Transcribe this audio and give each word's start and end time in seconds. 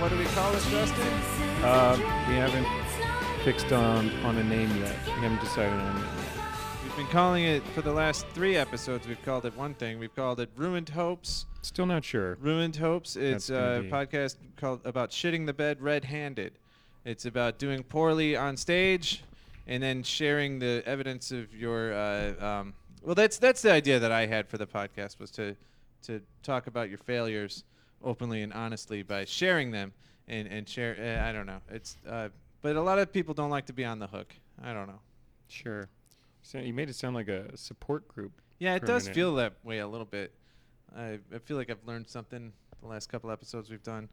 What 0.00 0.08
do 0.08 0.16
we 0.16 0.24
call 0.24 0.50
it, 0.54 0.62
Justin? 0.70 1.06
Uh, 1.62 1.94
we 2.26 2.34
haven't 2.34 2.66
fixed 3.44 3.70
on 3.70 4.08
on 4.24 4.38
a 4.38 4.44
name 4.44 4.74
yet. 4.78 4.96
We 5.04 5.12
haven't 5.12 5.40
decided 5.40 5.78
on 5.78 5.94
it. 5.94 6.04
We've 6.82 6.96
been 6.96 7.06
calling 7.08 7.44
it 7.44 7.62
for 7.74 7.82
the 7.82 7.92
last 7.92 8.26
three 8.28 8.56
episodes. 8.56 9.06
We've 9.06 9.22
called 9.26 9.44
it 9.44 9.54
one 9.58 9.74
thing. 9.74 9.98
We've 9.98 10.14
called 10.16 10.40
it 10.40 10.48
Ruined 10.56 10.88
Hopes. 10.88 11.44
Still 11.60 11.84
not 11.84 12.02
sure. 12.02 12.38
Ruined 12.40 12.76
Hopes. 12.76 13.14
It's 13.14 13.50
a 13.50 13.86
podcast 13.90 14.36
called 14.56 14.80
about 14.86 15.10
shitting 15.10 15.44
the 15.44 15.52
bed 15.52 15.82
red-handed. 15.82 16.52
It's 17.04 17.26
about 17.26 17.58
doing 17.58 17.82
poorly 17.82 18.34
on 18.36 18.56
stage, 18.56 19.22
and 19.66 19.82
then 19.82 20.02
sharing 20.02 20.60
the 20.60 20.82
evidence 20.86 21.30
of 21.30 21.54
your. 21.54 21.92
Uh, 21.92 22.42
um, 22.42 22.72
well, 23.02 23.14
that's 23.14 23.36
that's 23.36 23.60
the 23.60 23.70
idea 23.70 23.98
that 23.98 24.12
I 24.12 24.24
had 24.24 24.48
for 24.48 24.56
the 24.56 24.66
podcast 24.66 25.18
was 25.18 25.30
to 25.32 25.56
to 26.04 26.22
talk 26.42 26.68
about 26.68 26.88
your 26.88 26.96
failures 26.96 27.64
openly 28.02 28.42
and 28.42 28.52
honestly 28.52 29.02
by 29.02 29.24
sharing 29.24 29.70
them 29.70 29.92
and 30.28 30.48
and 30.48 30.68
share. 30.68 30.96
Uh, 30.98 31.28
I 31.28 31.32
don't 31.32 31.46
know. 31.46 31.60
It's 31.70 31.96
uh, 32.08 32.28
but 32.62 32.76
a 32.76 32.82
lot 32.82 32.98
of 32.98 33.12
people 33.12 33.34
don't 33.34 33.50
like 33.50 33.66
to 33.66 33.72
be 33.72 33.84
on 33.84 33.98
the 33.98 34.06
hook. 34.06 34.34
I 34.62 34.72
don't 34.72 34.86
know. 34.86 35.00
Sure. 35.48 35.88
So 36.42 36.58
you 36.58 36.72
made 36.72 36.88
it 36.88 36.96
sound 36.96 37.14
like 37.14 37.28
a 37.28 37.56
support 37.56 38.06
group. 38.08 38.32
Yeah, 38.58 38.74
it 38.74 38.84
does 38.84 39.04
minute. 39.04 39.14
feel 39.14 39.34
that 39.36 39.54
way 39.64 39.78
a 39.78 39.88
little 39.88 40.06
bit. 40.06 40.32
I, 40.96 41.18
I 41.34 41.38
feel 41.44 41.56
like 41.56 41.70
I've 41.70 41.84
learned 41.86 42.08
something 42.08 42.52
the 42.82 42.88
last 42.88 43.08
couple 43.08 43.30
episodes 43.30 43.70
we've 43.70 43.82
done, 43.82 44.08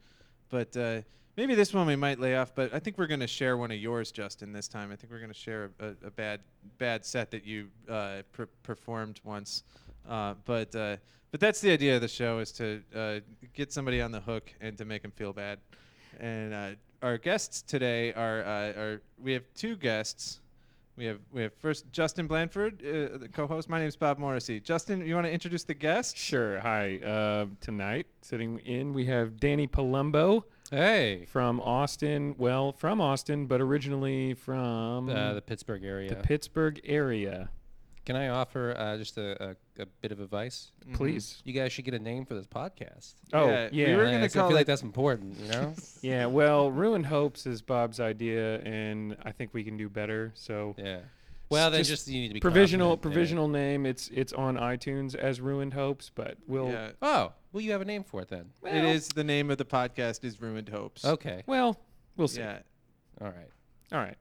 but 0.49 0.75
uh, 0.77 1.01
maybe 1.35 1.55
this 1.55 1.73
one 1.73 1.87
we 1.87 1.95
might 1.95 2.19
lay 2.19 2.35
off. 2.35 2.53
But 2.53 2.73
I 2.73 2.79
think 2.79 2.97
we're 2.97 3.07
going 3.07 3.19
to 3.21 3.27
share 3.27 3.57
one 3.57 3.71
of 3.71 3.77
yours, 3.77 4.11
Justin, 4.11 4.53
this 4.53 4.67
time. 4.67 4.91
I 4.91 4.95
think 4.95 5.11
we're 5.11 5.19
going 5.19 5.31
to 5.31 5.37
share 5.37 5.71
a, 5.79 5.87
a, 5.87 5.89
a 6.07 6.11
bad 6.11 6.41
bad 6.77 7.05
set 7.05 7.31
that 7.31 7.45
you 7.45 7.67
uh, 7.89 8.21
per- 8.31 8.49
performed 8.63 9.19
once. 9.23 9.63
Uh, 10.07 10.35
but 10.45 10.73
uh, 10.75 10.97
but 11.37 11.45
that's 11.45 11.61
the 11.61 11.69
idea 11.69 11.93
of 11.93 12.01
the 12.01 12.07
show 12.07 12.39
is 12.39 12.51
to 12.51 12.81
uh, 12.95 13.19
get 13.53 13.71
somebody 13.71 14.01
on 14.01 14.11
the 14.11 14.19
hook 14.19 14.51
and 14.59 14.75
to 14.75 14.85
make 14.85 15.03
them 15.03 15.11
feel 15.11 15.33
bad. 15.33 15.59
And 16.19 16.51
uh, 16.51 16.69
our 17.03 17.19
guests 17.19 17.61
today 17.61 18.11
are 18.13 18.41
uh, 18.41 18.81
are 18.81 19.01
we 19.21 19.33
have 19.33 19.43
two 19.53 19.75
guests. 19.75 20.39
We 20.95 21.05
have 21.05 21.19
we 21.31 21.43
have 21.43 21.53
first 21.53 21.91
Justin 21.91 22.25
Blanford, 22.25 22.81
uh, 22.81 23.19
the 23.19 23.29
co-host. 23.31 23.69
My 23.69 23.77
name 23.77 23.87
is 23.87 23.95
Bob 23.95 24.17
Morrissey. 24.17 24.59
Justin, 24.59 25.05
you 25.05 25.13
want 25.13 25.27
to 25.27 25.31
introduce 25.31 25.63
the 25.63 25.75
guests? 25.75 26.19
Sure. 26.19 26.59
Hi. 26.59 26.97
Uh, 27.05 27.45
tonight, 27.61 28.07
sitting 28.23 28.57
in, 28.65 28.91
we 28.95 29.05
have 29.05 29.39
Danny 29.39 29.67
Palumbo 29.67 30.41
Hey, 30.71 31.25
from 31.29 31.61
Austin. 31.61 32.33
Well, 32.39 32.73
from 32.73 32.99
Austin, 32.99 33.45
but 33.45 33.61
originally 33.61 34.33
from 34.33 35.07
uh, 35.07 35.35
the 35.35 35.41
Pittsburgh 35.41 35.83
area. 35.83 36.09
the 36.09 36.15
Pittsburgh 36.15 36.81
area. 36.83 37.49
Can 38.07 38.15
I 38.15 38.29
offer 38.29 38.73
uh, 38.77 38.95
just 38.95 39.17
a, 39.17 39.49
a, 39.77 39.81
a 39.81 39.85
bit 40.01 40.13
of 40.13 40.21
advice? 40.21 40.71
Please. 40.93 41.41
You 41.43 41.51
guys 41.51 41.73
should 41.73 41.83
get 41.83 41.93
a 41.93 41.99
name 41.99 42.25
for 42.25 42.35
this 42.35 42.47
podcast. 42.47 43.15
Oh, 43.33 43.49
Yeah, 43.49 43.67
yeah. 43.73 43.87
we 43.87 43.95
were 43.95 44.05
Uh, 44.05 44.11
gonna 44.11 44.29
so 44.29 44.39
I 44.39 44.41
call 44.41 44.49
feel 44.49 44.55
it- 44.55 44.59
like 44.61 44.67
that's 44.67 44.81
important, 44.81 45.37
you 45.41 45.49
know? 45.51 45.73
yeah. 46.01 46.25
Well, 46.25 46.71
Ruined 46.71 47.07
Hopes 47.07 47.45
is 47.45 47.61
Bob's 47.61 47.99
idea, 47.99 48.59
and 48.61 49.17
I 49.23 49.33
think 49.33 49.53
we 49.53 49.65
can 49.65 49.75
do 49.75 49.89
better. 49.89 50.31
So. 50.35 50.73
yeah. 50.77 50.99
Well, 51.49 51.69
then 51.69 51.79
just 51.79 51.89
just, 51.89 52.07
you 52.07 52.21
need 52.21 52.27
to 52.29 52.33
be 52.35 52.39
provisional 52.39 52.91
confident 52.91 53.05
in 53.05 53.11
it. 53.11 53.13
provisional 53.13 53.47
name. 53.49 53.85
It's 53.85 54.09
it's 54.13 54.31
on 54.33 54.55
iTunes 54.57 55.13
as 55.15 55.39
Ruined 55.41 55.73
Hopes, 55.73 56.09
but 56.13 56.37
we'll 56.47 56.69
Yeah, 56.69 56.91
Oh, 57.01 57.31
well, 57.53 57.61
you 57.61 57.71
have 57.71 57.79
a 57.81 57.85
name 57.85 58.03
for 58.03 58.21
it 58.21 58.29
then. 58.29 58.49
it 58.65 58.83
is 58.85 59.07
the 59.09 59.23
name 59.23 59.49
of 59.51 59.57
the 59.57 59.63
podcast 59.65 60.23
is 60.25 60.41
Ruined 60.41 60.69
Hopes. 60.69 61.03
Okay. 61.05 61.43
well 61.47 61.77
we'll 62.17 62.27
see. 62.29 62.39
Yeah. 62.41 62.59
All 63.21 63.27
right. 63.27 63.49
All 63.93 63.99
right. 63.99 64.17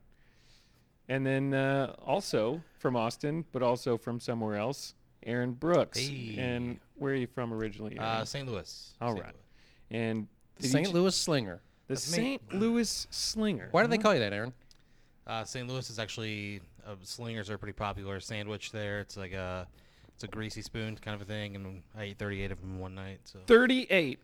And 1.08 1.24
then 1.24 1.54
uh, 1.54 1.94
also 2.04 2.60
from 2.78 2.96
Austin, 2.96 3.44
but 3.52 3.62
also 3.62 3.96
from 3.96 4.18
somewhere 4.20 4.56
else, 4.56 4.94
Aaron 5.24 5.52
Brooks. 5.52 5.98
Hey. 5.98 6.34
And 6.38 6.78
where 6.96 7.12
are 7.12 7.16
you 7.16 7.26
from 7.28 7.52
originally? 7.52 7.98
Uh, 7.98 8.24
St. 8.24 8.46
Louis. 8.48 8.92
All 9.00 9.12
St. 9.12 9.24
right. 9.24 9.34
Louis. 9.90 10.00
and 10.00 10.26
The 10.58 10.68
St. 10.68 10.88
each- 10.88 10.92
Louis 10.94 11.14
Slinger. 11.14 11.60
the 11.88 11.96
St. 11.96 12.42
Louis 12.54 13.06
Slinger. 13.10 13.68
Why 13.70 13.82
do 13.82 13.88
they 13.88 13.98
call 13.98 14.14
you 14.14 14.20
that, 14.20 14.32
Aaron? 14.32 14.52
Uh, 15.26 15.44
St. 15.44 15.68
Louis 15.68 15.88
is 15.90 15.98
actually 15.98 16.60
uh, 16.86 16.94
slingers 17.02 17.50
are 17.50 17.58
pretty 17.58 17.72
popular. 17.72 18.18
Sandwich 18.20 18.70
there. 18.72 19.00
It's 19.00 19.16
like 19.16 19.32
a 19.32 19.66
it's 20.14 20.24
a 20.24 20.28
greasy 20.28 20.62
spoon 20.62 20.96
kind 20.96 21.14
of 21.14 21.22
a 21.22 21.24
thing, 21.24 21.56
and 21.56 21.82
I 21.96 22.04
ate 22.04 22.18
38 22.18 22.50
of 22.52 22.60
them 22.60 22.78
one 22.78 22.94
night. 22.94 23.20
So 23.24 23.40
38 23.46 24.18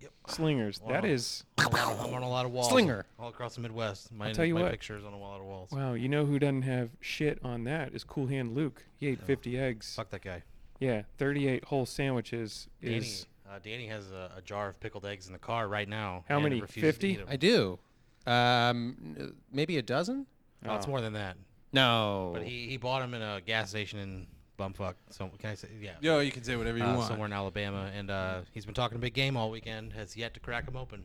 Yep. 0.00 0.10
slingers? 0.28 0.80
Wow. 0.82 0.92
That 0.92 1.04
is 1.04 1.44
I'm, 1.58 1.66
on 1.68 1.72
a 1.74 1.76
lot 1.76 1.92
of, 1.92 2.00
I'm 2.08 2.14
on 2.14 2.22
a 2.22 2.28
lot 2.28 2.46
of 2.46 2.52
walls. 2.52 2.68
Slinger. 2.68 3.06
all 3.18 3.28
across 3.28 3.54
the 3.54 3.60
Midwest. 3.62 4.12
My, 4.12 4.32
tell 4.32 4.44
you 4.44 4.54
my 4.54 4.62
what. 4.62 4.70
pictures 4.70 5.04
on 5.04 5.12
a 5.12 5.18
lot 5.18 5.40
of 5.40 5.46
walls. 5.46 5.70
wow. 5.72 5.94
You 5.94 6.08
know 6.08 6.24
who 6.26 6.38
doesn't 6.38 6.62
have 6.62 6.90
shit 7.00 7.38
on 7.42 7.64
that 7.64 7.94
is 7.94 8.04
Cool 8.04 8.26
Hand 8.26 8.54
Luke. 8.54 8.84
He 8.98 9.06
ate 9.08 9.20
No. 9.20 9.26
50 9.26 9.58
eggs. 9.58 9.94
Fuck 9.96 10.10
that 10.10 10.22
guy. 10.22 10.42
Yeah, 10.80 11.02
38 11.16 11.64
whole 11.64 11.86
sandwiches 11.86 12.68
Danny, 12.82 12.96
is 12.96 13.26
uh, 13.50 13.58
Danny 13.62 13.86
has 13.86 14.10
a, 14.12 14.30
a 14.36 14.42
jar 14.42 14.68
of 14.68 14.78
pickled 14.78 15.06
eggs 15.06 15.26
in 15.26 15.32
the 15.32 15.38
car 15.38 15.68
right 15.68 15.88
now. 15.88 16.24
How 16.28 16.34
and 16.36 16.44
many? 16.44 16.60
refuses 16.60 16.82
to 16.98 17.06
50? 17.06 17.08
eat 17.08 17.20
'em. 17.20 17.26
I 17.30 17.36
do. 17.36 17.78
Um, 18.26 18.96
n- 19.18 19.34
maybe 19.52 19.78
a 19.78 19.82
dozen? 19.82 20.26
Oh, 20.66 20.74
it's 20.74 20.86
Oh. 20.86 20.90
more 20.90 21.00
than 21.00 21.14
that. 21.14 21.36
No. 21.72 22.30
But 22.34 22.42
he, 22.42 22.66
he 22.68 22.76
bought 22.76 23.00
them 23.00 23.14
in 23.14 23.22
a 23.22 23.40
gas 23.40 23.70
station 23.70 23.98
in 24.00 24.26
bumfuck. 24.58 24.94
So 25.10 25.30
can 25.38 25.50
I 25.50 25.54
say 25.54 25.68
yeah? 25.80 25.92
Yo, 26.00 26.20
you 26.20 26.32
can 26.32 26.42
say 26.44 26.56
whatever 26.56 26.78
you 26.78 26.84
uh, 26.84 26.96
want. 26.96 27.08
somewhere 27.08 27.26
in 27.26 27.32
Alabama, 27.32 27.90
and 27.94 28.10
uh, 28.10 28.40
he's 28.52 28.64
been 28.64 28.74
talking 28.74 28.96
a 28.96 29.00
big 29.00 29.14
game 29.14 29.36
all 29.36 29.50
weekend. 29.50 29.92
Has 29.92 30.16
yet 30.16 30.34
to 30.34 30.40
crack 30.40 30.66
him 30.68 30.76
open. 30.76 31.02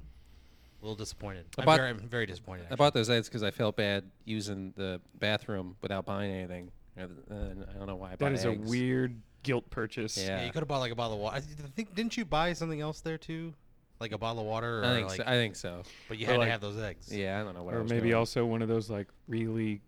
A 0.82 0.86
little 0.86 0.96
disappointed. 0.96 1.46
I'm 1.60 1.66
very, 1.66 1.90
I'm 1.90 2.00
very 2.10 2.26
disappointed. 2.26 2.66
I 2.72 2.76
bought 2.76 2.96
those 2.96 3.10
eggs 3.10 3.28
because 3.30 3.44
I 3.44 3.52
felt 3.52 3.76
bad 3.76 4.04
using 4.26 4.74
the 4.76 5.00
bathroom 5.20 5.76
without 5.82 6.06
buying 6.06 6.32
anything. 6.32 6.72
Uh, 7.00 7.04
I 7.30 7.78
don't 7.78 7.86
know 7.86 7.96
why 7.96 8.08
I 8.08 8.10
bought 8.16 8.20
that 8.20 8.34
is 8.34 8.46
eggs. 8.46 8.68
a 8.68 8.70
weird 8.70 9.22
guilt 9.44 9.70
purchase. 9.70 10.18
Yeah. 10.18 10.40
Yeah, 10.40 10.46
you 10.46 10.52
could 10.52 10.62
have 10.62 10.68
bought 10.68 10.80
like 10.80 10.92
a 10.92 10.96
bottle 10.96 11.18
of 11.18 11.22
water. 11.22 11.38
I 11.38 11.40
think 11.76 11.94
didn't 11.94 12.18
you 12.18 12.26
buy 12.26 12.54
something 12.54 12.82
else 12.82 13.02
there 13.02 13.20
too, 13.20 13.54
like 14.00 14.12
a 14.12 14.18
bottle 14.18 14.42
of 14.42 14.48
water? 14.48 14.82
Or 14.82 14.86
I 14.86 14.94
think 14.96 15.08
like, 15.10 15.18
so. 15.18 15.24
I 15.28 15.34
think 15.34 15.56
so. 15.56 15.84
but 16.10 16.18
you 16.18 16.26
Or 16.26 16.32
had 16.32 16.38
like- 16.40 16.48
to 16.48 16.52
have 16.52 16.62
those 16.62 16.78
eggs. 16.80 17.14
Yeah, 17.16 17.40
I 17.40 17.44
don't 17.44 17.54
know 17.54 17.62
what. 17.64 17.76
I 17.76 17.78
or 17.78 17.84
was 17.84 17.92
maybe 17.92 18.10
doing. 18.10 18.16
also 18.16 18.44
one 18.46 18.64
of 18.64 18.68
those 18.68 18.90
like 18.90 19.08
really 19.28 19.82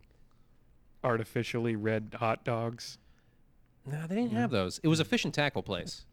artificially 1.04 1.76
red 1.76 2.16
hot 2.20 2.44
dogs. 2.44 2.98
No, 3.86 4.08
they 4.08 4.16
didn't 4.16 4.32
Yeah. 4.32 4.40
have 4.42 4.52
those. 4.52 4.80
It 4.84 4.88
was 4.88 5.00
a 5.00 5.06
fish 5.06 5.26
and 5.26 5.34
tackle 5.34 5.64
place. 5.64 6.06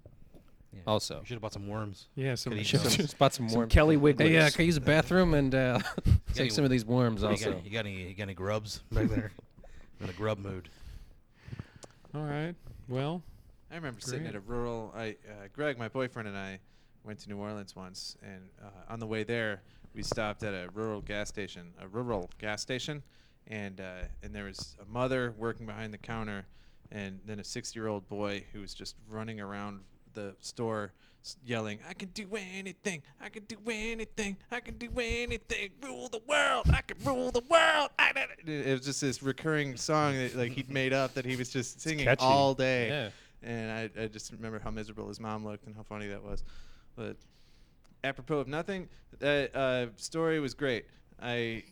Yeah. 0.73 0.81
Also, 0.87 1.21
You 1.21 1.27
should 1.27 1.35
have 1.35 1.43
bought 1.43 1.53
some 1.53 1.67
worms. 1.67 2.07
Yeah, 2.15 2.35
some, 2.37 2.53
Could 2.53 2.61
eat 2.63 2.67
some, 2.69 2.83
those. 2.85 2.97
just 2.97 3.19
bought 3.19 3.35
some 3.35 3.49
some 3.49 3.59
worms. 3.61 3.73
Kelly 3.73 3.97
Wigglers. 3.97 4.29
Hey, 4.29 4.39
uh, 4.39 4.51
can 4.51 4.63
I 4.63 4.65
use 4.67 4.77
a 4.77 4.81
bathroom 4.81 5.35
and 5.35 5.55
uh, 5.55 5.81
any- 6.07 6.17
take 6.33 6.53
some 6.53 6.65
of 6.65 6.71
these 6.71 6.85
worms 6.85 7.23
You 7.23 7.29
also? 7.29 7.53
got, 7.55 7.65
you 7.65 7.71
got 7.71 7.87
any? 7.87 8.09
You 8.09 8.15
got 8.15 8.25
any 8.25 8.35
grubs 8.35 8.79
back 8.93 9.09
there? 9.09 9.33
I'm 10.01 10.05
in 10.05 10.11
a 10.11 10.13
grub 10.15 10.39
mood. 10.39 10.69
All 12.15 12.23
right. 12.25 12.55
Well, 12.89 13.23
I 13.71 13.77
remember 13.77 14.01
sitting 14.01 14.27
at 14.27 14.35
a 14.35 14.41
rural. 14.41 14.93
I 14.97 15.11
uh, 15.29 15.49
Greg, 15.53 15.79
my 15.79 15.89
boyfriend, 15.89 16.29
and 16.29 16.37
I 16.37 16.59
went 17.05 17.19
to 17.21 17.29
New 17.29 17.37
Orleans 17.39 17.75
once, 17.77 18.17
and 18.23 18.43
uh, 18.63 18.93
on 18.93 18.99
the 19.01 19.07
way 19.07 19.23
there, 19.25 19.63
we 19.95 20.03
stopped 20.03 20.43
at 20.43 20.55
a 20.55 20.69
rural 20.75 21.01
gas 21.01 21.29
station, 21.29 21.73
a 21.81 21.87
rural 21.89 22.29
gas 22.39 22.63
station, 22.63 23.03
and 23.47 23.81
uh, 23.81 24.03
and 24.23 24.35
there 24.35 24.45
was 24.45 24.77
a 24.81 24.85
mother 24.93 25.35
working 25.39 25.67
behind 25.67 25.93
the 25.93 25.99
counter, 25.99 26.47
and 26.91 27.21
then 27.25 27.39
a 27.39 27.43
60-year-old 27.43 28.09
boy 28.09 28.45
who 28.53 28.61
was 28.61 28.75
just 28.75 28.97
running 29.09 29.41
around 29.41 29.81
the 30.15 30.35
store 30.41 30.93
yelling, 31.45 31.79
"I 31.89 31.93
can 31.95 32.09
do 32.11 32.27
anything! 32.35 33.03
I 33.21 33.29
can 33.29 33.45
do 33.45 33.57
anything! 33.69 34.37
I 34.51 34.61
can 34.61 34.77
do 34.79 34.89
anything! 34.99 35.71
Rule 35.83 36.09
the 36.09 36.21
world! 36.27 36.67
I 36.73 36.81
can 36.83 36.97
rule 37.05 37.31
the 37.31 37.43
world!" 37.49 37.91
I 37.99 38.11
it. 38.15 38.49
It 38.49 38.73
was 38.73 38.85
just 38.85 39.01
this 39.01 39.23
recurring 39.23 39.77
song 39.77 40.15
that 40.17 40.35
like 40.35 40.53
he'd 40.53 40.71
made 40.71 40.93
up 40.93 41.15
that 41.15 41.25
he 41.25 41.37
was 41.37 41.51
just 41.51 41.81
singing 41.81 42.07
catchy. 42.07 42.25
all 42.25 42.55
day 42.55 42.89
Yeah. 42.89 43.49
and 43.49 43.71
I, 43.71 44.03
I 44.05 44.07
just 44.09 44.33
remember 44.33 44.59
how 44.59 44.71
miserable 44.71 45.07
his 45.09 45.21
mom 45.21 45.45
looked 45.45 45.67
and 45.67 45.77
how 45.77 45.83
funny 45.83 46.09
that 46.09 46.23
was. 46.23 46.43
But 46.97 47.17
apropos 48.03 48.39
of 48.39 48.49
nothing, 48.49 48.89
that 49.19 49.55
uh, 49.55 49.87
story 49.97 50.41
was 50.41 50.55
great. 50.55 50.87
I 51.23 51.65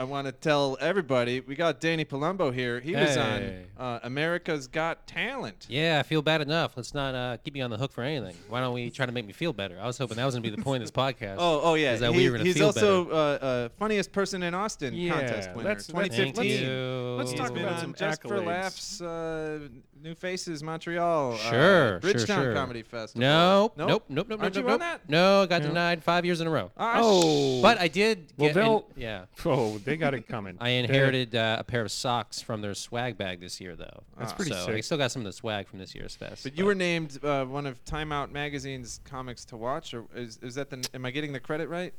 I 0.00 0.04
want 0.04 0.26
to 0.26 0.32
tell 0.32 0.78
everybody 0.80 1.40
we 1.40 1.56
got 1.56 1.80
Danny 1.80 2.04
Palumbo 2.04 2.54
here. 2.54 2.78
He 2.78 2.94
was 2.94 3.16
on 3.16 3.64
uh, 3.76 3.98
America's 4.04 4.68
Got 4.68 5.08
Talent. 5.08 5.66
Yeah, 5.68 5.98
I 5.98 6.04
feel 6.04 6.22
bad 6.22 6.40
enough. 6.40 6.76
Let's 6.76 6.94
not 6.94 7.16
uh, 7.16 7.36
keep 7.38 7.52
me 7.54 7.62
on 7.62 7.70
the 7.70 7.76
hook 7.78 7.90
for 7.90 8.04
anything. 8.04 8.36
Why 8.48 8.60
don't 8.60 8.74
we 8.74 8.90
try 8.90 9.06
to 9.06 9.12
make 9.12 9.26
me 9.26 9.32
feel 9.32 9.52
better? 9.52 9.76
I 9.80 9.86
was 9.88 9.98
hoping 9.98 10.16
that 10.18 10.24
was 10.24 10.36
gonna 10.36 10.42
be 10.48 10.54
the 10.54 10.62
point 10.62 10.84
of 10.84 10.88
this 10.88 10.96
podcast. 10.96 11.36
Oh, 11.40 11.60
oh 11.64 11.74
yeah. 11.74 11.94
Is 11.94 12.00
that 12.00 12.12
He- 12.12 12.18
we 12.18 12.30
were 12.30 12.36
gonna 12.36 12.44
he's 12.46 12.56
feel 12.58 12.66
also 12.66 13.10
uh, 13.10 13.14
uh, 13.14 13.68
funniest 13.76 14.12
person 14.12 14.44
in 14.44 14.54
Austin 14.54 14.94
Yeah, 14.94 15.14
contest 15.14 15.50
winner, 15.56 15.68
let's- 15.68 15.92
let's- 15.92 16.14
2015. 16.16 16.34
Thank 16.34 17.18
let's- 17.18 17.30
let's 17.32 17.40
talk 17.50 17.58
about 17.58 17.80
some 17.80 17.94
Just 17.94 18.22
for 18.22 18.28
accolades. 18.28 18.46
Laughs, 18.46 19.00
uh, 19.00 19.58
New 20.02 20.14
Faces, 20.14 20.62
Montreal. 20.62 21.32
uh, 21.32 21.36
Sure, 21.36 21.50
sure, 21.50 22.00
Bridgetown 22.00 22.42
sure. 22.44 22.54
Comedy 22.54 22.82
Festival. 22.82 23.20
Nope, 23.20 23.72
Nope? 23.76 23.88
nope, 23.88 24.04
nope, 24.08 24.28
nope, 24.28 24.40
Aren't 24.42 24.54
nope, 24.54 24.62
you 24.62 24.68
nope. 24.68 24.72
on 24.74 24.78
that? 24.80 25.08
No, 25.08 25.46
got 25.46 25.62
No. 25.62 25.68
denied 25.68 26.04
five 26.04 26.24
years 26.24 26.40
in 26.40 26.46
a 26.46 26.50
row. 26.50 26.70
Ah, 26.76 26.98
Oh. 27.02 27.60
But 27.62 27.80
I 27.80 27.88
did 27.88 28.32
Well, 28.36 28.48
in- 28.50 28.54
they'll- 28.54 28.86
yeah. 28.96 29.24
oh, 29.44 29.78
they 29.78 29.96
got 29.96 30.14
it 30.14 30.28
coming. 30.28 30.56
I 30.60 30.70
inherited 30.70 31.34
uh, 31.34 31.56
a 31.60 31.64
pair 31.64 31.82
of 31.82 31.90
socks 31.90 32.40
from 32.40 32.60
their 32.60 32.74
swag 32.74 33.18
bag 33.18 33.40
this 33.40 33.60
year, 33.60 33.76
though. 33.76 34.02
That's 34.18 34.32
pretty 34.32 34.52
so 34.52 34.72
I 34.72 34.80
still 34.80 34.98
got 34.98 35.10
some 35.10 35.22
of 35.22 35.26
the 35.26 35.32
swag 35.32 35.66
from 35.68 35.78
this 35.78 35.94
year's 35.94 36.14
fest. 36.14 36.42
But 36.44 36.56
you 36.56 36.64
were 36.64 36.74
named 36.74 37.18
uh, 37.24 37.44
one 37.44 37.66
of 37.66 37.84
Time 37.84 38.12
Out 38.12 38.32
Magazine's 38.32 39.00
comics 39.04 39.44
to 39.46 39.56
watch, 39.56 39.94
or 39.94 40.04
is, 40.14 40.38
is 40.42 40.54
that 40.56 40.70
the? 40.70 40.86
Am 40.94 41.04
I 41.04 41.10
getting 41.10 41.32
the 41.32 41.40
credit 41.40 41.68
right? 41.68 41.92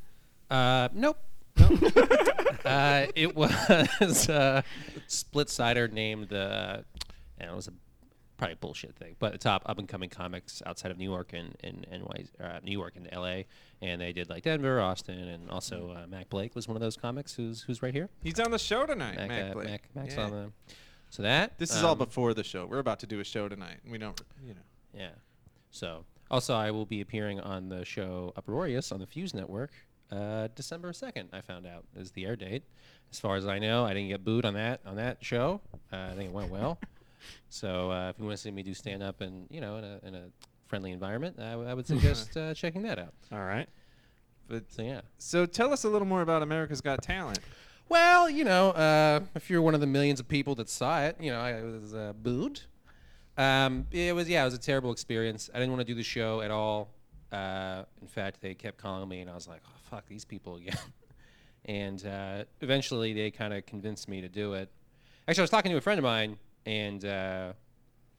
Uh, 0.49 0.89
nope. 0.93 1.17
uh, 2.65 3.05
it 3.15 3.35
was 3.35 4.29
uh, 4.29 4.61
Splitsider 5.07 5.91
named 5.91 6.31
uh, 6.33 6.77
and 7.37 7.49
it 7.51 7.55
was 7.55 7.67
a 7.67 7.73
probably 8.39 8.53
a 8.53 8.57
bullshit 8.57 8.95
thing, 8.95 9.15
but 9.19 9.33
the 9.33 9.37
top 9.37 9.61
up 9.67 9.77
and 9.77 9.87
coming 9.87 10.09
comics 10.09 10.63
outside 10.65 10.89
of 10.89 10.97
New 10.97 11.09
York 11.09 11.33
and 11.33 11.55
and 11.63 11.85
NY, 11.91 12.25
uh, 12.43 12.59
New 12.63 12.71
York 12.71 12.93
and 12.95 13.07
L.A. 13.11 13.45
And 13.81 14.01
they 14.01 14.11
did 14.13 14.29
like 14.29 14.43
Denver, 14.43 14.81
Austin, 14.81 15.19
and 15.27 15.49
also 15.51 15.95
uh, 15.95 16.07
Mac 16.07 16.29
Blake 16.29 16.55
was 16.55 16.67
one 16.67 16.75
of 16.75 16.81
those 16.81 16.97
comics 16.97 17.35
who's 17.35 17.61
who's 17.61 17.83
right 17.83 17.93
here. 17.93 18.09
He's 18.23 18.39
on 18.39 18.49
the 18.49 18.57
show 18.57 18.85
tonight, 18.87 19.17
Mac, 19.17 19.27
Mac, 19.29 19.51
uh, 19.51 19.53
Blake. 19.53 19.67
Mac, 19.67 19.89
Mac's 19.95 20.15
Yeah. 20.15 20.23
on 20.23 20.31
the. 20.31 20.51
So 21.11 21.23
that 21.23 21.57
This 21.57 21.75
is 21.75 21.83
all 21.83 21.93
um, 21.93 21.97
before 21.97 22.33
the 22.33 22.43
show. 22.43 22.65
We're 22.65 22.79
about 22.79 22.99
to 23.01 23.07
do 23.07 23.19
a 23.19 23.23
show 23.23 23.49
tonight. 23.49 23.77
We 23.89 23.97
don't, 23.97 24.19
you 24.45 24.53
know. 24.53 24.61
Yeah. 24.93 25.09
So 25.71 26.05
also, 26.31 26.53
I 26.55 26.71
will 26.71 26.85
be 26.85 27.01
appearing 27.01 27.39
on 27.39 27.69
the 27.69 27.83
show 27.83 28.31
Uproarious 28.37 28.91
on 28.91 28.99
the 28.99 29.07
Fuse 29.07 29.33
Network. 29.33 29.71
Uh, 30.11 30.47
December 30.55 30.93
second, 30.93 31.29
I 31.33 31.41
found 31.41 31.65
out 31.67 31.83
is 31.95 32.11
the 32.11 32.25
air 32.25 32.35
date. 32.35 32.63
As 33.11 33.19
far 33.19 33.35
as 33.35 33.47
I 33.47 33.59
know, 33.59 33.85
I 33.85 33.93
didn't 33.93 34.09
get 34.09 34.23
booed 34.23 34.45
on 34.45 34.53
that 34.53 34.81
on 34.85 34.95
that 34.97 35.17
show. 35.21 35.61
Uh, 35.91 36.09
I 36.11 36.15
think 36.15 36.29
it 36.29 36.33
went 36.33 36.51
well. 36.51 36.77
so 37.49 37.91
uh, 37.91 38.09
if 38.09 38.19
you 38.19 38.25
want 38.25 38.37
to 38.37 38.41
see 38.41 38.51
me 38.51 38.63
do 38.63 38.73
stand 38.73 39.01
up 39.03 39.21
and 39.21 39.47
you 39.49 39.61
know 39.61 39.77
in 39.77 39.83
a, 39.83 39.99
in 40.03 40.15
a 40.15 40.23
friendly 40.67 40.91
environment, 40.91 41.37
I, 41.39 41.51
w- 41.51 41.69
I 41.69 41.73
would 41.73 41.87
suggest 41.87 42.35
uh, 42.37 42.53
checking 42.53 42.83
that 42.83 42.99
out. 42.99 43.13
All 43.31 43.39
right. 43.43 43.67
But 44.47 44.71
So 44.71 44.81
yeah. 44.81 45.01
so 45.17 45.45
tell 45.45 45.71
us 45.73 45.83
a 45.83 45.89
little 45.89 46.07
more 46.07 46.21
about 46.21 46.41
America's 46.41 46.81
Got 46.81 47.01
Talent. 47.03 47.39
Well, 47.87 48.29
you 48.29 48.43
know, 48.43 48.69
uh, 48.71 49.21
if 49.35 49.49
you're 49.49 49.61
one 49.63 49.73
of 49.73 49.81
the 49.81 49.87
millions 49.87 50.19
of 50.19 50.27
people 50.27 50.53
that 50.55 50.69
saw 50.69 51.01
it, 51.01 51.17
you 51.19 51.31
know, 51.31 51.39
I 51.39 51.61
was 51.63 51.93
uh, 51.93 52.13
booed. 52.21 52.61
Um, 53.37 53.87
it 53.91 54.13
was 54.13 54.29
yeah, 54.29 54.41
it 54.41 54.45
was 54.45 54.53
a 54.53 54.59
terrible 54.59 54.91
experience. 54.91 55.49
I 55.53 55.57
didn't 55.59 55.71
want 55.71 55.81
to 55.81 55.85
do 55.85 55.95
the 55.95 56.03
show 56.03 56.41
at 56.41 56.51
all. 56.51 56.89
Uh, 57.31 57.83
in 58.01 58.07
fact, 58.07 58.41
they 58.41 58.53
kept 58.53 58.77
calling 58.77 59.07
me, 59.07 59.21
and 59.21 59.29
I 59.29 59.33
was 59.35 59.47
like, 59.47 59.61
"Oh 59.65 59.71
fuck, 59.89 60.05
these 60.07 60.25
people 60.25 60.55
again." 60.57 60.77
and 61.65 62.05
uh, 62.05 62.43
eventually, 62.61 63.13
they 63.13 63.31
kind 63.31 63.53
of 63.53 63.65
convinced 63.65 64.07
me 64.09 64.21
to 64.21 64.29
do 64.29 64.53
it. 64.53 64.69
Actually, 65.27 65.41
I 65.41 65.43
was 65.43 65.49
talking 65.51 65.71
to 65.71 65.77
a 65.77 65.81
friend 65.81 65.99
of 65.99 66.03
mine, 66.03 66.37
and 66.69 67.03
uh, 67.03 67.53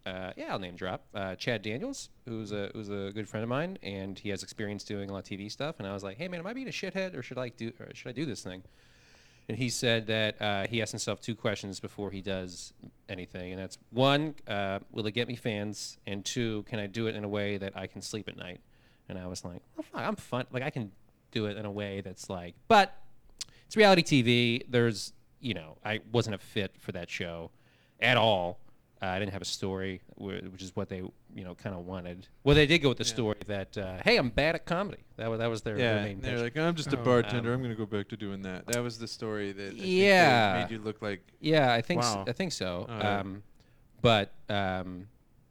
uh, 0.04 0.32
yeah, 0.36 0.48
I'll 0.50 0.58
name 0.58 0.74
drop 0.74 1.04
uh, 1.14 1.36
Chad 1.36 1.62
Daniels, 1.62 2.08
who's 2.26 2.50
a 2.50 2.70
who's 2.74 2.88
a 2.88 3.12
good 3.14 3.28
friend 3.28 3.44
of 3.44 3.48
mine, 3.48 3.78
and 3.80 4.18
he 4.18 4.28
has 4.30 4.42
experience 4.42 4.82
doing 4.82 5.08
a 5.08 5.12
lot 5.12 5.20
of 5.20 5.24
TV 5.24 5.50
stuff. 5.50 5.76
And 5.78 5.86
I 5.86 5.92
was 5.92 6.02
like, 6.02 6.18
"Hey, 6.18 6.26
man, 6.26 6.40
am 6.40 6.46
I 6.48 6.52
being 6.52 6.66
a 6.66 6.72
shithead, 6.72 7.16
or 7.16 7.22
should 7.22 7.38
I 7.38 7.50
do, 7.50 7.72
or 7.78 7.94
should 7.94 8.08
I 8.08 8.12
do 8.12 8.26
this 8.26 8.42
thing?" 8.42 8.64
And 9.48 9.56
he 9.56 9.68
said 9.68 10.08
that 10.08 10.42
uh, 10.42 10.66
he 10.66 10.82
asked 10.82 10.92
himself 10.92 11.20
two 11.20 11.36
questions 11.36 11.78
before 11.78 12.10
he 12.10 12.22
does 12.22 12.72
anything, 13.08 13.52
and 13.52 13.60
that's 13.60 13.78
one, 13.90 14.34
uh, 14.48 14.80
will 14.90 15.06
it 15.06 15.12
get 15.12 15.28
me 15.28 15.36
fans? 15.36 15.98
And 16.06 16.24
two, 16.24 16.64
can 16.68 16.78
I 16.78 16.86
do 16.86 17.06
it 17.06 17.14
in 17.16 17.24
a 17.24 17.28
way 17.28 17.56
that 17.56 17.76
I 17.76 17.86
can 17.86 18.02
sleep 18.02 18.28
at 18.28 18.36
night? 18.36 18.60
And 19.08 19.18
I 19.18 19.26
was 19.26 19.44
like, 19.44 19.62
fuck, 19.76 20.02
I'm 20.02 20.14
fun. 20.14 20.46
Like 20.52 20.62
I 20.62 20.70
can 20.70 20.92
do 21.32 21.46
it 21.46 21.56
in 21.56 21.64
a 21.64 21.70
way 21.70 22.00
that's 22.00 22.30
like, 22.30 22.54
but 22.68 22.96
it's 23.66 23.76
reality 23.76 24.02
TV. 24.02 24.64
There's, 24.68 25.12
you 25.40 25.54
know, 25.54 25.78
I 25.84 26.00
wasn't 26.12 26.36
a 26.36 26.38
fit 26.38 26.76
for 26.78 26.92
that 26.92 27.10
show 27.10 27.50
at 28.02 28.16
all. 28.16 28.58
Uh, 29.02 29.06
I 29.06 29.18
didn't 29.18 29.32
have 29.32 29.40
a 29.40 29.46
story, 29.46 30.02
which 30.16 30.60
is 30.62 30.76
what 30.76 30.90
they, 30.90 30.98
you 30.98 31.42
know, 31.44 31.54
kind 31.54 31.74
of 31.74 31.86
wanted. 31.86 32.26
Well, 32.44 32.54
they 32.54 32.66
did 32.66 32.80
go 32.80 32.90
with 32.90 32.98
the 32.98 33.04
Yeah. 33.04 33.08
story 33.14 33.36
that, 33.46 33.78
uh, 33.78 33.96
hey, 34.04 34.18
I'm 34.18 34.28
bad 34.28 34.54
at 34.56 34.66
comedy. 34.66 34.98
That 35.16 35.30
was 35.30 35.38
that 35.38 35.46
was 35.48 35.62
their, 35.62 35.76
their 35.78 35.96
Yeah, 35.98 36.04
main 36.04 36.20
they're 36.20 36.34
pitch. 36.36 36.54
like, 36.54 36.62
I'm 36.62 36.74
just 36.74 36.92
a 36.92 37.00
Oh, 37.00 37.04
bartender. 37.04 37.48
um, 37.50 37.56
I'm 37.56 37.62
gonna 37.62 37.74
go 37.74 37.86
back 37.86 38.08
to 38.08 38.16
doing 38.18 38.42
that. 38.42 38.66
That 38.66 38.82
was 38.82 38.98
the 38.98 39.08
story 39.08 39.52
that 39.52 39.68
I 39.68 39.70
think 39.70 39.80
Yeah. 39.86 40.60
made 40.68 40.70
you 40.70 40.82
look 40.82 41.00
like. 41.00 41.22
Yeah, 41.40 41.72
I 41.72 41.80
think 41.80 42.02
s 42.02 42.14
Wow. 42.14 42.24
I 42.28 42.32
think 42.32 42.52
so. 42.52 42.84
Yeah. 42.90 43.20
um, 43.20 43.42
but 44.02 44.34
um, 44.50 45.08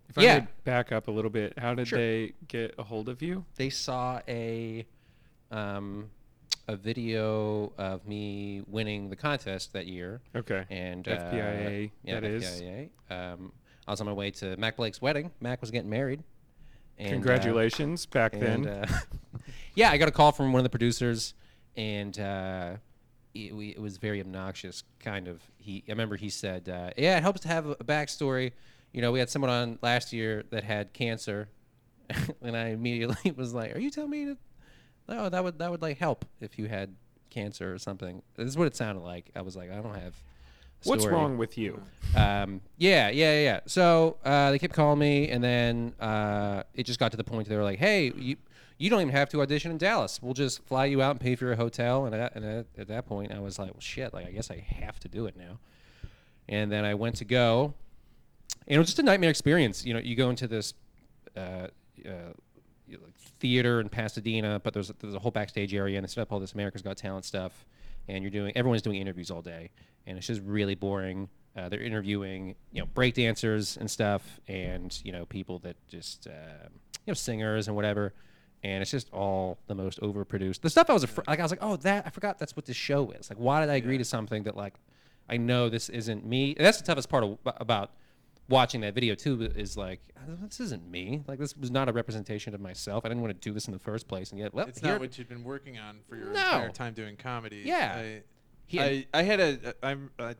If 0.09 0.17
I 0.19 0.39
could 0.41 0.47
back 0.63 0.91
up 0.91 1.07
a 1.07 1.11
little 1.11 1.31
bit, 1.31 1.57
how 1.57 1.73
did 1.73 1.87
Sure. 1.87 1.97
they 1.97 2.33
get 2.47 2.75
a 2.77 2.83
hold 2.83 3.09
of 3.09 3.21
you? 3.23 3.45
they 3.55 3.69
saw 3.71 4.21
a 4.27 4.85
um, 5.51 6.11
a 6.69 6.75
video 6.75 7.73
of 7.79 8.05
me 8.07 8.61
winning 8.67 9.09
the 9.09 9.15
contest 9.15 9.73
that 9.73 9.87
year, 9.87 10.21
Okay. 10.35 10.65
and 10.69 11.07
uh, 11.07 11.17
FPIA, 11.17 11.89
yeah, 12.03 12.19
that 12.19 12.23
is. 12.23 12.43
FPIA. 12.61 12.89
Um, 13.09 13.51
I 13.87 13.91
was 13.91 13.99
on 14.01 14.05
my 14.05 14.13
way 14.13 14.29
to 14.29 14.55
Mac 14.57 14.77
Blake's 14.77 15.01
wedding. 15.01 15.31
Mac 15.41 15.61
was 15.61 15.71
getting 15.71 15.89
married. 15.89 16.23
And, 16.99 17.07
uh, 17.07 17.13
Congratulations 17.13 18.05
back 18.05 18.33
and, 18.33 18.65
then. 18.65 18.67
uh, 18.67 18.87
yeah, 19.73 19.89
I 19.89 19.97
got 19.97 20.09
a 20.09 20.11
call 20.11 20.31
from 20.31 20.53
one 20.53 20.59
of 20.59 20.63
the 20.63 20.69
producers, 20.69 21.33
and 21.75 22.17
uh, 22.19 22.73
it, 23.33 23.55
we, 23.55 23.69
it 23.69 23.81
was 23.81 23.97
very 23.97 24.21
obnoxious. 24.21 24.83
Kind 24.99 25.27
of. 25.27 25.41
He, 25.57 25.83
I 25.87 25.91
remember 25.91 26.17
he 26.17 26.29
said, 26.29 26.69
uh, 26.69 26.91
"Yeah, 26.95 27.17
it 27.17 27.23
helps 27.23 27.41
to 27.41 27.47
have 27.47 27.65
a, 27.65 27.75
backstory." 27.77 28.51
You 28.93 29.01
know, 29.01 29.11
we 29.11 29.17
had 29.17 29.31
someone 29.31 29.49
on 29.49 29.79
last 29.81 30.13
year 30.13 30.43
that 30.51 30.63
had 30.63 30.93
cancer, 30.93 31.49
and 32.43 32.55
I 32.55 32.67
immediately 32.67 33.31
was 33.35 33.55
like, 33.55 33.75
"Are 33.75 33.79
you 33.79 33.89
telling 33.89 34.11
me 34.11 34.25
that? 34.25 34.37
No, 35.09 35.29
that 35.29 35.43
would 35.43 35.59
that 35.59 35.71
would 35.71 35.81
like 35.81 35.97
help 35.97 36.25
if 36.39 36.57
you 36.57 36.67
had 36.67 36.95
cancer 37.29 37.73
or 37.73 37.79
something." 37.79 38.21
This 38.35 38.47
is 38.47 38.57
what 38.57 38.67
it 38.67 38.75
sounded 38.75 39.01
like. 39.01 39.29
I 39.35 39.41
was 39.41 39.55
like, 39.55 39.71
"I 39.71 39.75
don't 39.75 39.95
have." 39.95 40.13
a 40.85 40.87
What's 40.87 41.03
story." 41.03 41.15
wrong 41.15 41.37
with 41.37 41.57
you? 41.57 41.81
Um, 42.15 42.61
yeah, 42.77 43.09
yeah, 43.09 43.41
yeah. 43.41 43.59
So 43.65 44.17
uh, 44.23 44.51
they 44.51 44.59
kept 44.59 44.73
calling 44.73 44.99
me, 44.99 45.29
and 45.29 45.43
then 45.43 45.93
uh, 45.99 46.63
it 46.73 46.85
just 46.85 46.99
got 46.99 47.11
to 47.11 47.17
the 47.17 47.23
point 47.23 47.49
they 47.49 47.57
were 47.57 47.63
like, 47.63 47.79
"Hey, 47.79 48.11
you 48.15 48.37
you 48.77 48.89
don't 48.89 49.01
even 49.01 49.13
have 49.13 49.29
to 49.29 49.41
audition 49.41 49.71
in 49.71 49.77
Dallas. 49.77 50.21
We'll 50.21 50.33
just 50.33 50.63
fly 50.63 50.85
you 50.85 51.01
out 51.01 51.11
and 51.11 51.19
pay 51.19 51.35
for 51.35 51.45
your 51.45 51.55
hotel." 51.55 52.05
And 52.05 52.15
at, 52.15 52.35
and 52.35 52.45
at, 52.45 52.65
at 52.77 52.87
that 52.87 53.05
point, 53.07 53.31
I 53.33 53.39
was 53.39 53.59
like, 53.59 53.71
"Well, 53.71 53.81
shit! 53.81 54.13
Like, 54.13 54.27
I 54.27 54.31
guess 54.31 54.49
I 54.51 54.57
have 54.59 54.99
to 55.01 55.07
do 55.07 55.25
it 55.25 55.35
now." 55.35 55.59
And 56.47 56.71
then 56.71 56.85
I 56.85 56.93
went 56.95 57.15
to 57.17 57.25
go, 57.25 57.73
and 58.67 58.75
it 58.75 58.77
was 58.79 58.87
just 58.87 58.99
a 58.99 59.03
nightmare 59.03 59.29
experience. 59.29 59.85
You 59.85 59.93
know, 59.93 59.99
you 59.99 60.15
go 60.15 60.29
into 60.29 60.47
this 60.47 60.73
uh, 61.35 61.39
uh, 61.39 61.67
you 61.97 62.09
know, 62.09 62.17
like 62.25 62.33
theater 63.39 63.79
in 63.79 63.89
Pasadena, 63.89 64.59
but 64.63 64.73
there's 64.73 64.89
a, 64.89 64.95
there's 64.99 65.15
a 65.15 65.19
whole 65.19 65.31
backstage 65.31 65.73
area, 65.73 65.97
and 65.97 66.05
they 66.05 66.09
set 66.09 66.21
up 66.21 66.31
all 66.31 66.39
this 66.39 66.53
America's 66.53 66.81
Got 66.81 66.97
Talent 66.97 67.25
stuff, 67.25 67.65
and 68.07 68.23
you're 68.23 68.31
doing 68.31 68.51
everyone's 68.55 68.81
doing 68.81 68.99
interviews 68.99 69.31
all 69.31 69.41
day, 69.41 69.69
and 70.05 70.17
it's 70.17 70.27
just 70.27 70.41
really 70.43 70.75
boring. 70.75 71.29
Uh, 71.57 71.67
they're 71.69 71.81
interviewing 71.81 72.55
you 72.71 72.81
know 72.81 72.87
break 72.93 73.15
dancers 73.15 73.77
and 73.77 73.89
stuff, 73.89 74.39
and 74.47 74.99
you 75.03 75.11
know 75.11 75.25
people 75.25 75.59
that 75.59 75.75
just 75.87 76.27
uh, 76.27 76.67
you 77.05 77.11
know 77.11 77.13
singers 77.13 77.67
and 77.67 77.75
whatever. 77.75 78.13
And 78.61 78.81
it's 78.81 78.91
just 78.91 79.09
all 79.13 79.57
the 79.67 79.75
most 79.75 80.01
overproduced. 80.01 80.59
The 80.59 80.69
stuff 80.69 80.89
I 80.89 80.93
was 80.93 81.07
like, 81.27 81.39
I 81.39 81.41
was 81.41 81.49
like, 81.51 81.63
oh, 81.63 81.77
that 81.77 82.05
I 82.05 82.09
forgot 82.09 82.39
that's 82.39 82.57
what 82.57 82.65
this 82.65 82.75
show 82.75 83.09
is. 83.11 83.29
Like, 83.29 83.39
why 83.39 83.61
did 83.61 83.69
I 83.69 83.75
agree 83.75 83.97
to 83.97 84.03
something 84.03 84.43
that 84.43 84.57
like 84.57 84.73
I 85.29 85.37
know 85.37 85.69
this 85.69 85.87
isn't 85.87 86.25
me? 86.25 86.55
And 86.57 86.65
that's 86.65 86.77
the 86.77 86.83
toughest 86.83 87.07
part 87.07 87.23
of, 87.23 87.37
about 87.45 87.91
watching 88.49 88.81
that 88.81 88.93
video 88.95 89.15
too 89.15 89.41
is 89.55 89.77
like 89.77 90.01
this 90.47 90.59
isn't 90.59 90.89
me 90.89 91.23
like 91.27 91.39
this 91.39 91.55
was 91.57 91.71
not 91.71 91.87
a 91.89 91.93
representation 91.93 92.53
of 92.53 92.59
myself 92.61 93.05
i 93.05 93.07
didn't 93.07 93.21
want 93.21 93.33
to 93.33 93.49
do 93.49 93.53
this 93.53 93.67
in 93.67 93.73
the 93.73 93.79
first 93.79 94.07
place 94.07 94.31
and 94.31 94.39
yet 94.39 94.53
well 94.53 94.67
It's 94.67 94.79
here- 94.79 94.91
not 94.91 94.99
what 95.01 95.17
you've 95.17 95.29
been 95.29 95.43
working 95.43 95.77
on 95.77 95.99
for 96.07 96.15
your 96.15 96.27
No. 96.27 96.39
entire 96.41 96.69
time 96.69 96.93
doing 96.93 97.15
comedy. 97.15 97.61
Yeah. 97.65 97.93
I, 97.95 98.21
He- 98.65 98.79
I, 98.81 99.05
I 99.13 99.21
had 99.23 99.39
a 99.39 99.73
I'm 99.83 100.11
I, 100.19 100.35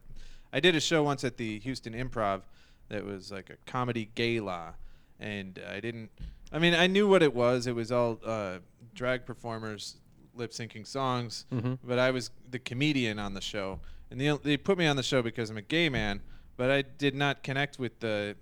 I 0.53 0.59
did 0.59 0.75
a 0.75 0.79
show 0.79 1.03
once 1.03 1.23
at 1.23 1.37
the 1.37 1.59
Houston 1.59 1.93
Improv 1.93 2.41
that 2.89 3.03
was 3.05 3.31
like 3.31 3.49
a 3.51 3.57
comedy 3.69 4.09
gala, 4.15 4.73
and 5.19 5.59
I 5.69 5.79
didn't. 5.79 6.09
I 6.51 6.57
mean, 6.57 6.73
I 6.73 6.87
knew 6.87 7.07
what 7.07 7.21
it 7.21 7.35
was. 7.35 7.67
It 7.67 7.75
was 7.75 7.91
all 7.91 8.19
uh, 8.25 8.57
drag 8.95 9.25
performers 9.27 9.97
lip 10.35 10.51
syncing 10.51 10.85
songs, 10.87 11.45
Mhm. 11.51 11.77
but 11.83 11.99
I 11.99 12.09
was 12.11 12.31
the 12.49 12.57
comedian 12.59 13.19
on 13.19 13.33
the 13.35 13.41
show, 13.41 13.79
and 14.09 14.19
they 14.19 14.35
they 14.43 14.57
put 14.57 14.77
me 14.77 14.87
on 14.87 14.95
the 14.95 15.03
show 15.03 15.21
because 15.21 15.49
I'm 15.51 15.57
a 15.57 15.61
gay 15.61 15.89
man, 15.89 16.21
but 16.59 16.69
I 16.69 16.81
did 16.81 17.15
not 17.15 17.41
connect 17.41 17.79
with 17.79 18.01
the 18.01 18.35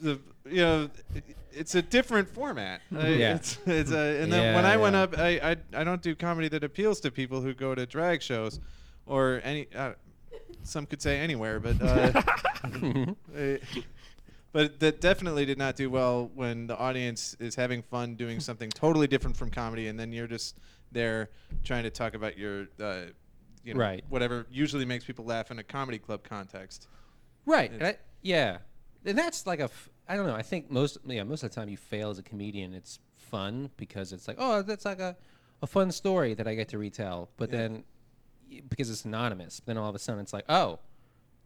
the 0.00 0.20
you 0.48 0.62
know 0.62 0.88
it's 1.52 1.74
a 1.74 1.82
different 1.82 2.28
format. 2.28 2.80
I- 2.96 3.08
Yeah. 3.08 3.34
It's, 3.34 3.58
it's 3.66 3.90
a, 3.90 4.22
and 4.22 4.32
then 4.32 4.54
when 4.54 4.64
Yeah, 4.64 4.70
I 4.70 4.76
went 4.76 4.94
up, 4.94 5.18
I, 5.18 5.30
I 5.50 5.80
I 5.80 5.84
don't 5.84 6.00
do 6.00 6.14
comedy 6.14 6.46
that 6.48 6.62
appeals 6.62 7.00
to 7.00 7.10
people 7.10 7.40
who 7.40 7.54
go 7.54 7.74
to 7.74 7.84
drag 7.86 8.22
shows, 8.22 8.60
or 9.04 9.40
any. 9.42 9.66
Uh, 9.74 9.94
some 10.62 10.86
could 10.86 11.02
say 11.02 11.18
anywhere, 11.18 11.58
but 11.58 11.80
uh, 11.82 12.12
uh, 13.36 13.56
but 14.52 14.78
that 14.78 15.00
definitely 15.00 15.44
did 15.44 15.58
not 15.58 15.74
do 15.74 15.90
well 15.90 16.30
when 16.34 16.68
the 16.68 16.76
audience 16.78 17.34
is 17.40 17.56
having 17.56 17.82
fun 17.82 18.14
doing 18.14 18.38
something 18.38 18.70
totally 18.70 19.08
different 19.08 19.36
from 19.36 19.50
comedy, 19.50 19.88
and 19.88 19.98
then 19.98 20.12
you're 20.12 20.28
just 20.28 20.56
there 20.92 21.30
trying 21.64 21.82
to 21.82 21.90
talk 21.90 22.14
about 22.14 22.38
your. 22.38 22.66
You 23.64 23.74
know, 23.74 23.80
Right. 23.80 24.04
whatever 24.08 24.46
usually 24.50 24.84
makes 24.84 25.04
people 25.04 25.24
laugh 25.24 25.50
in 25.50 25.58
a 25.58 25.62
comedy 25.62 25.98
club 25.98 26.22
context. 26.22 26.88
right 27.46 27.70
and 27.72 27.82
I- 27.82 27.98
yeah 28.22 28.58
and 29.04 29.16
that's 29.16 29.46
like 29.46 29.60
a 29.60 29.64
f- 29.64 29.88
i 30.08 30.14
don't 30.16 30.26
know 30.26 30.34
i 30.34 30.42
think 30.42 30.70
most 30.70 30.98
yeah 31.06 31.22
most 31.24 31.42
of 31.42 31.50
the 31.50 31.54
time 31.54 31.68
you 31.70 31.76
fail 31.78 32.10
as 32.10 32.18
a 32.18 32.22
comedian 32.22 32.74
it's 32.74 32.98
fun 33.16 33.70
because 33.78 34.12
it's 34.12 34.28
like 34.28 34.36
oh 34.38 34.60
that's 34.62 34.84
like 34.84 35.00
a, 35.00 35.16
a 35.62 35.66
fun 35.66 35.90
story 35.90 36.34
that 36.34 36.46
i 36.46 36.54
get 36.54 36.68
to 36.68 36.78
retell 36.78 37.30
but 37.38 37.50
Yeah. 37.50 37.58
then 37.58 37.84
because 38.68 38.90
it's 38.90 39.04
anonymous 39.06 39.62
then 39.64 39.78
all 39.78 39.88
of 39.88 39.94
a 39.94 39.98
sudden 39.98 40.20
it's 40.20 40.32
like 40.34 40.44
oh 40.50 40.78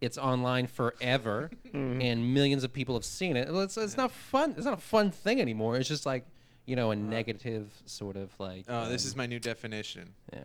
it's 0.01 0.19
online 0.19 0.67
forever 0.67 1.51
mm-hmm. 1.67 2.01
and 2.01 2.35
millions 2.35 2.65
of 2.65 2.73
people 2.73 2.95
have 2.97 3.05
seen 3.05 3.37
it 3.37 3.49
it's, 3.49 3.77
it's 3.77 3.97
not 3.97 4.11
fun 4.11 4.55
it's 4.57 4.65
not 4.67 4.75
a 4.75 4.81
fun 4.81 5.11
thing 5.13 5.41
anymore 5.41 5.77
it's 5.77 5.89
just 5.89 6.07
like 6.07 6.25
you 6.67 6.75
know 6.75 6.91
a 6.91 6.95
uh-huh. 6.97 7.09
negative 7.09 7.71
sort 7.87 8.17
of 8.17 8.33
like 8.41 8.65
Oh, 8.69 8.89
this 8.89 9.05
um, 9.05 9.09
is 9.09 9.17
my 9.17 9.27
new 9.27 9.39
definition. 9.39 10.15
yeah 10.33 10.41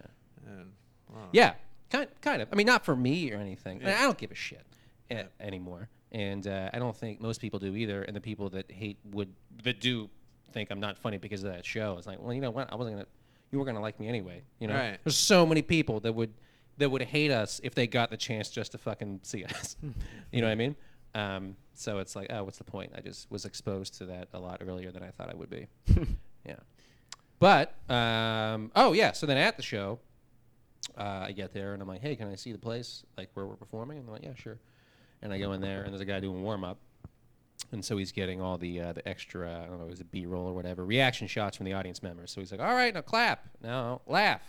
And, 0.46 0.74
wow. 1.10 1.30
Yeah, 1.32 1.54
kind 1.89 2.08
kind 2.22 2.42
of. 2.42 2.50
I 2.51 2.56
mean, 2.56 2.68
not 2.68 2.86
for 2.86 2.96
me 2.96 3.32
or 3.32 3.38
anything. 3.38 3.82
Yeah. 3.82 3.98
I 4.00 4.01
don't 4.04 4.18
give 4.18 4.32
a 4.32 4.36
shit 4.36 4.66
a- 5.12 5.28
anymore, 5.39 5.89
and 6.12 6.46
uh, 6.48 6.70
I 6.74 6.80
don't 6.80 6.96
think 6.96 7.20
most 7.22 7.42
people 7.42 7.60
do 7.60 7.75
either. 7.75 8.04
And 8.04 8.16
the 8.16 8.22
people 8.22 8.50
that 8.51 8.72
hate 8.72 8.98
would 9.12 9.34
that 9.63 9.80
do 9.80 10.10
think 10.51 10.72
I'm 10.72 10.80
not 10.80 10.98
funny 10.98 11.18
because 11.18 11.44
of 11.44 11.51
that 11.51 11.66
show. 11.66 11.96
It's 11.98 12.08
like, 12.08 12.22
well, 12.22 12.34
you 12.34 12.42
know 12.42 12.51
what? 12.51 12.72
I 12.72 12.75
wasn't 12.75 12.96
gonna. 12.98 13.08
You 13.51 13.60
were 13.60 13.66
gonna 13.66 13.82
like 13.82 14.00
me 14.00 14.08
anyway. 14.08 14.44
You 14.60 14.68
know, 14.68 14.75
Right. 14.75 15.00
there's 15.04 15.18
so 15.18 15.46
many 15.46 15.62
people 15.62 16.00
that 16.01 16.13
would 16.13 16.34
that 16.78 16.89
would 16.89 17.01
hate 17.01 17.32
us 17.32 17.60
if 17.63 17.75
they 17.75 17.88
got 17.88 18.10
the 18.10 18.18
chance 18.18 18.50
just 18.50 18.72
to 18.74 18.78
fucking 18.78 19.20
see 19.24 19.44
us. 19.44 19.75
you 20.32 20.39
know 20.42 20.48
what 20.48 20.51
I 20.51 20.56
mean? 20.56 20.75
Um, 21.16 21.56
so 21.74 21.98
it's 22.00 22.16
like, 22.16 22.28
oh, 22.30 22.44
what's 22.44 22.58
the 22.60 22.63
point? 22.63 22.92
I 22.96 23.01
just 23.01 23.30
was 23.32 23.44
exposed 23.46 23.96
to 23.98 24.06
that 24.06 24.28
a 24.34 24.39
lot 24.39 24.62
earlier 24.66 24.92
than 24.92 25.01
I 25.04 25.10
thought 25.10 25.30
I 25.30 25.36
would 25.36 25.50
be. 25.50 25.68
yeah. 26.46 26.56
But 27.39 27.74
um, 27.89 28.72
oh 28.75 28.94
yeah, 28.94 29.12
so 29.13 29.25
then 29.25 29.38
at 29.38 29.58
the 29.58 29.63
show, 29.63 30.00
uh, 30.98 31.25
I 31.27 31.31
get 31.31 31.53
there 31.53 31.74
and 31.74 31.81
I'm 31.81 31.88
like, 31.88 32.01
hey, 32.01 32.15
can 32.15 32.27
I 32.27 32.36
see 32.36 32.51
the 32.51 32.60
place 32.60 33.03
like 33.17 33.29
where 33.34 33.46
we're 33.46 33.55
performing? 33.55 33.98
And 33.98 34.08
they're 34.08 34.13
like, 34.13 34.24
yeah, 34.24 34.36
sure. 34.36 34.60
And 35.22 35.34
I 35.34 35.39
go 35.39 35.53
in 35.53 35.62
there 35.62 35.84
and 35.84 35.91
there's 35.91 36.01
a 36.01 36.05
guy 36.05 36.19
doing 36.19 36.41
warm 36.41 36.63
up, 36.63 36.77
and 37.72 37.84
so 37.84 37.98
he's 37.98 38.12
getting 38.12 38.41
all 38.41 38.58
the 38.58 38.79
uh, 38.79 38.93
the 38.93 39.08
extra 39.08 39.63
I 39.63 39.67
don't 39.67 39.79
know, 39.79 39.91
is 39.91 40.00
it 40.00 40.12
B 40.12 40.25
roll 40.25 40.48
or 40.48 40.53
whatever 40.53 40.86
reaction 40.86 41.27
shots 41.27 41.58
from 41.58 41.65
the 41.65 41.74
audience 41.74 42.01
members. 42.01 42.31
So 42.31 42.41
he's 42.41 42.51
like, 42.51 42.62
all 42.62 42.74
right, 42.74 42.93
now 42.93 43.01
clap, 43.01 43.48
now 43.62 44.01
laugh, 44.08 44.41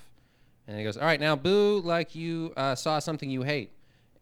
and 0.66 0.78
he 0.78 0.84
goes, 0.84 0.96
all 0.96 1.04
right, 1.04 1.20
now 1.20 1.36
boo 1.36 1.80
like 1.84 2.14
you 2.14 2.52
uh, 2.56 2.74
saw 2.74 2.98
something 2.98 3.30
you 3.30 3.42
hate. 3.42 3.72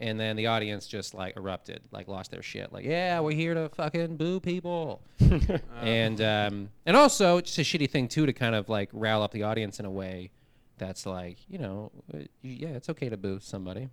And 0.00 0.18
then 0.18 0.36
the 0.36 0.46
audience 0.46 0.86
just 0.86 1.12
like 1.12 1.36
erupted, 1.36 1.80
like 1.90 2.06
lost 2.06 2.30
their 2.30 2.40
shit. 2.40 2.72
Like, 2.72 2.84
yeah, 2.84 3.18
we're 3.18 3.32
here 3.32 3.54
to 3.54 3.68
fucking 3.70 4.16
boo 4.16 4.38
people. 4.38 5.02
and 5.82 6.20
um, 6.20 6.68
and 6.86 6.96
also 6.96 7.40
just 7.40 7.58
a 7.58 7.62
shitty 7.62 7.90
thing 7.90 8.06
too 8.06 8.24
to 8.24 8.32
kind 8.32 8.54
of 8.54 8.68
like 8.68 8.90
rile 8.92 9.22
up 9.22 9.32
the 9.32 9.42
audience 9.42 9.80
in 9.80 9.86
a 9.86 9.90
way 9.90 10.30
that's 10.78 11.06
like 11.06 11.38
you 11.48 11.58
know 11.58 11.90
uh, 12.14 12.18
yeah 12.42 12.68
it's 12.68 12.88
okay 12.88 13.08
to 13.08 13.16
boo 13.16 13.38
somebody. 13.40 13.88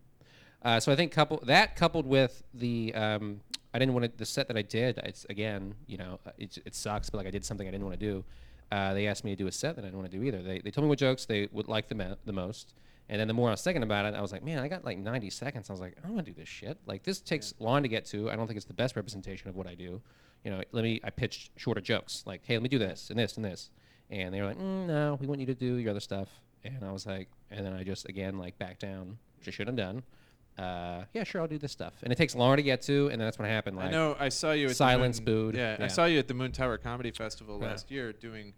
Uh, 0.62 0.80
so 0.80 0.92
I 0.92 0.96
think 0.96 1.12
couple 1.12 1.42
that 1.46 1.76
coupled 1.76 2.08
with 2.08 2.44
the 2.54 2.94
um, 2.96 3.42
I 3.74 3.80
didn't 3.80 3.94
want 3.94 4.06
to 4.06 4.18
the 4.18 4.26
set 4.26 4.48
that 4.48 4.58
I 4.58 4.62
did. 4.62 5.00
It's 5.04 5.26
again 5.30 5.76
you 5.88 5.98
know 5.98 6.20
uh, 6.26 6.32
it, 6.38 6.58
it 6.66 6.76
sucks, 6.76 7.10
but 7.10 7.18
like 7.18 7.28
I 7.28 7.32
did 7.32 7.46
something 7.46 7.68
I 7.68 7.72
didn't 7.72 7.86
want 7.86 8.00
to 8.00 8.06
do. 8.06 8.24
Uh, 8.72 8.94
they 8.94 9.08
asked 9.08 9.24
me 9.24 9.32
to 9.32 9.36
do 9.36 9.48
a 9.48 9.52
set 9.52 9.76
that 9.76 9.84
I 9.84 9.86
didn't 9.86 10.00
want 10.00 10.12
to 10.12 10.18
do 10.18 10.24
either. 10.24 10.42
They, 10.42 10.60
they 10.60 10.72
told 10.72 10.86
me 10.86 10.90
what 10.90 10.98
jokes 10.98 11.26
they 11.26 11.48
would 11.52 11.68
like 11.68 11.88
the, 11.88 11.96
me- 11.96 12.16
the 12.26 12.34
most. 12.34 12.74
And 13.08 13.20
then 13.20 13.28
the 13.28 13.34
more 13.34 13.50
I 13.50 13.52
was 13.52 13.62
thinking 13.62 13.84
about 13.84 14.06
it, 14.06 14.16
I 14.16 14.22
was 14.22 14.32
like, 14.32 14.44
man, 14.44 14.58
I 14.60 14.68
got 14.68 14.84
like 14.84 14.98
90 14.98 15.30
seconds. 15.30 15.70
I 15.70 15.74
was 15.74 15.80
like, 15.80 15.96
I 15.98 16.02
don't 16.08 16.16
want 16.16 16.26
to 16.26 16.32
do 16.34 16.40
this 16.40 16.50
shit. 16.50 16.78
Like 16.88 17.04
this 17.04 17.22
takes 17.22 17.54
long 17.60 17.84
to 17.84 17.90
get 17.90 18.06
to. 18.08 18.32
I 18.32 18.36
don't 18.36 18.48
think 18.48 18.58
it's 18.58 18.66
the 18.66 18.74
best 18.74 18.96
representation 18.96 19.50
of 19.50 19.56
what 19.56 19.68
I 19.68 19.76
do. 19.76 20.02
You 20.44 20.52
know, 20.52 20.62
let 20.72 20.84
me. 20.84 21.00
I 21.04 21.10
pitched 21.10 21.52
shorter 21.56 21.82
jokes, 21.82 22.24
like, 22.26 22.42
hey, 22.46 22.56
let 22.56 22.64
me 22.64 22.70
do 22.70 22.80
this 22.80 23.10
and 23.10 23.20
this 23.20 23.36
and 23.36 23.46
this. 23.46 23.70
And 24.10 24.34
they 24.34 24.42
were 24.42 24.48
like, 24.48 24.60
mm, 24.60 24.88
no, 24.88 25.18
we 25.20 25.28
want 25.28 25.40
you 25.40 25.46
to 25.48 25.56
do 25.56 25.76
your 25.76 25.92
other 25.92 26.00
stuff. 26.00 26.30
And 26.76 26.84
I 26.84 26.92
was 26.92 27.06
like, 27.06 27.30
and 27.52 27.66
then 27.66 27.74
I 27.74 27.84
just 27.84 28.08
again 28.10 28.38
like 28.38 28.58
back 28.58 28.80
down, 28.80 29.18
which 29.40 29.48
I 29.48 29.52
should 29.52 29.68
have 29.68 29.76
done. 29.76 30.04
Uh, 30.58 31.04
yeah, 31.14 31.24
sure, 31.26 31.42
I'll 31.42 31.48
do 31.48 31.58
this 31.58 31.72
stuff. 31.74 31.94
And 32.02 32.14
it 32.14 32.16
takes 32.16 32.34
longer 32.34 32.56
to 32.56 32.64
get 32.64 32.82
to, 32.84 33.10
and 33.10 33.20
then 33.20 33.28
that's 33.28 33.38
what 33.38 33.48
happened. 33.48 33.76
Like, 33.76 33.88
I 33.88 33.92
know. 33.92 34.16
I 34.18 34.30
saw 34.30 34.52
you. 34.54 34.68
At 34.70 34.76
silence 34.78 35.20
the 35.20 35.26
Moon, 35.26 35.46
booed. 35.48 35.56
Yeah, 35.58 35.78
I 35.82 35.88
saw 35.88 36.06
you 36.06 36.18
at 36.18 36.30
the 36.30 36.34
Moontower 36.34 36.82
Comedy 36.82 37.12
Festival 37.12 37.60
Yeah. 37.62 37.68
last 37.68 37.92
year 37.92 38.14
doing 38.14 38.54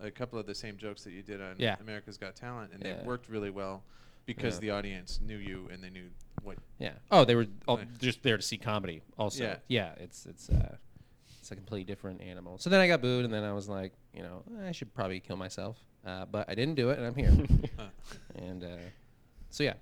a 0.00 0.10
couple 0.12 0.38
of 0.38 0.46
the 0.46 0.54
same 0.54 0.76
jokes 0.76 1.02
that 1.04 1.10
you 1.10 1.22
did 1.22 1.40
on 1.42 1.56
Yeah. 1.58 1.76
America's 1.80 2.16
Got 2.18 2.36
Talent, 2.36 2.72
and 2.72 2.82
Yeah. 2.84 2.98
they 2.98 3.02
worked 3.04 3.28
really 3.28 3.50
well 3.50 3.82
because 4.26 4.54
Yeah. 4.54 4.60
the 4.60 4.70
audience 4.70 5.20
knew 5.20 5.36
you 5.38 5.68
and 5.72 5.82
they 5.82 5.90
knew 5.90 6.10
what. 6.44 6.56
Yeah. 6.78 6.92
Oh, 7.10 7.24
they 7.24 7.34
were 7.34 7.46
all 7.66 7.80
just 7.98 8.22
there 8.22 8.36
to 8.36 8.42
see 8.42 8.56
comedy. 8.56 9.02
Also. 9.18 9.42
Yeah. 9.42 9.56
Yeah. 9.66 9.94
It's 9.98 10.26
it's 10.26 10.48
uh, 10.50 10.76
it's 11.50 11.52
a 11.52 11.56
completely 11.56 11.84
different 11.84 12.20
animal. 12.20 12.58
So 12.58 12.70
then 12.70 12.80
I 12.80 12.86
got 12.86 13.02
booed, 13.02 13.24
and 13.24 13.34
then 13.34 13.42
I 13.42 13.52
was 13.52 13.68
like, 13.68 13.92
you 14.14 14.22
know, 14.22 14.44
I 14.64 14.70
should 14.70 14.94
probably 14.94 15.18
kill 15.18 15.36
myself. 15.36 15.76
Uh, 16.06 16.24
but 16.24 16.48
I 16.48 16.54
didn't 16.54 16.76
do 16.76 16.90
it, 16.90 16.98
and 16.98 17.06
I'm 17.06 17.14
here. 17.14 17.32
And 18.36 18.62
uh, 18.64 18.68
so 19.50 19.64
yeah, 19.64 19.74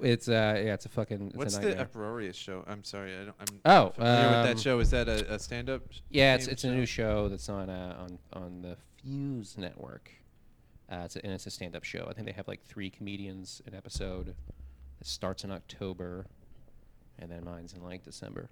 it's 0.00 0.28
uh, 0.28 0.32
yeah, 0.64 0.74
it's 0.74 0.86
a 0.86 0.88
fucking. 0.88 1.28
It's 1.28 1.36
what's 1.36 1.56
a 1.56 1.60
the 1.60 1.66
nightmare. 1.68 1.84
Uproarious 1.84 2.36
show? 2.36 2.64
I'm 2.66 2.82
sorry, 2.82 3.12
I 3.14 3.24
don't. 3.24 3.34
I'm 3.38 3.60
Oh, 3.66 3.70
not 3.84 3.94
familiar 3.96 4.26
with 4.28 4.36
um, 4.36 4.46
that 4.46 4.58
show. 4.60 4.78
Is 4.80 4.90
that 4.90 5.08
a, 5.08 5.34
a 5.34 5.38
stand-up? 5.38 5.82
yeah, 6.10 6.34
it's 6.34 6.46
themed 6.46 6.52
it's 6.52 6.64
a 6.64 6.70
new 6.70 6.86
show 6.86 7.28
that's 7.28 7.48
on 7.48 7.68
uh, 7.70 7.96
on 8.00 8.18
on 8.32 8.62
the 8.62 8.76
Fuse 9.02 9.56
network. 9.58 10.10
Uh, 10.90 11.02
it's 11.04 11.16
a, 11.16 11.24
and 11.24 11.32
it's 11.34 11.46
a 11.46 11.50
stand-up 11.50 11.84
show. 11.84 12.06
I 12.08 12.14
think 12.14 12.26
they 12.26 12.32
have 12.32 12.48
like 12.48 12.62
three 12.64 12.90
comedians 12.90 13.62
an 13.66 13.74
episode. 13.74 14.28
It 15.00 15.06
starts 15.06 15.44
in 15.44 15.52
October, 15.52 16.26
and 17.18 17.30
then 17.30 17.44
mine's 17.44 17.74
in 17.74 17.82
like 17.82 18.02
December. 18.02 18.48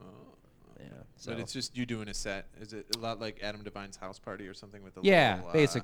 Oh, 0.00 0.35
Yeah. 0.78 0.86
So. 1.16 1.32
But 1.32 1.40
it's 1.40 1.52
just 1.52 1.76
you 1.76 1.86
doing 1.86 2.08
a 2.08 2.14
set. 2.14 2.46
Is 2.60 2.72
it 2.72 2.86
a 2.96 2.98
lot 2.98 3.20
like 3.20 3.40
Adam 3.42 3.62
Devine's 3.62 3.96
house 3.96 4.18
party 4.18 4.46
or 4.46 4.54
something 4.54 4.82
with 4.82 4.96
a 4.96 5.00
yeah, 5.02 5.36
little, 5.36 5.50
uh, 5.50 5.52
basic. 5.52 5.82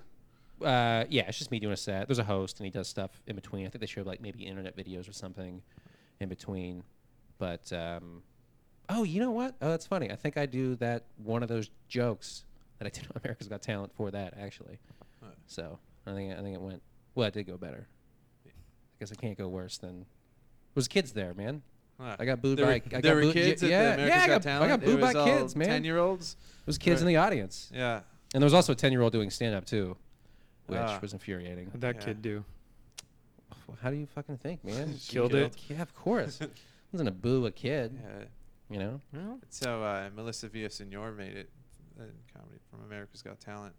Uh, 0.61 1.05
yeah, 1.09 1.25
it's 1.29 1.39
just 1.39 1.51
me 1.51 1.59
doing 1.59 1.73
a 1.73 1.77
set. 1.77 2.07
There's 2.07 2.19
a 2.19 2.25
host, 2.25 2.59
and 2.61 2.65
he 2.65 2.71
does 2.71 2.89
stuff 2.89 3.11
in 3.27 3.35
between. 3.35 3.67
I 3.67 3.71
think 3.71 3.81
they 3.81 3.87
show 3.87 4.03
like 4.03 4.21
maybe 4.21 4.45
internet 4.45 4.77
videos 4.77 5.09
or 5.09 5.13
something 5.13 5.63
in 6.21 6.29
between. 6.29 6.83
But 7.39 7.73
um, 7.73 8.23
oh, 8.89 9.03
you 9.03 9.21
know 9.21 9.31
what? 9.31 9.57
Oh, 9.61 9.71
that's 9.71 9.87
funny. 9.87 10.11
I 10.11 10.17
think 10.17 10.37
I 10.37 10.47
do 10.47 10.77
that 10.77 11.05
one 11.17 11.43
of 11.43 11.49
those 11.49 11.71
jokes 11.89 12.45
that 12.79 12.87
I 12.87 12.91
did 12.91 13.05
on 13.11 13.21
America's 13.25 13.49
Got 13.49 13.63
Talent 13.63 13.93
for 13.95 14.11
that 14.11 14.35
actually. 14.39 14.79
Huh. 15.23 15.31
So 15.47 15.79
I 16.07 16.13
think 16.13 16.33
I 16.33 16.43
think 16.43 16.55
it 16.55 16.61
went. 16.61 16.83
Well, 17.15 17.29
it 17.29 17.35
did 17.35 17.47
go 17.47 17.57
better. 17.57 17.89
I 18.47 18.51
guess 19.01 19.11
it 19.11 19.21
can't 19.21 19.37
go 19.37 19.49
worse 19.49 19.79
than. 19.79 20.07
Was 20.75 20.89
kids 20.89 21.13
there, 21.13 21.35
man? 21.35 21.63
Huh. 22.01 22.17
I 22.19 22.25
got 22.25 22.43
booed 22.43 22.59
there 22.59 22.67
by- 22.67 22.71
Were, 22.73 22.75
I 22.75 22.79
got 22.79 23.03
there 23.03 23.15
were 23.15 23.21
booed- 23.23 23.35
kids 23.35 23.63
yeah, 23.63 23.69
at 23.69 23.71
yeah, 23.71 23.97
the 23.97 24.03
America's 24.03 24.23
I 24.23 24.27
Got 24.27 24.27
got- 24.27 24.37
I 24.37 24.53
Talent. 24.67 24.81
got 24.83 24.87
booed 24.87 25.01
by 25.01 25.13
kids, 25.25 25.57
man. 25.57 25.69
Ten-year-olds. 25.69 26.37
It 26.61 26.67
was 26.67 26.79
kids 26.79 27.01
in 27.01 27.07
the 27.07 27.17
audience, 27.17 27.71
Yeah. 27.75 28.01
and 28.35 28.43
there 28.43 28.47
was 28.47 28.55
also 28.55 28.73
a 28.73 28.77
ten-year-old 28.77 29.13
doing 29.13 29.31
stand-up 29.31 29.65
too, 29.67 29.97
which 30.67 30.79
Ah. 30.81 30.99
was 31.03 31.13
infuriating. 31.13 31.67
What'd 31.67 31.81
that 31.83 31.97
Yeah. 31.97 32.01
kid 32.03 32.23
do? 32.23 32.45
How 33.81 33.91
do 33.91 33.97
you 33.97 34.07
fucking 34.07 34.39
think, 34.39 34.65
man? 34.65 34.97
She 34.99 35.13
Killed 35.13 35.35
it. 35.35 35.57
Yeah, 35.69 35.83
of 35.83 35.95
course. 35.95 36.41
I 36.43 36.49
wasn't 36.93 37.09
a 37.09 37.13
boo 37.13 37.47
a 37.47 37.51
kid, 37.51 37.99
Yeah. 38.03 38.25
you 38.71 38.79
know. 38.79 39.01
Well, 39.13 39.39
That's 39.41 39.65
how 39.65 39.83
uh, 39.83 40.11
Melissa 40.15 40.49
Villasenor 40.49 41.17
made 41.17 41.37
it 41.37 41.51
in 41.99 42.11
comedy 42.35 42.59
from 42.71 42.83
America's 42.85 43.23
Got 43.23 43.41
Talent. 43.41 43.75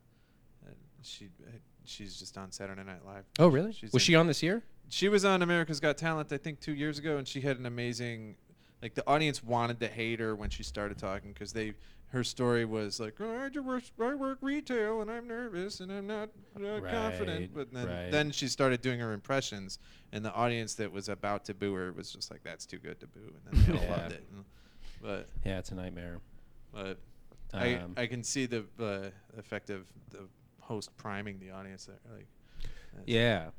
And 0.66 0.76
she 1.04 1.30
uh, 1.48 1.52
she's 1.86 2.18
just 2.18 2.38
on 2.38 2.52
Saturday 2.52 2.84
Night 2.84 3.06
Live. 3.06 3.26
Oh, 3.40 3.48
really? 3.48 3.72
She's 3.74 3.92
was 3.94 4.02
she 4.02 4.16
on 4.16 4.28
this 4.28 4.42
year? 4.42 4.64
She 4.90 5.10
was 5.10 5.26
on 5.26 5.42
America's 5.42 5.80
Got 5.80 5.98
Talent, 5.98 6.32
I 6.32 6.38
think, 6.38 6.60
two 6.60 6.74
years 6.74 7.00
ago, 7.00 7.18
and 7.18 7.28
she 7.28 7.42
had 7.42 7.58
an 7.58 7.66
amazing. 7.66 8.36
Like 8.82 8.96
the 8.96 9.08
audience 9.08 9.42
wanted 9.44 9.80
to 9.80 9.88
hate 9.88 10.20
her 10.20 10.36
when 10.36 10.50
she 10.50 10.62
started 10.62 10.98
talking 10.98 11.32
because 11.32 11.54
they 11.54 11.74
her 12.10 12.24
story 12.24 12.64
was 12.66 13.00
like, 13.00 13.16
oh, 13.22 13.50
I, 13.56 13.60
work, 13.60 13.84
I 14.00 14.14
work 14.14 14.38
retail 14.42 15.02
and 15.02 15.10
I'm 15.10 15.28
nervous 15.28 15.80
and 15.80 15.92
I'm 15.92 16.06
not 16.06 16.30
uh, 16.62 16.80
Right, 16.80 16.92
confident. 16.92 17.56
But 17.56 17.74
then, 17.74 17.88
right. 17.88 18.12
then 18.12 18.30
she 18.30 18.48
started 18.48 18.82
doing 18.82 19.00
her 19.00 19.14
impressions, 19.14 19.80
and 20.12 20.24
the 20.24 20.32
audience 20.34 20.76
that 20.76 20.92
was 20.92 21.10
about 21.10 21.44
to 21.46 21.54
boo 21.56 21.74
her 21.74 21.92
was 21.94 22.12
just 22.12 22.30
like, 22.30 22.44
"That's 22.44 22.66
too 22.68 22.78
good 22.78 23.00
to 23.00 23.08
boo," 23.08 23.34
and 23.52 23.58
then 23.66 23.66
they 23.76 23.80
all 23.80 23.84
Yeah. 23.90 23.98
loved 24.02 24.12
it. 24.12 24.24
And- 24.32 24.46
But 25.02 25.28
Yeah, 25.46 25.58
it's 25.60 25.72
a 25.72 25.76
nightmare. 25.76 26.20
but 26.72 27.00
I 27.54 27.76
Um, 27.76 27.94
I 27.98 28.06
can 28.06 28.24
see 28.24 28.46
the 28.48 28.66
uh, 28.80 29.10
effect 29.40 29.70
of 29.70 29.86
the 30.12 30.28
host 30.60 30.96
priming 30.98 31.40
the 31.40 31.50
audience. 31.52 31.86
There, 31.86 31.96
like, 32.16 32.28
Yeah, 33.06 33.50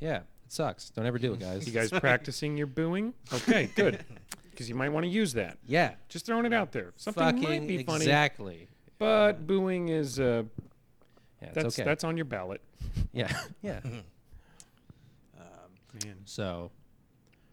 yeah. 0.00 0.20
It 0.50 0.54
sucks. 0.54 0.90
Don't 0.90 1.06
ever 1.06 1.16
do 1.18 1.32
it, 1.34 1.38
guys. 1.38 1.64
you 1.64 1.72
guys 1.72 1.90
practicing 2.00 2.56
your 2.56 2.66
booing? 2.66 3.14
Okay, 3.32 3.70
good. 3.76 4.04
Because 4.50 4.68
you 4.68 4.74
might 4.74 4.88
want 4.88 5.04
to 5.04 5.08
use 5.08 5.32
that. 5.34 5.58
yeah. 5.64 5.92
Just 6.08 6.26
throwing 6.26 6.44
it 6.44 6.52
out 6.52 6.72
there. 6.72 6.92
Something 6.96 7.22
Fucking 7.22 7.42
might 7.42 7.68
be 7.68 7.84
funny, 7.84 7.98
exactly. 8.04 8.66
but 8.98 9.46
booing 9.46 9.88
is 9.90 10.18
uh, 10.18 10.42
Yeah, 11.40 11.48
it's 11.48 11.54
that's 11.54 11.78
okay. 11.78 11.84
that's 11.84 12.02
on 12.02 12.16
your 12.16 12.24
ballot. 12.26 12.60
yeah, 13.12 13.30
yeah. 13.62 13.78
Um, 13.84 15.42
Man, 16.04 16.16
So 16.24 16.72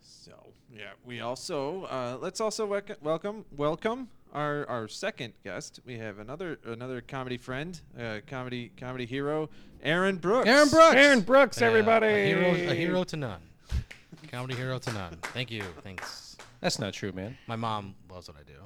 So, 0.01 0.33
yeah, 0.75 0.91
we 1.05 1.21
also 1.21 1.83
uh, 1.83 2.17
let's 2.19 2.41
also 2.41 2.67
wec- 2.67 2.99
welcome 3.03 3.45
welcome 3.55 4.09
our 4.33 4.67
our 4.69 4.87
second 4.87 5.33
guest. 5.43 5.79
We 5.85 5.97
have 5.97 6.19
another 6.19 6.59
another 6.65 7.01
comedy 7.01 7.37
friend, 7.37 7.79
uh, 7.99 8.19
comedy 8.27 8.71
comedy 8.77 9.05
hero, 9.05 9.49
Aaron 9.83 10.17
Brooks. 10.17 10.47
Aaron 10.47 10.69
Brooks. 10.69 10.95
Aaron 10.95 11.21
Brooks, 11.21 11.61
Yeah, 11.61 11.67
everybody. 11.67 12.07
A 12.07 12.25
hero, 12.25 12.71
a 12.71 12.73
hero 12.75 13.03
to 13.05 13.15
none. 13.17 13.41
Comedy 14.31 14.55
hero 14.55 14.77
to 14.79 14.91
none. 14.93 15.17
Thank 15.33 15.51
you. 15.51 15.63
Thanks. 15.83 16.37
That's 16.61 16.79
not 16.79 16.93
true, 16.93 17.11
man. 17.11 17.37
My 17.47 17.55
mom 17.55 17.95
loves 18.11 18.27
what 18.27 18.37
I 18.37 18.43
do. 18.43 18.59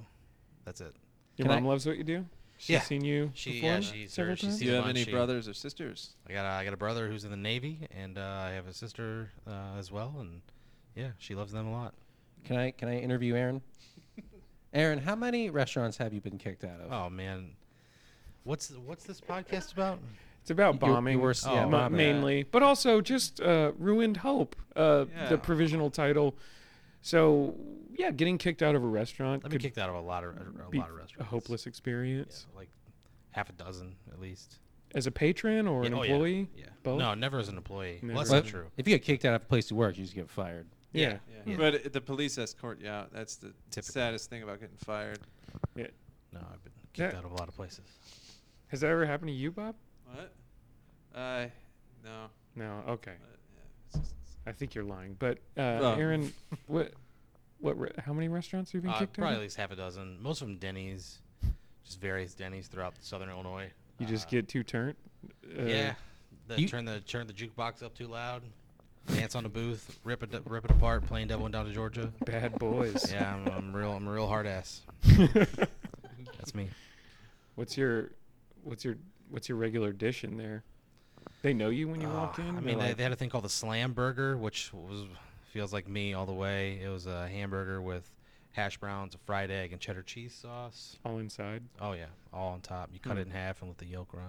That's 0.65 0.81
it. 0.81 0.95
Your 1.37 1.45
Can 1.45 1.51
I- 1.51 1.55
mom 1.59 1.65
loves 1.67 1.85
what 1.85 1.97
you 1.97 2.03
do. 2.03 2.25
She's 2.57 2.69
Yeah. 2.75 2.81
seen 2.81 3.03
you 3.03 3.31
She- 3.33 3.59
perform 3.61 3.73
yeah, 3.73 3.79
she's 3.81 4.13
several 4.13 4.31
heard- 4.33 4.39
she's 4.39 4.49
times? 4.49 4.59
Do 4.59 4.65
you 4.65 4.71
have 4.73 4.81
One 4.83 4.89
any 4.91 5.03
she- 5.05 5.11
brothers 5.11 5.47
or 5.47 5.53
sisters? 5.53 6.11
I 6.29 6.33
got 6.33 6.45
a, 6.45 6.49
I 6.49 6.63
got 6.63 6.73
a 6.73 6.77
brother 6.77 7.07
who's 7.09 7.23
in 7.25 7.31
the 7.31 7.37
Navy, 7.37 7.87
and 7.89 8.17
uh, 8.19 8.21
I 8.21 8.51
have 8.51 8.67
a 8.67 8.73
sister 8.73 9.31
uh, 9.47 9.77
as 9.79 9.91
well, 9.91 10.15
and 10.19 10.41
yeah, 10.95 11.09
she 11.17 11.33
loves 11.33 11.51
them 11.51 11.65
a 11.67 11.71
lot. 11.71 11.95
Can 12.45 12.57
I 12.57 12.71
can 12.71 12.87
I 12.87 12.99
interview 12.99 13.35
Aaron? 13.35 13.61
Aaron, 14.73 14.99
how 14.99 15.15
many 15.15 15.49
restaurants 15.49 15.97
have 15.97 16.13
you 16.13 16.21
been 16.21 16.37
kicked 16.37 16.63
out 16.63 16.79
of? 16.79 16.91
Oh 16.91 17.09
man, 17.09 17.51
what's 18.43 18.69
what's 18.71 19.03
this 19.03 19.19
podcast 19.19 19.73
about? 19.73 19.99
It's 20.41 20.49
about 20.49 20.75
Your- 20.81 20.93
bombing, 20.93 21.19
yours- 21.19 21.45
yeah, 21.45 21.65
mo- 21.65 21.71
bombing. 21.71 21.97
mainly, 21.97 22.43
but 22.43 22.63
also 22.63 22.99
just 23.01 23.39
uh, 23.41 23.73
ruined 23.77 24.17
hope. 24.17 24.55
Uh, 24.75 25.05
Yeah. 25.15 25.29
The 25.29 25.37
provisional 25.37 25.91
title. 25.91 26.35
So 27.01 27.55
yeah, 27.93 28.11
getting 28.11 28.37
kicked 28.37 28.61
out 28.63 28.75
of 28.75 28.83
a 28.83 28.87
restaurant 28.87 29.43
I've 29.45 29.51
been 29.51 29.59
kicked 29.59 29.77
out 29.77 29.89
of 29.89 29.95
a 29.95 30.01
lot 30.01 30.23
of 30.23 30.35
a, 30.35 30.69
be 30.69 30.77
lot 30.79 30.89
of 30.89 30.95
restaurants. 30.95 31.19
a 31.19 31.23
hopeless 31.23 31.65
Yeah, 31.65 31.69
experience 31.69 32.47
like 32.55 32.69
half 33.31 33.49
a 33.49 33.53
dozen 33.53 33.95
at 34.11 34.19
least. 34.19 34.57
as 34.95 35.05
a 35.07 35.11
patron 35.11 35.67
or 35.67 35.83
an 35.83 35.93
oh, 35.93 36.01
employee. 36.03 36.47
Yeah. 36.55 36.65
Both? 36.83 36.99
No, 36.99 37.13
never 37.13 37.37
as 37.39 37.47
an 37.49 37.57
employee. 37.57 37.99
Never. 38.01 38.13
Well, 38.15 38.23
that's 38.23 38.31
not 38.31 38.45
true. 38.45 38.65
If 38.77 38.87
you 38.87 38.95
get 38.95 39.03
kicked 39.03 39.25
out 39.25 39.35
of 39.35 39.41
a 39.43 39.45
place 39.45 39.67
to 39.67 39.75
work, 39.75 39.97
you 39.97 40.03
just 40.03 40.15
get 40.15 40.29
fired. 40.29 40.67
Yeah. 40.93 41.17
Yeah. 41.29 41.41
Yeah. 41.45 41.57
But 41.57 41.93
the 41.93 42.01
police 42.01 42.37
escort 42.37 42.81
you 42.81 42.89
out. 42.89 43.11
That's 43.13 43.35
the 43.37 43.53
Typical. 43.69 43.93
saddest 43.93 44.29
thing 44.29 44.43
about 44.43 44.59
getting 44.59 44.75
fired. 44.77 45.19
Yeah. 45.75 45.87
No, 46.33 46.39
I've 46.39 46.63
been 46.63 46.73
kicked 46.93 47.13
Yeah. 47.13 47.17
out 47.19 47.25
of 47.25 47.31
a 47.31 47.35
lot 47.35 47.47
of 47.47 47.55
places. 47.55 47.81
Has 48.67 48.81
that 48.81 48.87
ever 48.89 49.05
happened 49.05 49.29
to 49.29 49.33
you, 49.33 49.51
Bob? 49.51 49.75
What? 50.05 50.33
Uh, 51.13 51.45
no. 52.03 52.27
No. 52.55 52.83
Okay. 52.89 53.13
But, 53.19 53.39
yeah, 53.55 53.61
it's 53.87 53.97
just- 53.99 54.15
I 54.45 54.51
think 54.51 54.73
you're 54.75 54.83
lying. 54.83 55.15
But 55.19 55.37
uh, 55.57 55.61
Oh. 55.61 55.95
Aaron, 55.97 56.33
what 56.67 56.93
what? 57.59 57.79
Re- 57.79 57.91
how 57.99 58.11
many 58.13 58.27
restaurants 58.27 58.71
have 58.71 58.79
you 58.79 58.81
been 58.81 58.91
Uh, 58.91 58.99
kicked 58.99 59.13
probably 59.13 59.29
out? 59.29 59.33
at 59.33 59.37
of? 59.37 59.41
least 59.43 59.57
half 59.57 59.71
a 59.71 59.75
dozen. 59.75 60.21
Most 60.21 60.41
of 60.41 60.47
them 60.47 60.57
Denny's, 60.57 61.19
just 61.85 61.99
various 62.01 62.33
Denny's 62.33 62.67
throughout 62.67 62.95
southern 63.01 63.29
Illinois. 63.29 63.71
You 63.99 64.07
just 64.07 64.27
Uh, 64.27 64.31
get 64.31 64.47
too 64.49 64.63
turned. 64.63 64.95
Uh, 65.57 65.61
yeah. 65.63 65.93
The, 66.47 66.59
you- 66.61 66.67
turn 66.67 66.85
the 66.85 67.01
turn 67.01 67.27
the 67.27 67.33
jukebox 67.33 67.83
up 67.83 67.93
too 67.93 68.07
loud, 68.07 68.41
dance 69.07 69.35
on 69.35 69.43
the 69.43 69.49
booth, 69.49 69.99
rip 70.03 70.23
it 70.23 70.41
rip 70.45 70.65
it 70.65 70.71
apart, 70.71 71.05
playing 71.05 71.27
Devil 71.27 71.43
Went 71.43 71.53
Down 71.53 71.65
to 71.65 71.73
Georgia. 71.73 72.11
Bad 72.25 72.57
boys. 72.59 73.11
Yeah, 73.11 73.33
I'm, 73.35 73.47
I'm 73.47 73.75
real 73.75 73.91
I'm 73.91 74.07
a 74.07 74.11
real 74.11 74.27
hard 74.27 74.47
ass. 74.47 74.81
That's 76.37 76.55
me. 76.55 76.69
what's 77.55 77.77
your, 77.77 78.11
what's 78.63 78.83
your, 78.85 78.97
what's 79.29 79.47
your 79.49 79.57
regular 79.57 79.91
dish 79.91 80.23
in 80.23 80.37
there? 80.37 80.63
They 81.43 81.53
know 81.53 81.69
you 81.69 81.87
when 81.87 82.01
you 82.01 82.07
walk 82.07 82.39
Uh, 82.39 82.43
in. 82.43 82.49
I 82.49 82.59
mean, 82.59 82.77
they, 82.79 82.87
like, 82.87 82.97
they 82.97 83.03
had 83.03 83.11
a 83.11 83.15
thing 83.15 83.29
called 83.29 83.43
the 83.43 83.49
Slam 83.49 83.93
Burger, 83.93 84.37
which 84.37 84.71
was 84.73 85.05
feels 85.51 85.73
like 85.73 85.87
me 85.87 86.13
all 86.13 86.25
the 86.25 86.33
way. 86.33 86.79
It 86.83 86.87
was 86.89 87.05
a 87.07 87.27
hamburger 87.27 87.81
with 87.81 88.09
hash 88.53 88.77
browns, 88.77 89.15
a 89.15 89.17
fried 89.19 89.51
egg, 89.51 89.71
and 89.71 89.81
cheddar 89.81 90.01
cheese 90.03 90.33
sauce. 90.33 90.97
all 91.05 91.17
inside. 91.19 91.63
Oh 91.79 91.93
yeah, 91.93 92.05
all 92.33 92.53
on 92.53 92.61
top. 92.61 92.89
You 92.93 92.99
cut 92.99 93.13
Hmm. 93.13 93.19
it 93.19 93.21
in 93.27 93.31
half 93.31 93.61
and 93.61 93.69
let 93.69 93.77
the 93.77 93.85
yolk 93.85 94.13
run. 94.13 94.23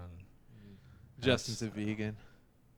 Justin's 1.20 1.62
a 1.62 1.68
vegan. 1.68 2.16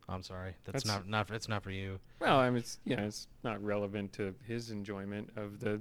I'm 0.08 0.23
sorry, 0.23 0.54
that's, 0.64 0.84
That's- 0.84 1.02
not 1.06 1.08
not 1.28 1.34
it's 1.34 1.49
not 1.49 1.62
for 1.62 1.70
you. 1.70 1.99
Well, 2.20 2.38
I 2.38 2.49
mean, 2.50 2.58
it's 2.58 2.78
you 2.84 2.96
know, 2.96 3.04
it's 3.04 3.26
not 3.42 3.62
relevant 3.64 4.12
to 4.14 4.34
his 4.46 4.70
enjoyment 4.70 5.30
of 5.37 5.61
the, 5.61 5.80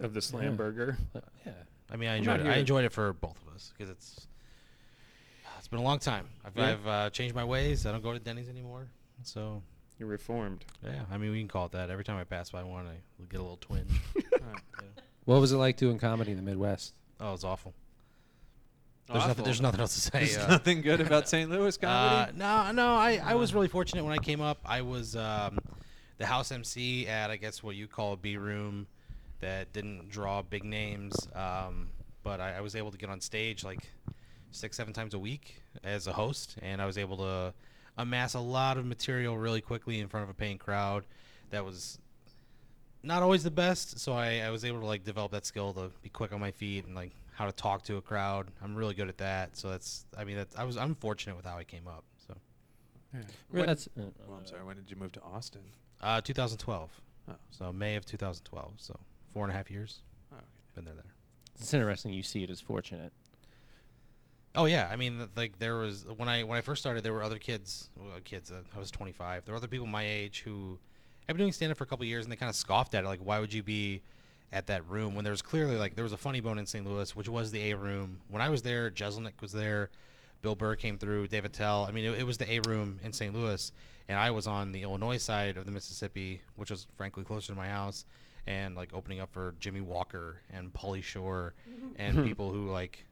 of 0.00 0.12
the 0.14 0.20
slam 0.22 0.44
Yeah. 0.44 0.50
burger. 0.50 0.98
Uh, 1.14 1.20
yeah. 1.46 1.52
I 1.90 1.96
mean, 1.96 2.08
I 2.08 2.16
I'm 2.16 2.24
not 2.24 2.40
enjoyed 2.40 2.46
it. 2.46 2.48
I 2.50 2.52
here- 2.54 2.60
enjoyed 2.60 2.84
it 2.84 2.92
for 2.92 3.12
both 3.12 3.36
of 3.46 3.54
us 3.54 3.72
because 3.76 3.90
it's 3.90 4.26
it's 5.58 5.68
been 5.68 5.78
a 5.78 5.82
long 5.84 5.98
time. 5.98 6.26
I've, 6.44 6.56
Yeah. 6.56 6.66
I've 6.72 6.86
uh, 6.86 7.10
changed 7.10 7.34
my 7.34 7.44
ways. 7.44 7.86
I 7.86 7.92
don't 7.92 8.02
go 8.02 8.12
to 8.12 8.18
Denny's 8.18 8.48
anymore. 8.48 8.88
So 9.22 9.62
You're 9.98 10.08
reformed. 10.08 10.64
yeah, 10.84 11.02
I 11.10 11.16
mean, 11.16 11.30
we 11.30 11.38
can 11.38 11.48
call 11.48 11.66
it 11.66 11.72
that. 11.72 11.88
Every 11.90 12.04
time 12.04 12.16
I 12.18 12.24
pass 12.24 12.50
by 12.50 12.62
one, 12.64 12.86
I 12.86 12.96
get 13.30 13.38
a 13.40 13.42
little 13.42 13.56
twinge. 13.58 13.88
Huh. 14.44 14.58
What 15.24 15.40
was 15.40 15.52
it 15.52 15.56
like 15.56 15.78
doing 15.78 15.98
comedy 15.98 16.32
in 16.32 16.36
the 16.36 16.42
Midwest? 16.42 16.92
Oh, 17.18 17.32
it's 17.32 17.44
awful. 17.44 17.72
There's 19.06 19.26
nothing. 19.26 19.44
There's 19.44 19.60
nothing 19.60 19.80
else 19.80 19.94
to 19.94 20.00
say. 20.00 20.10
There's 20.24 20.38
uh, 20.38 20.48
nothing 20.48 20.80
good 20.80 21.00
about 21.00 21.28
St. 21.28 21.50
Louis 21.50 21.76
Uh, 21.76 21.80
comedy. 21.80 22.38
no, 22.38 22.72
no. 22.72 22.94
I, 22.94 23.20
I 23.24 23.34
was 23.34 23.52
really 23.54 23.68
fortunate 23.68 24.02
when 24.04 24.12
I 24.14 24.18
came 24.18 24.40
up. 24.40 24.58
I 24.64 24.80
was 24.82 25.14
um, 25.14 25.58
the 26.18 26.26
house 26.26 26.50
MC 26.50 27.06
at 27.06 27.30
I 27.30 27.36
guess 27.36 27.62
what 27.62 27.76
you 27.76 27.86
call 27.86 28.14
a 28.14 28.16
B 28.16 28.36
room 28.36 28.86
that 29.40 29.72
didn't 29.74 30.08
draw 30.08 30.40
big 30.42 30.64
names, 30.64 31.14
um, 31.34 31.88
but 32.22 32.40
I, 32.40 32.54
I 32.56 32.60
was 32.62 32.74
able 32.76 32.90
to 32.92 32.96
get 32.96 33.10
on 33.10 33.20
stage 33.20 33.62
like 33.62 33.90
six, 34.52 34.76
seven 34.76 34.94
times 34.94 35.12
a 35.12 35.18
week 35.18 35.60
as 35.82 36.06
a 36.06 36.12
host, 36.12 36.56
and 36.62 36.80
I 36.80 36.86
was 36.86 36.96
able 36.96 37.18
to 37.18 37.52
amass 37.98 38.32
a 38.34 38.40
lot 38.40 38.78
of 38.78 38.86
material 38.86 39.36
really 39.36 39.60
quickly 39.60 40.00
in 40.00 40.08
front 40.08 40.24
of 40.24 40.30
a 40.30 40.34
paying 40.34 40.56
crowd. 40.56 41.04
That 41.50 41.62
was 41.64 41.98
not 43.02 43.22
always 43.22 43.42
the 43.44 43.50
best, 43.50 43.98
so 44.00 44.14
I, 44.14 44.38
I 44.38 44.50
was 44.50 44.64
able 44.64 44.80
to 44.80 44.86
like 44.86 45.04
develop 45.04 45.32
that 45.32 45.44
skill 45.44 45.74
to 45.74 45.90
be 46.02 46.08
quick 46.08 46.32
on 46.32 46.40
my 46.40 46.50
feet 46.52 46.86
and 46.86 46.94
like 46.94 47.12
how 47.34 47.46
to 47.46 47.52
talk 47.52 47.82
to 47.84 47.96
a 47.96 48.02
crowd. 48.02 48.48
I'm 48.62 48.74
really 48.74 48.94
good 48.94 49.08
at 49.08 49.18
that. 49.18 49.56
So 49.56 49.68
that's 49.70 50.06
I 50.16 50.24
mean 50.24 50.36
that's 50.36 50.56
I 50.56 50.64
was 50.64 50.76
I'm 50.76 50.94
fortunate 50.94 51.36
with 51.36 51.44
how 51.44 51.56
I 51.58 51.64
came 51.64 51.86
up. 51.86 52.04
So 52.26 52.34
Yeah. 53.12 53.20
When- 53.50 53.66
that's, 53.66 53.86
uh, 53.98 54.02
Well, 54.26 54.38
I'm 54.38 54.46
sorry. 54.46 54.64
When 54.64 54.76
did 54.76 54.90
you 54.90 54.96
move 54.96 55.12
to 55.12 55.20
Austin? 55.22 55.62
uh 56.00 56.20
2012. 56.20 56.90
Oh. 57.28 57.32
So 57.50 57.72
May 57.72 57.96
of 57.96 58.04
2012. 58.06 58.74
So 58.78 58.98
four 59.32 59.44
and 59.44 59.52
a 59.52 59.56
half 59.56 59.70
years. 59.70 60.00
Oh, 60.32 60.36
okay. 60.36 60.44
Been 60.74 60.84
there 60.84 60.94
there. 60.94 61.14
it's 61.58 61.72
interesting 61.74 62.12
you 62.12 62.22
see 62.22 62.42
it 62.42 62.50
as 62.50 62.60
fortunate. 62.60 63.12
Oh 64.56 64.66
yeah, 64.66 64.88
I 64.90 64.94
mean, 64.94 65.16
th- 65.18 65.30
like 65.36 65.58
there 65.58 65.74
was 65.76 66.06
when 66.16 66.28
I 66.28 66.44
when 66.44 66.56
I 66.56 66.60
first 66.60 66.80
started, 66.80 67.02
there 67.02 67.12
were 67.12 67.24
other 67.24 67.38
kids, 67.38 67.90
well, 67.96 68.12
kids. 68.24 68.52
Uh, 68.52 68.60
I 68.74 68.78
was 68.78 68.90
25. 68.92 69.44
There 69.44 69.52
were 69.52 69.56
other 69.56 69.66
people 69.66 69.86
my 69.88 70.04
age 70.06 70.42
who 70.42 70.78
had 71.26 71.34
been 71.36 71.42
doing 71.42 71.52
stand 71.52 71.72
up 71.72 71.78
for 71.78 71.82
a 71.84 71.86
couple 71.88 72.04
years, 72.06 72.24
and 72.24 72.30
they 72.30 72.36
kind 72.36 72.50
of 72.50 72.54
scoffed 72.54 72.94
at 72.94 73.02
it. 73.02 73.08
Like, 73.08 73.18
why 73.18 73.40
would 73.40 73.52
you 73.52 73.64
be 73.64 74.02
at 74.52 74.66
that 74.68 74.88
room 74.88 75.14
when 75.14 75.24
there 75.24 75.32
was 75.32 75.42
clearly 75.42 75.76
like 75.76 75.94
there 75.96 76.04
was 76.04 76.12
a 76.12 76.18
funny 76.18 76.40
bone 76.40 76.58
in 76.58 76.66
St. 76.66 76.86
Louis, 76.86 77.14
which 77.16 77.28
was 77.28 77.50
the 77.50 77.70
A 77.70 77.76
room. 77.76 78.20
When 78.28 78.40
I 78.42 78.48
was 78.48 78.62
there, 78.62 78.90
Jeselnik 78.90 79.40
was 79.40 79.52
there, 79.52 79.90
Bill 80.42 80.54
Burr 80.54 80.76
came 80.76 80.98
through, 80.98 81.28
Dave 81.28 81.44
Attell. 81.44 81.86
I 81.88 81.90
mean, 81.90 82.04
it, 82.04 82.20
it 82.20 82.26
was 82.26 82.38
the 82.38 82.50
A 82.50 82.60
room 82.60 83.00
in 83.02 83.12
St. 83.12 83.34
Louis, 83.34 83.72
and 84.08 84.18
I 84.18 84.30
was 84.30 84.46
on 84.46 84.72
the 84.72 84.82
Illinois 84.82 85.16
side 85.16 85.56
of 85.56 85.64
the 85.64 85.72
Mississippi, 85.72 86.42
which 86.56 86.70
was 86.70 86.86
frankly 86.96 87.24
closer 87.24 87.52
to 87.52 87.54
my 87.56 87.68
house, 87.68 88.04
and 88.46 88.76
like 88.76 88.94
opening 88.94 89.20
up 89.20 89.32
for 89.32 89.54
Jimmie 89.58 89.80
Walker 89.80 90.36
and 90.52 90.72
Pauly 90.72 91.02
Shore, 91.02 91.54
and 91.96 92.24
people 92.24 92.52
who 92.52 92.70
like 92.70 93.04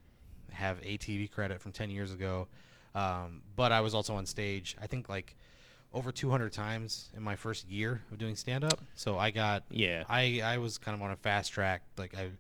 have 0.53 0.81
ATV 0.83 1.31
credit 1.31 1.61
from 1.61 1.73
10 1.73 1.90
years 1.90 2.12
ago. 2.12 2.47
Um, 2.95 3.40
but 3.57 3.73
I 3.73 3.81
was 3.81 3.95
also 3.95 4.14
on 4.14 4.27
stage, 4.27 4.77
I 4.81 4.87
think 4.87 5.09
like 5.09 5.35
over 5.95 6.11
200 6.13 6.53
times 6.53 7.11
in 7.17 7.23
my 7.23 7.37
first 7.37 7.69
year 7.69 8.03
of 8.11 8.19
doing 8.19 8.35
stand 8.37 8.65
up. 8.65 8.81
So 8.95 9.19
I 9.19 9.31
got, 9.31 9.65
Yeah. 9.71 10.05
I, 10.09 10.41
I 10.43 10.59
was 10.59 10.79
kind 10.79 10.95
of 10.95 11.03
on 11.03 11.11
a 11.11 11.17
fast 11.17 11.53
track. 11.53 11.83
Like 11.99 12.17
I, 12.17 12.31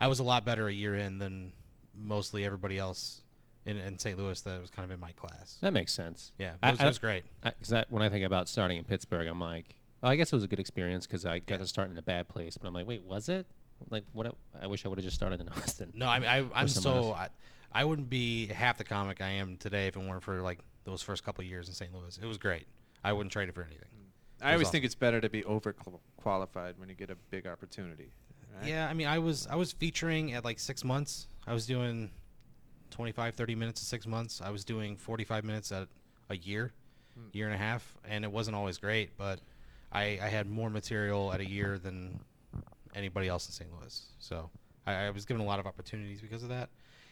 I 0.00 0.06
was 0.08 0.18
a 0.18 0.22
lot 0.22 0.44
better 0.44 0.66
a 0.68 0.72
year 0.72 0.94
in 0.96 1.18
than 1.18 1.52
mostly 1.94 2.44
everybody 2.44 2.78
else 2.78 3.20
in, 3.66 3.76
in 3.76 3.98
St. 3.98 4.18
Louis 4.18 4.40
that 4.40 4.60
was 4.60 4.70
kind 4.70 4.84
of 4.84 4.90
in 4.92 4.98
my 5.00 5.12
class. 5.12 5.58
That 5.60 5.72
makes 5.72 5.92
sense. 5.92 6.32
Yeah, 6.38 6.54
it 6.62 6.70
was, 6.72 6.80
I- 6.80 6.84
it 6.84 6.86
was 6.88 6.98
great. 6.98 7.24
Cause 7.44 7.68
that, 7.68 7.90
when 7.90 8.02
I 8.02 8.08
think 8.08 8.24
about 8.24 8.48
starting 8.48 8.78
in 8.78 8.84
Pittsburgh, 8.84 9.28
I'm 9.28 9.40
like, 9.40 9.76
oh, 10.02 10.08
I 10.08 10.16
guess 10.16 10.32
it 10.32 10.36
was 10.36 10.44
a 10.44 10.48
good 10.48 10.60
experience 10.60 11.06
because 11.06 11.26
I 11.26 11.38
got 11.40 11.58
to 11.60 11.66
start 11.66 11.90
in 11.90 11.98
a 11.98 12.02
bad 12.02 12.28
place. 12.28 12.56
But 12.56 12.66
I'm 12.68 12.74
like, 12.74 12.86
wait, 12.86 13.02
was 13.04 13.28
it? 13.28 13.46
Like, 13.90 14.04
what? 14.12 14.34
I 14.60 14.66
wish 14.68 14.84
I 14.86 14.88
would 14.88 14.98
have 14.98 15.04
just 15.04 15.16
started 15.16 15.40
in 15.40 15.48
Austin. 15.56 15.92
No, 15.94 16.06
I 16.08 16.18
mean, 16.18 16.28
I, 16.28 16.44
I'm 16.54 16.68
so. 16.68 17.12
I, 17.12 17.28
I 17.72 17.84
wouldn't 17.84 18.10
be 18.10 18.46
half 18.46 18.78
the 18.78 18.84
comic 18.84 19.20
I 19.20 19.30
am 19.30 19.56
today 19.56 19.86
if 19.86 19.96
it 19.96 20.00
weren't 20.00 20.22
for 20.22 20.40
like 20.42 20.58
those 20.84 21.02
first 21.02 21.24
couple 21.24 21.42
of 21.42 21.48
years 21.48 21.68
in 21.68 21.74
St. 21.74 21.92
Louis. 21.94 22.18
It 22.22 22.26
was 22.26 22.38
great. 22.38 22.66
I 23.04 23.12
wouldn't 23.12 23.32
trade 23.32 23.48
it 23.48 23.54
for 23.54 23.62
anything. 23.62 23.88
I 24.40 24.52
always 24.52 24.66
awesome. 24.66 24.72
think 24.72 24.84
it's 24.86 24.94
better 24.96 25.20
to 25.20 25.28
be 25.30 25.42
overqualified 25.42 26.78
when 26.78 26.88
you 26.88 26.94
get 26.94 27.10
a 27.10 27.16
big 27.30 27.46
opportunity. 27.46 28.12
right? 28.58 28.68
Yeah, 28.68 28.88
I 28.88 28.94
mean, 28.94 29.06
I 29.06 29.18
was 29.18 29.46
I 29.46 29.54
was 29.54 29.72
featuring 29.72 30.32
at 30.32 30.44
like 30.44 30.58
six 30.58 30.82
months. 30.84 31.28
I 31.46 31.52
was 31.54 31.64
doing 31.66 32.10
25, 32.90 33.34
30 33.34 33.54
minutes 33.54 33.80
in 33.80 33.84
six 33.86 34.06
months. 34.06 34.40
I 34.44 34.50
was 34.50 34.64
doing 34.64 34.96
45 34.96 35.44
minutes 35.44 35.72
at 35.72 35.88
a 36.30 36.36
year, 36.36 36.72
Hmm. 37.14 37.26
year 37.32 37.46
and 37.46 37.54
a 37.54 37.58
half, 37.58 37.96
and 38.08 38.24
it 38.24 38.32
wasn't 38.32 38.56
always 38.56 38.78
great, 38.78 39.16
but 39.18 39.40
I, 39.92 40.18
I 40.22 40.28
had 40.28 40.48
more 40.48 40.70
material 40.70 41.32
at 41.32 41.40
a 41.40 41.48
year 41.48 41.78
than 41.78 42.20
anybody 42.94 43.28
else 43.28 43.46
in 43.46 43.52
St. 43.52 43.70
Louis. 43.78 44.06
So 44.18 44.48
I, 44.86 44.94
I 44.94 45.10
was 45.10 45.24
given 45.26 45.40
a 45.42 45.44
lot 45.46 45.58
of 45.60 45.66
opportunities 45.66 46.20
because 46.20 46.42
of 46.42 46.48
that. 46.48 46.68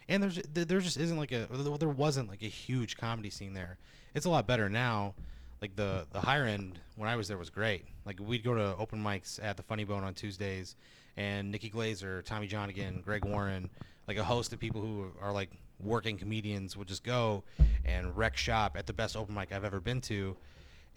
And 0.08 0.22
there's 0.22 0.40
there 0.52 0.64
there 0.64 0.80
just 0.80 0.96
isn't 0.96 1.16
like 1.18 1.30
a 1.32 1.46
well, 1.50 1.78
there 1.78 1.88
wasn't 1.88 2.28
like 2.28 2.42
a 2.42 2.46
huge 2.48 2.96
comedy 2.96 3.30
scene 3.30 3.52
there. 3.52 3.78
It's 4.14 4.26
a 4.26 4.30
lot 4.30 4.46
better 4.46 4.68
now. 4.68 5.14
Like 5.60 5.76
the 5.76 6.06
the 6.12 6.20
higher 6.20 6.44
end 6.44 6.78
when 6.96 7.08
I 7.08 7.16
was 7.16 7.28
there 7.28 7.38
was 7.38 7.50
great. 7.50 7.84
Like 8.06 8.18
we'd 8.20 8.42
go 8.44 8.54
to 8.54 8.76
open 8.76 9.02
mics 9.02 9.42
at 9.42 9.56
the 9.56 9.62
Funny 9.62 9.84
Bone 9.84 10.04
on 10.04 10.14
Tuesdays, 10.14 10.76
and 11.16 11.50
Nikki 11.50 11.70
Glazer, 11.70 12.24
Tommy 12.24 12.48
Johnagin, 12.48 13.04
Greg 13.04 13.24
Warren, 13.24 13.68
like 14.08 14.16
a 14.16 14.24
host 14.24 14.52
of 14.52 14.58
people 14.58 14.80
who 14.80 15.12
are 15.20 15.32
like 15.32 15.50
working 15.78 16.18
comedians 16.18 16.76
would 16.76 16.88
just 16.88 17.04
go 17.04 17.42
and 17.84 18.16
wreck 18.16 18.36
shop 18.36 18.76
at 18.76 18.86
the 18.86 18.92
best 18.92 19.16
open 19.16 19.34
mic 19.34 19.52
I've 19.52 19.64
ever 19.64 19.80
been 19.80 20.00
to, 20.02 20.36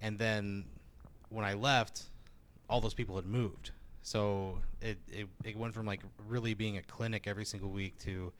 and 0.02 0.18
then 0.18 0.66
when 1.30 1.46
I 1.46 1.54
left, 1.54 2.04
all 2.70 2.80
those 2.80 2.94
people 2.94 3.16
had 3.16 3.26
moved. 3.26 3.72
So 4.02 4.60
it, 4.82 4.98
it, 5.12 5.28
it 5.44 5.58
went 5.58 5.74
from 5.74 5.86
like 5.86 6.02
really 6.28 6.54
being 6.54 6.78
a 6.78 6.82
clinic 6.82 7.26
every 7.26 7.46
single 7.46 7.70
week 7.70 7.98
to 8.00 8.32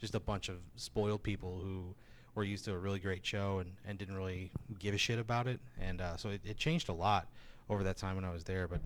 just 0.00 0.14
a 0.14 0.20
bunch 0.20 0.48
of 0.48 0.56
spoiled 0.76 1.22
people 1.22 1.60
who 1.62 1.94
were 2.38 2.44
used 2.44 2.64
to 2.64 2.72
a 2.72 2.78
really 2.78 3.00
great 3.00 3.26
show 3.26 3.58
and, 3.58 3.72
and 3.84 3.98
didn't 3.98 4.16
really 4.16 4.50
give 4.78 4.94
a 4.94 4.98
shit 4.98 5.18
about 5.18 5.46
it. 5.46 5.60
And 5.80 6.00
uh, 6.00 6.16
so 6.16 6.30
it, 6.30 6.40
it 6.44 6.56
changed 6.56 6.88
a 6.88 6.92
lot 6.92 7.26
over 7.68 7.82
that 7.82 7.98
time 7.98 8.14
when 8.14 8.24
I 8.24 8.30
was 8.30 8.44
there. 8.44 8.66
But 8.68 8.80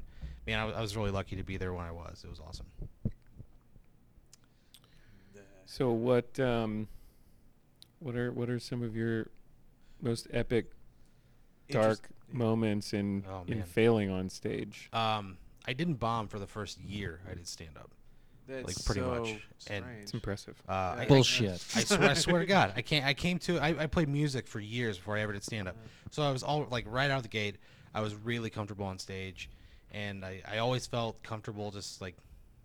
man, 0.47 0.59
I 0.59 0.81
was, 0.81 0.97
really 0.97 1.11
lucky 1.11 1.37
to 1.37 1.45
be 1.45 1.59
there 1.59 1.73
when 1.73 1.85
I 1.85 1.93
was. 1.93 2.23
It 2.25 2.31
was 2.31 2.41
awesome. 2.41 2.67
So 5.67 5.91
what 5.91 6.39
um 6.39 6.87
what 8.01 8.15
are 8.15 8.31
what 8.31 8.51
are 8.51 8.59
some 8.59 8.83
of 8.83 8.95
your 8.95 9.29
most 10.03 10.27
epic 10.31 10.67
dark 11.71 12.11
moments 12.31 12.93
in 12.93 13.25
Oh, 13.27 13.45
in 13.47 13.63
failing 13.63 14.11
on 14.11 14.29
stage? 14.29 14.91
Um, 14.93 15.39
I 15.67 15.73
didn't 15.73 15.95
bomb 15.95 16.29
for 16.29 16.39
the 16.39 16.47
first 16.47 16.79
year 16.79 17.21
I 17.31 17.35
did 17.35 17.47
stand 17.47 17.79
up. 17.79 17.91
That's 18.49 18.67
like, 18.67 18.85
pretty 18.85 19.01
so 19.01 19.21
much. 19.21 19.37
And. 19.69 19.85
It's 20.03 20.13
impressive. 20.13 20.61
Uh, 20.69 20.73
I- 20.73 21.03
I- 21.03 21.07
Bullshit. 21.07 21.65
I 21.77 21.85
swear, 21.85 22.11
I 22.11 22.15
swear 22.15 22.41
to 22.41 22.47
God, 22.47 22.73
I 22.77 22.83
can't. 22.83 23.05
I 23.05 23.15
came 23.15 23.39
to. 23.41 23.59
I, 23.59 23.83
I 23.83 23.87
played 23.87 24.09
music 24.09 24.47
for 24.47 24.61
years 24.61 24.99
before 24.99 25.17
I 25.17 25.21
ever 25.21 25.33
did 25.33 25.45
stand 25.45 25.69
up. 25.69 25.77
So 26.11 26.23
I 26.23 26.31
was 26.33 26.43
all 26.43 26.67
like 26.71 26.85
right 26.89 27.11
out 27.11 27.19
of 27.19 27.23
the 27.23 27.29
gate. 27.29 27.57
I 27.95 28.01
was 28.01 28.15
really 28.15 28.51
comfortable 28.51 28.87
on 28.87 28.99
stage, 28.99 29.49
and 29.93 30.25
I, 30.25 30.43
I 30.51 30.59
always 30.59 30.87
felt 30.87 31.23
comfortable 31.23 31.71
just 31.71 32.01
like 32.01 32.17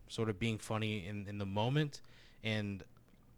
sort 0.08 0.30
of 0.30 0.40
being 0.40 0.58
funny 0.58 1.06
in, 1.06 1.26
in 1.28 1.38
the 1.38 1.46
moment. 1.46 2.02
And 2.44 2.84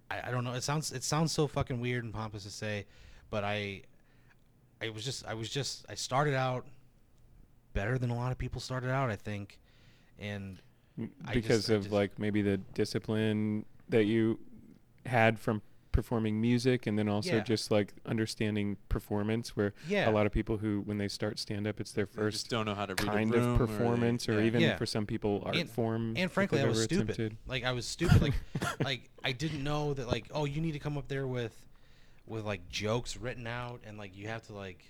I, 0.10 0.28
I 0.28 0.32
don't 0.32 0.44
know. 0.44 0.54
It 0.54 0.64
sounds 0.64 0.92
it 0.92 1.04
sounds 1.04 1.32
so 1.32 1.48
fucking 1.48 1.80
weird 1.82 2.04
and 2.04 2.14
pompous 2.14 2.44
to 2.44 2.50
say, 2.52 2.86
but 3.30 3.44
I 3.44 3.82
I 4.82 4.90
was 4.90 5.04
just 5.04 5.26
I 5.26 5.34
was 5.34 5.50
just 5.50 5.86
I 5.90 5.96
started 5.96 6.36
out 6.36 6.66
better 7.74 7.98
than 7.98 8.10
a 8.10 8.16
lot 8.16 8.32
of 8.32 8.38
people 8.38 8.62
started 8.62 8.92
out. 8.92 9.10
I 9.10 9.16
think, 9.16 9.60
and 10.20 10.42
M- 10.44 10.60
I 10.60 10.69
because 11.32 11.58
just- 11.66 11.70
of 11.70 11.82
just- 11.84 11.94
like 11.94 12.18
maybe 12.20 12.42
the 12.42 12.58
discipline 12.74 13.66
that 13.90 14.06
you 14.06 14.40
had 15.06 15.40
from 15.40 15.62
performing 15.92 16.40
music 16.40 16.86
and 16.86 17.00
then 17.00 17.10
also 17.10 17.38
Yeah. 17.38 17.40
just 17.44 17.72
like 17.72 17.94
understanding 18.06 18.78
performance 18.90 19.56
where 19.58 19.74
Yeah. 19.88 20.08
a 20.08 20.12
lot 20.12 20.28
of 20.28 20.32
people 20.32 20.58
who 20.58 20.82
when 20.82 20.98
they 21.00 21.08
start 21.08 21.40
stand 21.40 21.66
up 21.66 21.80
it's 21.82 21.92
their 21.92 22.06
first 22.06 22.48
don't 22.50 22.66
know 22.68 22.76
how 22.76 22.86
to 22.86 22.94
read 22.94 23.12
kind 23.12 23.34
of 23.34 23.58
performance 23.58 24.30
or, 24.30 24.34
yeah. 24.40 24.46
even 24.46 24.62
Yeah. 24.62 24.78
for 24.78 24.86
some 24.86 25.06
people 25.08 25.42
art 25.46 25.56
And- 25.56 25.70
form 25.70 26.14
and 26.16 26.32
frankly, 26.32 26.62
I 26.62 26.66
was 26.66 26.84
stupid. 26.84 27.10
attempted. 27.10 27.38
Like 27.48 27.64
I 27.64 27.72
was 27.72 27.86
stupid. 27.88 28.22
Like 28.22 28.34
like 28.80 29.10
I 29.24 29.32
didn't 29.32 29.64
know 29.64 29.94
that 29.96 30.08
like 30.08 30.28
oh 30.32 30.46
you 30.46 30.62
need 30.62 30.74
to 30.74 30.80
come 30.80 30.98
up 30.98 31.08
there 31.08 31.28
with 31.28 31.60
with 32.28 32.46
like 32.46 32.70
jokes 32.70 33.18
written 33.18 33.48
out 33.48 33.82
and 33.86 33.98
like 33.98 34.16
you 34.16 34.28
have 34.28 34.44
to 34.44 34.54
like 34.54 34.86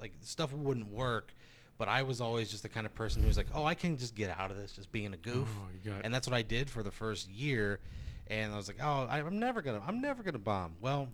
like 0.00 0.12
stuff 0.22 0.52
wouldn't 0.52 0.88
work. 0.88 1.32
But 1.78 1.88
I 1.88 2.02
was 2.02 2.20
always 2.20 2.50
just 2.50 2.62
the 2.62 2.68
kind 2.70 2.86
of 2.86 2.94
person 2.94 3.20
who 3.22 3.28
was 3.28 3.36
like, 3.36 3.48
oh, 3.54 3.64
I 3.64 3.74
can 3.74 3.98
just 3.98 4.14
get 4.14 4.30
out 4.38 4.50
of 4.50 4.56
this 4.56 4.72
just 4.72 4.90
being 4.92 5.12
a 5.12 5.16
goof, 5.18 5.48
Oh, 5.56 5.68
and 6.04 6.12
that's 6.14 6.26
what 6.26 6.34
I 6.34 6.42
did 6.42 6.70
for 6.70 6.82
the 6.82 6.90
first 6.90 7.28
year. 7.28 7.80
And 8.28 8.52
I 8.52 8.56
was 8.56 8.66
like, 8.66 8.78
oh, 8.82 9.06
I, 9.10 9.18
I'm 9.18 9.38
never 9.38 9.60
gonna, 9.62 9.82
I'm 9.86 10.00
never 10.00 10.22
gonna 10.22 10.38
bomb. 10.38 10.76
Well, 10.80 11.08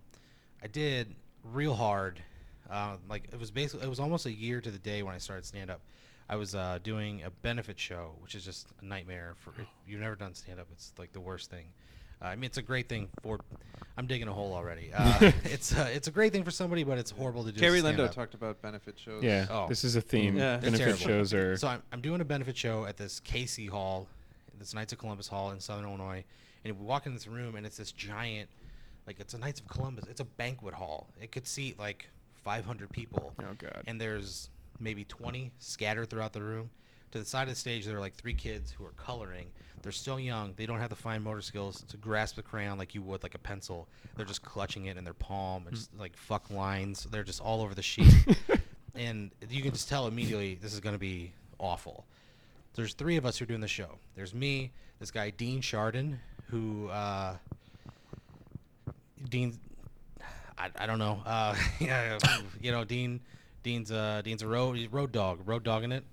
I 0.62 0.68
did 0.68 1.14
real 1.52 1.74
hard. 1.74 2.22
Uh, 2.70 2.96
like 3.08 3.24
it 3.32 3.38
was 3.40 3.50
basically, 3.50 3.84
it 3.86 3.90
was 3.90 4.00
almost 4.00 4.24
a 4.26 4.32
year 4.32 4.60
to 4.60 4.70
the 4.70 4.78
day 4.78 5.02
when 5.02 5.14
I 5.14 5.18
started 5.18 5.44
stand 5.44 5.70
up. 5.70 5.80
I 6.28 6.36
was 6.36 6.54
uh, 6.54 6.78
doing 6.82 7.22
a 7.24 7.30
benefit 7.30 7.78
show, 7.78 8.12
which 8.20 8.34
is 8.34 8.44
just 8.44 8.68
a 8.80 8.84
nightmare 8.84 9.34
for 9.40 9.50
if 9.60 9.66
you've 9.86 10.00
never 10.00 10.14
done 10.14 10.34
stand 10.34 10.60
up. 10.60 10.68
It's 10.72 10.92
like 10.96 11.12
the 11.12 11.20
worst 11.20 11.50
thing. 11.50 11.66
Uh, 12.22 12.26
I 12.28 12.34
mean, 12.36 12.44
it's 12.44 12.58
a 12.58 12.62
great 12.62 12.88
thing 12.88 13.08
for. 13.22 13.40
I'm 13.98 14.06
digging 14.06 14.26
a 14.28 14.32
hole 14.32 14.54
already. 14.54 14.90
Uh, 14.96 15.32
it's 15.44 15.74
uh, 15.76 15.88
it's 15.92 16.08
a 16.08 16.10
great 16.10 16.32
thing 16.32 16.44
for 16.44 16.50
somebody, 16.50 16.82
but 16.84 16.96
it's 16.98 17.10
horrible 17.10 17.44
to 17.44 17.50
do. 17.52 17.56
as 17.56 17.60
Carrie 17.60 17.80
Lindo 17.80 17.94
stand-up. 17.94 18.14
talked 18.14 18.34
about 18.34 18.60
benefit 18.62 18.98
shows. 18.98 19.22
yeah, 19.22 19.46
Oh. 19.50 19.66
this 19.68 19.84
is 19.84 19.96
a 19.96 20.00
theme. 20.00 20.36
Yeah. 20.36 20.54
It's 20.56 20.64
Benefit 20.64 20.78
terrible. 20.84 20.98
shows 20.98 21.34
are 21.34 21.56
So 21.56 21.68
I'm, 21.68 21.82
I'm 21.92 22.00
doing 22.00 22.20
a 22.20 22.24
benefit 22.24 22.56
show 22.56 22.84
at 22.86 22.96
this 22.96 23.20
Casey 23.20 23.66
Hall, 23.66 24.06
this 24.58 24.72
Knights 24.74 24.92
of 24.92 24.98
Columbus 24.98 25.28
Hall 25.28 25.50
in 25.50 25.60
Southern 25.60 25.84
Illinois, 25.84 26.24
and 26.64 26.78
we 26.78 26.84
walk 26.86 27.06
in 27.06 27.12
this 27.14 27.26
room 27.26 27.54
and 27.56 27.66
it's 27.66 27.76
this 27.76 27.92
giant, 27.92 28.48
like 29.06 29.20
it's 29.20 29.34
a 29.34 29.38
Knights 29.38 29.60
of 29.60 29.68
Columbus. 29.68 30.06
It's 30.08 30.20
a 30.20 30.24
banquet 30.24 30.74
hall. 30.74 31.08
It 31.20 31.30
could 31.32 31.46
seat 31.46 31.78
like 31.78 32.08
500 32.44 32.90
people, 32.90 33.34
oh 33.40 33.44
god. 33.58 33.82
and 33.86 34.00
there's 34.00 34.48
maybe 34.80 35.04
20 35.04 35.52
scattered 35.58 36.08
throughout 36.08 36.32
the 36.32 36.42
room. 36.42 36.70
To 37.12 37.18
the 37.18 37.24
side 37.24 37.42
of 37.42 37.50
the 37.50 37.54
stage, 37.54 37.84
there 37.84 37.96
are 37.96 38.00
like 38.00 38.14
three 38.14 38.34
kids 38.34 38.72
who 38.72 38.84
are 38.84 38.92
coloring. 38.92 39.46
They're 39.82 39.92
still 39.92 40.18
young. 40.18 40.54
They 40.56 40.64
don't 40.64 40.78
have 40.78 40.90
the 40.90 40.96
fine 40.96 41.22
motor 41.22 41.42
skills 41.42 41.84
to 41.88 41.96
grasp 41.96 42.36
the 42.36 42.42
crayon 42.42 42.78
like 42.78 42.94
you 42.94 43.02
would 43.02 43.22
like 43.22 43.34
a 43.34 43.38
pencil. 43.38 43.88
They're 44.16 44.24
just 44.24 44.42
clutching 44.42 44.86
it 44.86 44.96
in 44.96 45.04
their 45.04 45.12
palm 45.12 45.66
and 45.66 45.76
just 45.76 45.90
like 45.98 46.16
fuck 46.16 46.50
lines. 46.50 47.06
They're 47.10 47.24
just 47.24 47.40
all 47.40 47.60
over 47.60 47.74
the 47.74 47.82
sheet. 47.82 48.14
and 48.94 49.30
you 49.50 49.62
can 49.62 49.72
just 49.72 49.88
tell 49.88 50.06
immediately 50.06 50.54
this 50.54 50.72
is 50.72 50.80
going 50.80 50.94
to 50.94 51.00
be 51.00 51.32
awful. 51.58 52.06
There's 52.74 52.94
three 52.94 53.16
of 53.16 53.26
us 53.26 53.38
who 53.38 53.42
are 53.42 53.46
doing 53.46 53.60
the 53.60 53.68
show. 53.68 53.98
There's 54.14 54.32
me, 54.32 54.70
this 54.98 55.10
guy 55.10 55.30
Dean 55.30 55.60
Chardon, 55.60 56.18
who 56.48 56.88
uh, 56.88 57.36
Dean, 59.28 59.58
I, 60.56 60.70
I 60.78 60.86
don't 60.86 60.98
know. 60.98 61.20
Uh, 61.26 61.54
you 62.60 62.72
know 62.72 62.84
Dean, 62.84 63.20
Dean's 63.62 63.92
uh, 63.92 64.22
Dean's 64.24 64.42
a 64.42 64.46
road 64.46 64.78
road 64.90 65.12
dog, 65.12 65.40
road 65.44 65.64
dogging 65.64 65.92
it. 65.92 66.04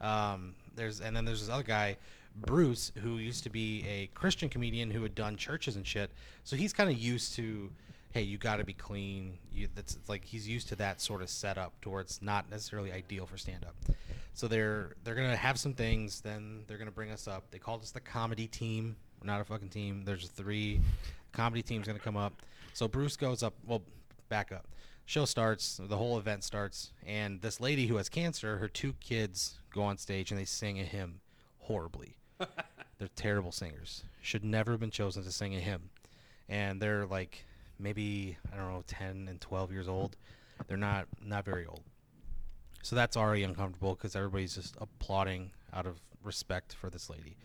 Um, 0.00 0.54
there's 0.74 1.00
and 1.00 1.16
then 1.16 1.24
there's 1.24 1.40
this 1.40 1.50
other 1.50 1.62
guy, 1.62 1.96
Bruce, 2.36 2.92
who 3.02 3.18
used 3.18 3.44
to 3.44 3.50
be 3.50 3.84
a 3.88 4.08
Christian 4.14 4.48
comedian 4.48 4.90
who 4.90 5.02
had 5.02 5.14
done 5.14 5.36
churches 5.36 5.76
and 5.76 5.86
shit. 5.86 6.10
So 6.44 6.56
he's 6.56 6.72
kind 6.72 6.90
of 6.90 6.98
used 6.98 7.34
to, 7.36 7.70
hey, 8.12 8.22
you 8.22 8.38
got 8.38 8.56
to 8.56 8.64
be 8.64 8.72
clean. 8.74 9.38
You, 9.52 9.68
that's 9.74 9.98
like 10.08 10.24
he's 10.24 10.48
used 10.48 10.68
to 10.68 10.76
that 10.76 11.00
sort 11.00 11.22
of 11.22 11.30
setup 11.30 11.80
to 11.82 11.90
where 11.90 12.00
it's 12.00 12.20
not 12.22 12.50
necessarily 12.50 12.92
ideal 12.92 13.26
for 13.26 13.36
stand 13.36 13.64
up. 13.64 13.74
So 14.34 14.48
they're 14.48 14.96
they're 15.02 15.14
gonna 15.14 15.34
have 15.34 15.58
some 15.58 15.72
things. 15.72 16.20
Then 16.20 16.64
they're 16.66 16.78
gonna 16.78 16.90
bring 16.90 17.10
us 17.10 17.26
up. 17.26 17.44
They 17.50 17.58
called 17.58 17.82
us 17.82 17.90
the 17.90 18.00
comedy 18.00 18.46
team. 18.46 18.96
We're 19.20 19.26
not 19.26 19.40
a 19.40 19.44
fucking 19.44 19.70
team. 19.70 20.02
There's 20.04 20.28
three 20.28 20.80
comedy 21.32 21.62
teams 21.62 21.86
gonna 21.86 21.98
come 21.98 22.18
up. 22.18 22.34
So 22.74 22.86
Bruce 22.86 23.16
goes 23.16 23.42
up. 23.42 23.54
Well, 23.66 23.82
back 24.28 24.52
up. 24.52 24.66
Show 25.06 25.24
starts. 25.24 25.80
The 25.82 25.96
whole 25.96 26.18
event 26.18 26.42
starts, 26.42 26.90
and 27.06 27.40
this 27.40 27.60
lady 27.60 27.86
who 27.86 27.96
has 27.96 28.08
cancer, 28.08 28.58
her 28.58 28.66
two 28.66 28.94
kids 28.94 29.60
go 29.72 29.82
on 29.84 29.98
stage 29.98 30.32
and 30.32 30.40
they 30.40 30.44
sing 30.44 30.80
a 30.80 30.84
hymn 30.84 31.20
horribly. 31.60 32.16
they're 32.98 33.08
terrible 33.14 33.52
singers. 33.52 34.02
Should 34.20 34.44
never 34.44 34.72
have 34.72 34.80
been 34.80 34.90
chosen 34.90 35.22
to 35.22 35.30
sing 35.30 35.54
a 35.54 35.60
hymn, 35.60 35.90
and 36.48 36.82
they're 36.82 37.06
like 37.06 37.44
maybe 37.78 38.36
I 38.52 38.56
don't 38.56 38.72
know, 38.72 38.82
ten 38.88 39.28
and 39.30 39.40
twelve 39.40 39.70
years 39.70 39.86
old. 39.86 40.16
They're 40.66 40.76
not 40.76 41.06
not 41.24 41.44
very 41.44 41.66
old. 41.66 41.84
So 42.82 42.96
that's 42.96 43.16
already 43.16 43.44
uncomfortable 43.44 43.94
because 43.94 44.16
everybody's 44.16 44.56
just 44.56 44.74
applauding 44.80 45.52
out 45.72 45.86
of 45.86 46.00
respect 46.24 46.74
for 46.74 46.90
this 46.90 47.08
lady. 47.08 47.36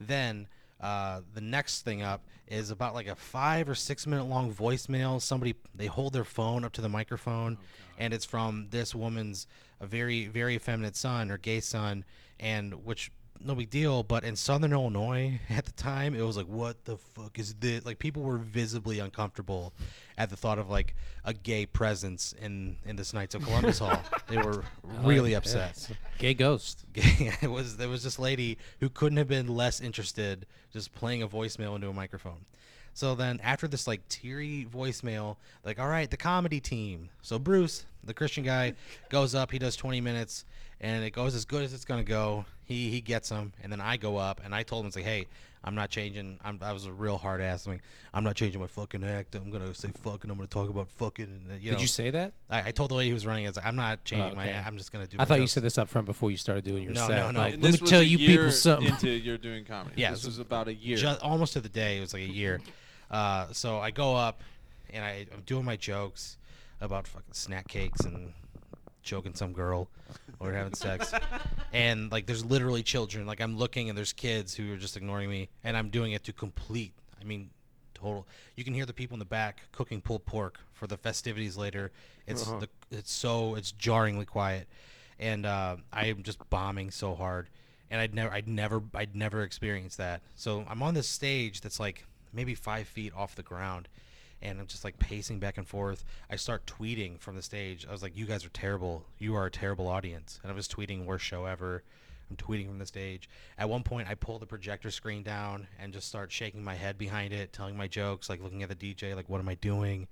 Then 0.00 0.48
uh, 0.82 1.20
the 1.32 1.40
next 1.40 1.82
thing 1.82 2.02
up 2.02 2.24
is 2.48 2.70
about 2.70 2.94
like 2.94 3.06
a 3.06 3.14
five 3.14 3.68
or 3.68 3.74
six 3.74 4.06
minute 4.06 4.24
long 4.24 4.52
voicemail. 4.52 5.20
Somebody 5.20 5.54
they 5.74 5.86
hold 5.86 6.12
their 6.12 6.24
phone 6.24 6.64
up 6.64 6.72
to 6.72 6.80
the 6.80 6.88
microphone, 6.88 7.56
and 7.98 8.12
it's 8.12 8.24
from 8.24 8.66
this 8.70 8.94
woman's 8.94 9.46
a 9.80 9.86
very 9.86 10.26
very 10.26 10.56
effeminate 10.56 10.96
son 10.96 11.30
or 11.30 11.38
gay 11.38 11.60
son, 11.60 12.04
and 12.40 12.84
which 12.84 13.10
no 13.44 13.54
big 13.54 13.70
deal. 13.70 14.02
But 14.02 14.24
in 14.24 14.36
Southern 14.36 14.72
Illinois 14.72 15.40
at 15.50 15.64
the 15.64 15.72
time, 15.72 16.14
it 16.14 16.22
was 16.22 16.36
like, 16.36 16.46
what 16.46 16.84
the 16.84 16.96
fuck 16.96 17.38
is 17.38 17.54
this? 17.54 17.84
Like 17.84 17.98
people 17.98 18.22
were 18.22 18.38
visibly 18.38 18.98
uncomfortable 18.98 19.72
at 20.18 20.30
the 20.30 20.36
thought 20.36 20.58
of 20.58 20.70
like 20.70 20.94
a 21.24 21.34
gay 21.34 21.66
presence 21.66 22.34
in 22.40 22.76
in 22.84 22.96
this 22.96 23.12
Knights 23.12 23.34
of 23.34 23.44
Columbus 23.44 23.78
Hall. 23.78 24.00
They 24.28 24.36
were 24.36 24.64
oh, 24.84 25.02
really 25.06 25.34
upset. 25.34 25.88
Gay 26.18 26.34
ghost. 26.34 26.84
it 26.94 27.50
was 27.50 27.76
there 27.76 27.88
was 27.88 28.02
this 28.02 28.18
lady 28.18 28.58
who 28.80 28.88
couldn't 28.88 29.18
have 29.18 29.28
been 29.28 29.48
less 29.48 29.80
interested 29.80 30.46
just 30.72 30.94
playing 30.94 31.22
a 31.22 31.28
voicemail 31.28 31.74
into 31.74 31.88
a 31.88 31.92
microphone. 31.92 32.44
So 32.94 33.14
then 33.14 33.40
after 33.42 33.66
this 33.68 33.86
like 33.86 34.06
teary 34.08 34.66
voicemail, 34.70 35.36
like 35.64 35.78
all 35.78 35.88
right, 35.88 36.10
the 36.10 36.16
comedy 36.16 36.60
team. 36.60 37.08
So 37.22 37.38
Bruce, 37.38 37.84
the 38.04 38.14
Christian 38.14 38.44
guy, 38.44 38.74
goes 39.08 39.34
up. 39.34 39.50
He 39.50 39.58
does 39.58 39.76
20 39.76 40.00
minutes, 40.00 40.44
and 40.82 41.04
it 41.04 41.10
goes 41.12 41.34
as 41.34 41.44
good 41.44 41.62
as 41.62 41.72
it's 41.72 41.84
gonna 41.84 42.04
go. 42.04 42.44
He 42.64 42.90
he 42.90 43.00
gets 43.00 43.28
them, 43.28 43.52
and 43.62 43.72
then 43.72 43.80
I 43.80 43.96
go 43.96 44.16
up, 44.16 44.40
and 44.44 44.54
I 44.54 44.62
told 44.62 44.82
him 44.84 44.88
it's 44.88 44.96
like, 44.96 45.04
hey, 45.04 45.26
I'm 45.64 45.74
not 45.76 45.90
changing. 45.90 46.38
I'm, 46.44 46.58
I 46.62 46.72
was 46.72 46.86
a 46.86 46.92
real 46.92 47.18
hard 47.18 47.40
ass. 47.40 47.66
I'm, 47.66 47.74
like, 47.74 47.82
I'm 48.12 48.24
not 48.24 48.34
changing 48.34 48.60
my 48.60 48.66
fucking 48.66 49.04
act. 49.04 49.34
I'm 49.34 49.50
gonna 49.50 49.72
say 49.74 49.90
fucking. 50.02 50.30
I'm 50.30 50.36
gonna 50.36 50.48
talk 50.48 50.68
about 50.68 50.88
fucking. 50.88 51.24
And, 51.24 51.50
uh, 51.50 51.54
you 51.54 51.70
Did 51.70 51.74
know, 51.74 51.80
you 51.82 51.86
say 51.86 52.10
that? 52.10 52.32
I, 52.50 52.68
I 52.68 52.70
told 52.72 52.90
the 52.90 52.94
lady 52.94 53.10
who 53.10 53.14
was 53.14 53.26
running. 53.26 53.46
I 53.46 53.50
was 53.50 53.56
like, 53.56 53.66
I'm 53.66 53.76
not 53.76 54.04
changing 54.04 54.34
my. 54.36 54.42
okay. 54.44 54.52
act. 54.52 54.66
I'm 54.66 54.76
just 54.76 54.92
gonna 54.92 55.06
do. 55.06 55.16
I 55.18 55.22
my 55.22 55.24
thought 55.26 55.34
you 55.36 55.42
jokes." 55.42 55.52
said 55.52 55.62
this 55.62 55.78
up 55.78 55.88
front 55.88 56.06
before 56.06 56.30
you 56.30 56.36
started 56.36 56.64
doing 56.64 56.82
your 56.82 56.92
No, 56.92 57.06
set. 57.06 57.16
no, 57.16 57.30
no. 57.30 57.38
Like, 57.40 57.54
And 57.54 57.62
let 57.62 57.68
me 57.68 57.72
this 57.72 57.80
was 57.80 57.90
tell 57.90 58.00
a 58.00 58.04
you 58.04 58.18
year 58.18 58.36
people 58.38 58.50
something. 58.52 58.88
Into 58.88 59.08
you're 59.10 59.38
doing 59.38 59.64
comedy. 59.64 59.94
Yeah, 60.00 60.10
this 60.12 60.22
so 60.22 60.28
was 60.28 60.38
about 60.38 60.68
a 60.68 60.74
year. 60.74 60.96
Ju- 60.96 61.16
almost 61.22 61.52
to 61.52 61.60
the 61.60 61.68
day. 61.68 61.98
It 61.98 62.00
was 62.00 62.12
like 62.12 62.22
a 62.22 62.26
year. 62.32 62.60
Uh, 63.10 63.46
so 63.52 63.78
I 63.78 63.90
go 63.92 64.16
up, 64.16 64.42
and 64.92 65.04
I, 65.04 65.26
I'm 65.32 65.42
doing 65.42 65.64
my 65.64 65.76
jokes 65.76 66.38
about 66.80 67.06
fucking 67.06 67.34
snack 67.34 67.68
cakes 67.68 68.00
and 68.00 68.32
choking 69.02 69.34
some 69.34 69.52
girl 69.52 69.88
or 70.40 70.52
having 70.52 70.74
sex. 70.74 71.12
And 71.72 72.10
like, 72.12 72.26
there's 72.26 72.44
literally 72.44 72.82
children. 72.82 73.26
Like, 73.26 73.40
I'm 73.40 73.56
looking, 73.56 73.88
and 73.88 73.96
there's 73.96 74.12
kids 74.12 74.54
who 74.54 74.72
are 74.72 74.76
just 74.76 74.96
ignoring 74.96 75.28
me, 75.30 75.48
and 75.64 75.76
I'm 75.76 75.90
doing 75.90 76.12
it 76.12 76.24
to 76.24 76.32
complete. 76.32 76.92
I 77.20 77.24
mean, 77.24 77.50
total. 77.94 78.26
You 78.56 78.64
can 78.64 78.74
hear 78.74 78.86
the 78.86 78.92
people 78.92 79.14
in 79.14 79.18
the 79.18 79.24
back 79.24 79.62
cooking 79.72 80.00
pulled 80.00 80.24
pork 80.26 80.58
for 80.72 80.86
the 80.86 80.96
festivities 80.96 81.56
later. 81.56 81.90
It's 82.26 82.46
Uh-huh. 82.48 82.60
the, 82.60 82.96
it's 82.96 83.12
so 83.12 83.54
it's 83.54 83.72
jarringly 83.72 84.24
quiet, 84.24 84.68
and 85.18 85.46
uh, 85.46 85.76
I 85.92 86.06
am 86.06 86.22
just 86.22 86.38
bombing 86.50 86.90
so 86.90 87.14
hard. 87.14 87.48
And 87.90 88.00
I'd 88.00 88.14
never, 88.14 88.32
I'd 88.32 88.48
never, 88.48 88.82
I'd 88.94 89.14
never 89.14 89.42
experienced 89.42 89.98
that. 89.98 90.22
So 90.34 90.64
I'm 90.66 90.82
on 90.82 90.94
this 90.94 91.06
stage 91.08 91.60
that's 91.60 91.78
like 91.78 92.06
maybe 92.32 92.54
five 92.54 92.88
feet 92.88 93.12
off 93.14 93.34
the 93.34 93.42
ground, 93.42 93.86
and 94.42 94.60
I'm 94.60 94.66
just 94.66 94.84
like 94.84 94.98
pacing 94.98 95.38
back 95.38 95.56
and 95.56 95.66
forth. 95.66 96.04
I 96.30 96.36
start 96.36 96.66
tweeting 96.66 97.20
from 97.20 97.36
the 97.36 97.42
stage. 97.42 97.86
I 97.88 97.92
was 97.92 98.02
like, 98.02 98.16
"You 98.16 98.26
guys 98.26 98.44
are 98.44 98.50
terrible. 98.50 99.06
You 99.18 99.34
are 99.36 99.46
a 99.46 99.50
terrible 99.50 99.88
audience." 99.88 100.40
And 100.42 100.50
I 100.50 100.54
was 100.54 100.68
tweeting 100.68 101.04
worst 101.04 101.24
show 101.24 101.46
ever. 101.46 101.82
I'm 102.30 102.36
tweeting 102.36 102.66
from 102.66 102.78
the 102.78 102.86
stage. 102.86 103.28
At 103.58 103.68
one 103.68 103.82
point, 103.82 104.08
I 104.08 104.14
pull 104.14 104.38
the 104.38 104.46
projector 104.46 104.90
screen 104.90 105.22
down 105.22 105.66
and 105.78 105.92
just 105.92 106.08
start 106.08 106.32
shaking 106.32 106.64
my 106.64 106.74
head 106.74 106.96
behind 106.98 107.32
it, 107.32 107.52
telling 107.52 107.76
my 107.76 107.88
jokes, 107.88 108.28
like 108.28 108.42
looking 108.42 108.62
at 108.62 108.68
the 108.68 108.74
DJ, 108.74 109.14
like, 109.14 109.28
"What 109.28 109.40
am 109.40 109.48
I 109.48 109.54
doing?" 109.54 110.08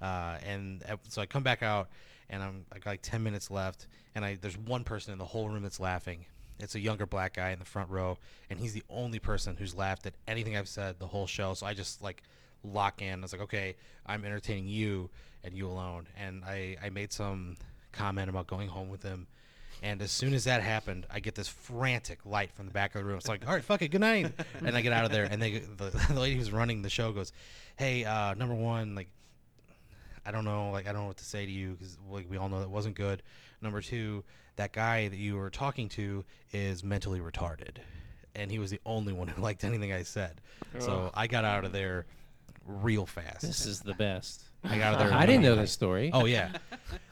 Uh, 0.00 0.38
and 0.46 0.82
so 1.08 1.22
I 1.22 1.26
come 1.26 1.42
back 1.42 1.62
out, 1.62 1.88
and 2.28 2.42
I'm 2.42 2.64
I 2.72 2.78
got 2.78 2.90
like 2.90 3.02
ten 3.02 3.22
minutes 3.22 3.50
left, 3.50 3.86
and 4.14 4.24
I 4.24 4.36
there's 4.40 4.58
one 4.58 4.84
person 4.84 5.12
in 5.12 5.18
the 5.18 5.26
whole 5.26 5.48
room 5.48 5.62
that's 5.62 5.80
laughing. 5.80 6.26
It's 6.58 6.74
a 6.74 6.80
younger 6.80 7.06
black 7.06 7.34
guy 7.34 7.50
in 7.50 7.58
the 7.58 7.64
front 7.64 7.88
row, 7.90 8.18
and 8.50 8.60
he's 8.60 8.74
the 8.74 8.82
only 8.90 9.18
person 9.18 9.56
who's 9.56 9.74
laughed 9.74 10.06
at 10.06 10.14
anything 10.28 10.56
I've 10.56 10.68
said 10.68 10.98
the 10.98 11.06
whole 11.06 11.26
show. 11.26 11.54
So 11.54 11.66
I 11.66 11.72
just 11.72 12.02
like 12.02 12.22
lock 12.64 13.02
in. 13.02 13.20
I 13.20 13.22
was 13.22 13.32
like, 13.32 13.42
okay, 13.42 13.76
I'm 14.06 14.24
entertaining 14.24 14.68
you 14.68 15.10
and 15.44 15.54
you 15.54 15.66
alone. 15.66 16.06
And 16.16 16.44
I 16.44 16.76
I 16.82 16.90
made 16.90 17.12
some 17.12 17.56
comment 17.92 18.28
about 18.28 18.46
going 18.46 18.68
home 18.68 18.88
with 18.88 19.02
him. 19.02 19.26
And 19.82 20.02
as 20.02 20.10
soon 20.10 20.34
as 20.34 20.44
that 20.44 20.62
happened, 20.62 21.06
I 21.10 21.20
get 21.20 21.34
this 21.34 21.48
frantic 21.48 22.26
light 22.26 22.52
from 22.52 22.66
the 22.66 22.72
back 22.72 22.94
of 22.94 23.00
the 23.00 23.04
room. 23.06 23.16
It's 23.16 23.28
like, 23.28 23.46
all 23.46 23.54
right, 23.54 23.64
fuck 23.64 23.80
it, 23.80 23.88
good 23.88 24.02
night. 24.02 24.32
And 24.64 24.76
I 24.76 24.82
get 24.82 24.92
out 24.92 25.06
of 25.06 25.10
there, 25.10 25.24
and 25.24 25.40
they, 25.40 25.60
the, 25.60 25.90
the 26.08 26.20
lady 26.20 26.36
who's 26.36 26.52
running 26.52 26.82
the 26.82 26.90
show 26.90 27.12
goes, 27.12 27.32
hey, 27.76 28.04
uh, 28.04 28.34
number 28.34 28.54
one, 28.54 28.94
like, 28.94 29.08
I 30.26 30.32
don't 30.32 30.44
know, 30.44 30.70
like 30.70 30.86
I 30.86 30.92
don't 30.92 31.02
know 31.02 31.08
what 31.08 31.16
to 31.16 31.24
say 31.24 31.46
to 31.46 31.50
you 31.50 31.72
because 31.72 31.96
like 32.10 32.28
we 32.28 32.36
all 32.36 32.50
know 32.50 32.60
that 32.60 32.68
wasn't 32.68 32.94
good. 32.94 33.22
Number 33.62 33.80
two, 33.80 34.22
that 34.56 34.72
guy 34.72 35.08
that 35.08 35.16
you 35.16 35.36
were 35.36 35.48
talking 35.48 35.88
to 35.90 36.24
is 36.52 36.84
mentally 36.84 37.20
retarded, 37.20 37.78
and 38.34 38.50
he 38.50 38.58
was 38.58 38.70
the 38.70 38.80
only 38.84 39.14
one 39.14 39.28
who 39.28 39.40
liked 39.40 39.64
anything 39.64 39.94
I 39.94 40.02
said. 40.02 40.42
So 40.78 41.10
I 41.14 41.26
got 41.26 41.46
out 41.46 41.64
of 41.64 41.72
there 41.72 42.04
real 42.70 43.06
fast. 43.06 43.42
This 43.42 43.66
is 43.66 43.80
the 43.80 43.94
best. 43.94 44.42
I 44.64 44.76
got 44.78 44.94
out 44.94 45.00
of 45.02 45.08
there. 45.08 45.18
I 45.18 45.26
didn't 45.26 45.42
know 45.42 45.56
this 45.56 45.72
story. 45.72 46.10
Oh 46.12 46.24
yeah, 46.26 46.50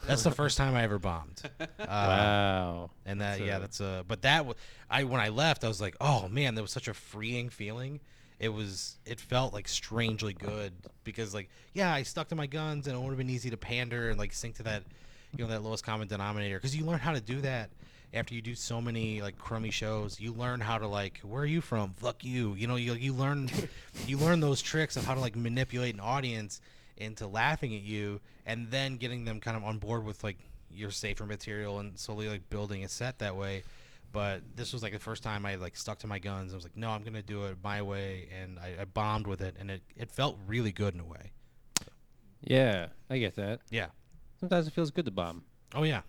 that's 0.07 0.23
the 0.23 0.31
first 0.31 0.57
time 0.57 0.75
I 0.75 0.83
ever 0.83 0.99
bombed. 0.99 1.41
Uh, 1.79 1.85
wow. 1.87 2.89
And 3.05 3.19
that, 3.21 3.39
That's 3.39 3.47
yeah, 3.47 3.57
a- 3.57 3.59
that's 3.59 3.79
a. 3.79 4.05
But 4.07 4.21
that, 4.21 4.37
w- 4.39 4.55
I 4.89 5.05
when 5.05 5.19
I 5.21 5.29
left, 5.29 5.63
I 5.63 5.67
was 5.67 5.81
like, 5.81 5.95
oh 5.99 6.27
man, 6.27 6.53
that 6.55 6.61
was 6.61 6.71
such 6.71 6.87
a 6.87 6.93
freeing 6.93 7.49
feeling. 7.49 7.99
It 8.39 8.49
was. 8.49 8.97
It 9.05 9.19
felt 9.19 9.53
like 9.53 9.67
strangely 9.67 10.33
good 10.33 10.73
because, 11.03 11.33
like, 11.33 11.49
yeah, 11.73 11.91
I 11.91 12.03
stuck 12.03 12.27
to 12.29 12.35
my 12.35 12.45
guns, 12.45 12.85
and 12.87 12.95
it 12.95 12.99
would 12.99 13.09
have 13.09 13.17
been 13.17 13.29
easy 13.29 13.49
to 13.49 13.57
pander 13.57 14.09
and 14.09 14.19
like 14.19 14.33
sink 14.33 14.55
to 14.57 14.63
that, 14.63 14.83
you 15.35 15.43
know, 15.43 15.49
that 15.49 15.63
lowest 15.63 15.83
common 15.83 16.07
denominator. 16.07 16.57
Because 16.57 16.75
you 16.75 16.85
learn 16.85 16.99
how 16.99 17.13
to 17.13 17.21
do 17.21 17.41
that 17.41 17.71
after 18.13 18.33
you 18.33 18.41
do 18.41 18.55
so 18.55 18.81
many 18.81 19.21
like 19.21 19.37
crummy 19.37 19.69
shows. 19.69 20.19
You 20.19 20.33
learn 20.33 20.59
how 20.59 20.77
to 20.77 20.87
like, 20.87 21.19
where 21.19 21.43
are 21.43 21.47
you 21.47 21.61
from? 21.61 21.93
Fuck 21.93 22.23
you. 22.23 22.53
You 22.55 22.67
know, 22.67 22.75
you 22.75 22.93
you 22.93 23.13
learn, 23.13 23.49
you 24.07 24.17
learn 24.17 24.39
those 24.39 24.61
tricks 24.61 24.97
of 24.97 25.05
how 25.05 25.13
to 25.13 25.19
like 25.19 25.35
manipulate 25.35 25.93
an 25.93 25.99
audience 25.99 26.61
into 26.97 27.27
laughing 27.27 27.73
at 27.75 27.81
you, 27.81 28.19
and 28.45 28.69
then 28.71 28.97
getting 28.97 29.25
them 29.25 29.39
kind 29.39 29.55
of 29.55 29.63
on 29.63 29.77
board 29.77 30.05
with 30.05 30.23
like 30.23 30.37
your 30.71 30.91
safer 30.91 31.25
material 31.25 31.79
and 31.79 31.97
slowly 31.97 32.27
like 32.27 32.49
building 32.49 32.83
a 32.83 32.89
set 32.89 33.19
that 33.19 33.35
way. 33.35 33.63
But 34.11 34.41
this 34.55 34.73
was 34.73 34.81
like 34.81 34.93
the 34.93 34.99
first 34.99 35.21
time 35.21 35.45
I 35.45 35.55
like 35.55 35.77
stuck 35.77 35.99
to 35.99 36.07
my 36.07 36.17
guns. 36.17 36.51
I 36.51 36.55
was 36.55 36.63
like, 36.63 36.75
no, 36.75 36.89
I'm 36.89 37.03
gonna 37.03 37.21
do 37.21 37.45
it 37.45 37.57
my 37.63 37.81
way, 37.81 38.27
and 38.41 38.57
I, 38.59 38.81
I 38.81 38.85
bombed 38.85 39.27
with 39.27 39.41
it, 39.41 39.55
and 39.59 39.69
it, 39.69 39.81
it 39.95 40.11
felt 40.11 40.37
really 40.47 40.71
good 40.71 40.95
in 40.95 40.99
a 40.99 41.05
way. 41.05 41.31
Yeah, 42.41 42.87
I 43.09 43.19
get 43.19 43.35
that. 43.35 43.59
Yeah. 43.69 43.87
Sometimes 44.39 44.67
it 44.67 44.73
feels 44.73 44.91
good 44.91 45.05
to 45.05 45.11
bomb. 45.11 45.43
Oh 45.75 45.83
yeah. 45.83 46.01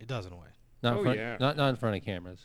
It 0.00 0.08
does 0.08 0.26
in 0.26 0.32
a 0.32 0.36
way. 0.36 0.48
Not 0.82 0.94
Oh, 0.94 0.98
in 0.98 1.04
front, 1.04 1.18
yeah. 1.18 1.36
not 1.40 1.56
not 1.56 1.68
in 1.70 1.76
front 1.76 1.96
of 1.96 2.04
cameras, 2.04 2.40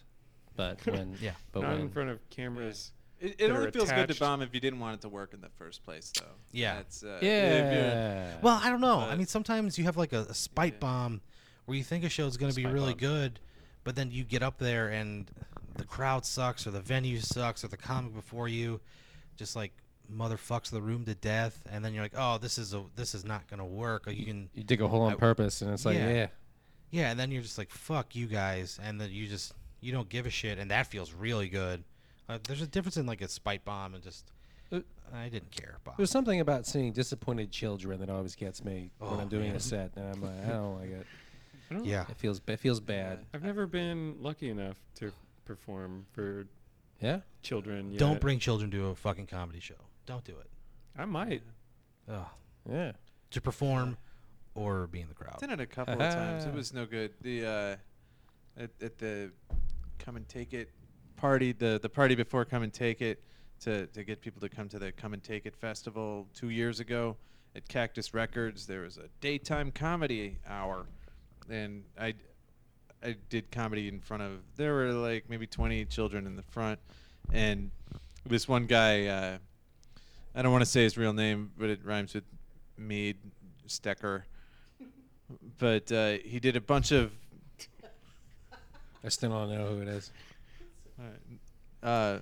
but 0.55 0.85
when 0.85 1.17
Yeah. 1.21 1.31
but 1.51 1.61
Not 1.63 1.71
when 1.73 1.81
in 1.81 1.89
front 1.89 2.09
of 2.09 2.29
cameras. 2.29 2.91
It, 3.19 3.37
that 3.37 3.45
it 3.45 3.51
only 3.51 3.71
feels 3.71 3.89
good 3.91 4.09
to 4.09 4.19
bomb 4.19 4.41
if 4.41 4.53
you 4.53 4.59
didn't 4.59 4.79
want 4.79 4.95
it 4.95 5.01
to 5.01 5.09
work 5.09 5.33
in 5.33 5.39
the 5.39 5.47
first 5.57 5.85
place, 5.85 6.11
though. 6.19 6.25
Yeah. 6.51 6.75
That's, 6.75 7.03
uh, 7.03 7.19
yeah. 7.21 8.33
Well, 8.41 8.59
I 8.61 8.69
don't 8.69 8.81
know. 8.81 8.99
I 8.99 9.15
mean, 9.15 9.27
sometimes 9.27 9.77
you 9.77 9.85
have 9.85 9.95
like 9.95 10.11
a, 10.11 10.21
a 10.29 10.33
spite 10.33 10.73
Yeah. 10.73 10.79
bomb 10.79 11.21
where 11.65 11.77
you 11.77 11.83
think 11.85 12.03
a 12.03 12.09
show 12.09 12.25
is 12.27 12.35
gonna 12.37 12.53
be 12.53 12.65
really 12.65 12.91
bomb. 12.93 12.99
good, 12.99 13.39
but 13.85 13.95
then 13.95 14.11
you 14.11 14.23
get 14.25 14.43
up 14.43 14.57
there 14.57 14.89
and 14.89 15.29
the 15.75 15.85
crowd 15.85 16.25
sucks, 16.25 16.67
or 16.67 16.71
the 16.71 16.81
venue 16.81 17.19
sucks, 17.19 17.63
or 17.63 17.67
the 17.69 17.77
comic 17.77 18.13
before 18.13 18.47
you 18.49 18.81
just 19.37 19.55
like 19.55 19.71
motherfucks 20.13 20.69
the 20.69 20.81
room 20.81 21.05
to 21.05 21.15
death, 21.15 21.63
and 21.71 21.83
then 21.85 21.93
you're 21.93 22.03
like, 22.03 22.13
oh, 22.17 22.37
this 22.39 22.57
is 22.57 22.73
a 22.73 22.83
this 22.97 23.15
is 23.15 23.23
not 23.23 23.47
gonna 23.47 23.65
work. 23.65 24.05
Or 24.07 24.11
you 24.11 24.25
can 24.25 24.49
you 24.53 24.63
dig 24.63 24.81
a 24.81 24.87
hole 24.87 25.03
on 25.03 25.13
I- 25.13 25.15
purpose, 25.15 25.61
and 25.61 25.71
it's 25.71 25.85
like 25.85 25.97
Yeah. 25.97 26.09
yeah. 26.09 26.27
Yeah, 26.93 27.09
and 27.09 27.19
then 27.19 27.31
you're 27.31 27.41
just 27.41 27.57
like, 27.57 27.71
"Fuck 27.71 28.15
you 28.15 28.27
guys," 28.27 28.79
and 28.83 29.01
then 29.01 29.09
you 29.11 29.27
just 29.27 29.53
you 29.81 29.91
don't 29.91 30.07
give 30.09 30.27
a 30.27 30.29
shit, 30.29 30.59
and 30.59 30.69
that 30.69 30.85
feels 30.87 31.11
really 31.11 31.49
good. 31.49 31.83
Uh, 32.29 32.37
there's 32.47 32.61
a 32.61 32.67
difference 32.67 32.97
in 32.97 33.05
like 33.07 33.21
a 33.21 33.27
spite 33.27 33.65
bomb 33.65 33.95
and 33.95 34.03
just 34.03 34.31
Uh, 34.71 34.79
I 35.11 35.27
didn't 35.29 35.51
care. 35.51 35.77
Bomb. 35.83 35.95
There's 35.97 36.09
something 36.11 36.39
about 36.39 36.65
seeing 36.67 36.93
disappointed 36.93 37.51
children 37.51 37.99
that 37.99 38.09
always 38.09 38.35
gets 38.35 38.63
me 38.63 38.91
when 38.99 39.11
Oh, 39.13 39.19
I'm 39.19 39.27
doing 39.27 39.47
man. 39.49 39.55
a 39.55 39.59
set, 39.59 39.91
and 39.95 40.05
I'm 40.07 40.21
like, 40.21 40.45
I 40.45 40.49
don't 40.49 40.79
like 40.79 40.89
it. 40.89 41.07
Don't- 41.71 41.85
Yeah, 41.85 42.05
It 42.09 42.17
feels 42.17 42.39
it 42.47 42.57
feels 42.59 42.79
bad. 42.79 43.25
I've 43.33 43.43
never 43.43 43.65
been 43.65 44.21
lucky 44.21 44.49
enough 44.49 44.77
to 44.95 45.11
perform 45.45 46.05
for 46.11 46.45
Yeah. 47.01 47.21
children. 47.41 47.89
Yet. 47.91 47.99
don't 47.99 48.21
bring 48.21 48.37
children 48.39 48.69
to 48.71 48.87
a 48.87 48.95
fucking 48.95 49.25
comedy 49.27 49.59
show. 49.59 49.81
Don't 50.05 50.23
do 50.23 50.37
it. 50.37 50.49
I 50.95 51.05
might. 51.05 51.41
Ugh. 52.07 52.27
Yeah. 52.69 52.91
To 53.31 53.41
perform 53.41 53.97
or 54.55 54.87
be 54.87 55.01
in 55.01 55.07
the 55.07 55.15
crowd. 55.15 55.39
Done 55.39 55.51
it 55.51 55.59
a 55.59 55.65
couple 55.65 55.93
of 55.93 56.13
times. 56.13 56.45
It 56.45 56.53
was 56.55 56.73
no 56.73 56.85
good. 56.85 57.11
The 57.21 57.45
uh, 57.45 58.61
at, 58.61 58.69
at 58.81 58.97
the 58.97 59.31
come 59.99 60.15
and 60.15 60.27
take 60.27 60.53
it 60.53 60.69
party, 61.15 61.51
the 61.51 61.79
the 61.81 61.89
party 61.89 62.15
before 62.15 62.45
come 62.45 62.63
and 62.63 62.73
take 62.73 63.01
it, 63.01 63.23
to 63.61 63.87
to 63.87 64.03
get 64.03 64.21
people 64.21 64.41
to 64.41 64.49
come 64.49 64.69
to 64.69 64.79
the 64.79 64.91
come 64.91 65.13
and 65.13 65.23
take 65.23 65.45
it 65.45 65.55
festival 65.55 66.27
two 66.33 66.49
years 66.49 66.79
ago 66.79 67.17
at 67.55 67.67
Cactus 67.67 68.13
Records. 68.13 68.67
There 68.67 68.81
was 68.81 68.97
a 68.97 69.07
daytime 69.21 69.71
comedy 69.71 70.37
hour, 70.47 70.85
and 71.49 71.83
I 71.99 72.13
I 73.03 73.15
did 73.29 73.51
comedy 73.51 73.87
in 73.87 73.99
front 73.99 74.23
of. 74.23 74.39
There 74.55 74.73
were 74.73 74.91
like 74.91 75.29
maybe 75.29 75.47
20 75.47 75.85
children 75.85 76.27
in 76.27 76.35
the 76.35 76.43
front, 76.43 76.79
and 77.31 77.71
this 78.25 78.47
one 78.47 78.65
guy. 78.65 79.07
Uh, 79.07 79.37
I 80.35 80.41
don't 80.41 80.51
want 80.51 80.63
to 80.63 80.69
say 80.69 80.81
his 80.81 80.97
real 80.97 81.13
name, 81.13 81.51
but 81.59 81.69
it 81.69 81.85
rhymes 81.85 82.15
with 82.15 82.23
Mead 82.75 83.17
Stecker 83.67 84.23
but 85.59 85.91
uh, 85.91 86.13
he 86.23 86.39
did 86.39 86.55
a 86.55 86.61
bunch 86.61 86.91
of 86.91 87.11
I 89.03 89.09
still 89.09 89.31
don't 89.31 89.49
know 89.49 89.67
who 89.67 89.81
it 89.81 89.87
is. 89.89 90.11
uh, 91.81 92.19